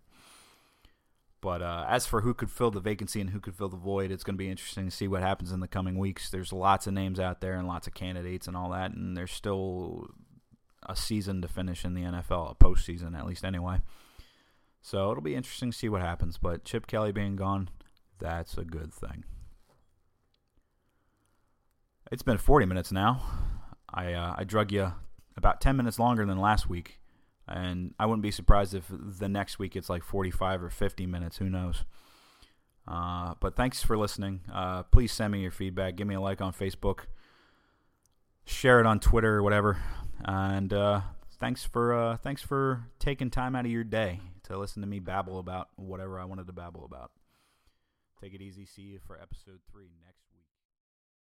But 1.41 1.63
uh, 1.63 1.87
as 1.89 2.07
for 2.07 2.23
who 2.23 2.35
could 2.35 2.51
fill 2.51 2.71
the 2.71 2.81
vacancy 2.81 3.21
and 3.21 3.31
who 3.31 3.41
could 3.41 3.55
fill 3.55 3.69
the 3.69 3.77
void, 3.77 4.11
it's 4.11 4.25
going 4.25 4.35
to 4.35 4.39
be 4.39 4.51
interesting 4.51 4.85
to 4.85 4.91
see 4.91 5.07
what 5.07 5.23
happens 5.23 5.53
in 5.53 5.61
the 5.61 5.69
coming 5.69 5.99
weeks. 5.99 6.29
There's 6.29 6.53
lots 6.53 6.87
of 6.87 6.93
names 6.93 7.21
out 7.21 7.41
there 7.41 7.55
and 7.55 7.69
lots 7.69 7.87
of 7.87 7.95
candidates 7.95 8.47
and 8.47 8.57
all 8.57 8.71
that, 8.71 8.93
and 8.93 9.17
there's 9.17 9.33
still 9.33 10.09
a 10.89 10.97
season 10.97 11.43
to 11.43 11.49
finish 11.49 11.85
in 11.85 11.95
the 11.95 12.03
NFL, 12.03 12.51
a 12.51 12.55
postseason 12.55 13.17
at 13.17 13.27
least 13.27 13.45
anyway. 13.45 13.79
So 14.83 15.11
it'll 15.11 15.23
be 15.23 15.35
interesting 15.35 15.71
to 15.71 15.77
see 15.77 15.89
what 15.89 16.01
happens. 16.01 16.39
But 16.39 16.65
Chip 16.65 16.87
Kelly 16.87 17.13
being 17.13 17.37
gone, 17.37 17.69
that's 18.19 18.57
a 18.59 18.65
good 18.65 18.93
thing. 18.93 19.25
It's 22.13 22.23
been 22.23 22.39
40 22.39 22.67
minutes 22.67 22.93
now. 22.93 23.23
I 23.93 24.13
uh, 24.13 24.35
I 24.39 24.45
drug 24.45 24.73
you 24.73 24.93
about 25.37 25.61
10 25.61 25.77
minutes 25.77 25.99
longer 25.99 26.25
than 26.25 26.39
last 26.39 26.69
week. 26.69 27.01
And 27.49 27.95
I 27.99 28.07
wouldn't 28.07 28.23
be 28.23 28.31
surprised 28.31 28.75
if 28.75 28.85
the 28.91 29.29
next 29.29 29.59
week 29.59 29.77
it's 29.77 29.89
like 29.89 30.03
45 30.03 30.65
or 30.65 30.71
50 30.71 31.07
minutes. 31.07 31.37
Who 31.37 31.49
knows? 31.49 31.85
Uh, 32.89 33.35
but 33.41 33.55
thanks 33.55 33.83
for 33.83 33.97
listening. 33.97 34.41
Uh, 34.53 34.83
please 34.85 35.13
send 35.13 35.33
me 35.33 35.41
your 35.41 35.51
feedback. 35.51 35.97
Give 35.97 36.07
me 36.07 36.15
a 36.15 36.21
like 36.21 36.41
on 36.41 36.53
Facebook. 36.53 37.01
Share 38.45 38.81
it 38.81 38.87
on 38.87 39.01
Twitter 39.01 39.37
or 39.37 39.43
whatever. 39.43 39.79
And 40.25 40.73
uh, 40.73 41.01
thanks 41.39 41.65
for 41.65 41.95
uh, 41.95 42.17
thanks 42.17 42.43
for 42.43 42.89
taking 42.99 43.31
time 43.31 43.55
out 43.55 43.65
of 43.65 43.71
your 43.71 43.85
day 43.85 44.21
to 44.45 44.59
listen 44.59 44.83
to 44.83 44.89
me 44.89 44.99
babble 45.01 45.39
about 45.39 45.69
whatever 45.77 46.19
I 46.19 46.25
wanted 46.25 46.47
to 46.47 46.53
babble 46.53 46.85
about. 46.85 47.11
Take 48.21 48.35
it 48.35 48.41
easy. 48.41 48.65
See 48.65 48.83
you 48.83 49.01
for 49.07 49.21
episode 49.21 49.61
three 49.71 49.91
next. 50.05 50.16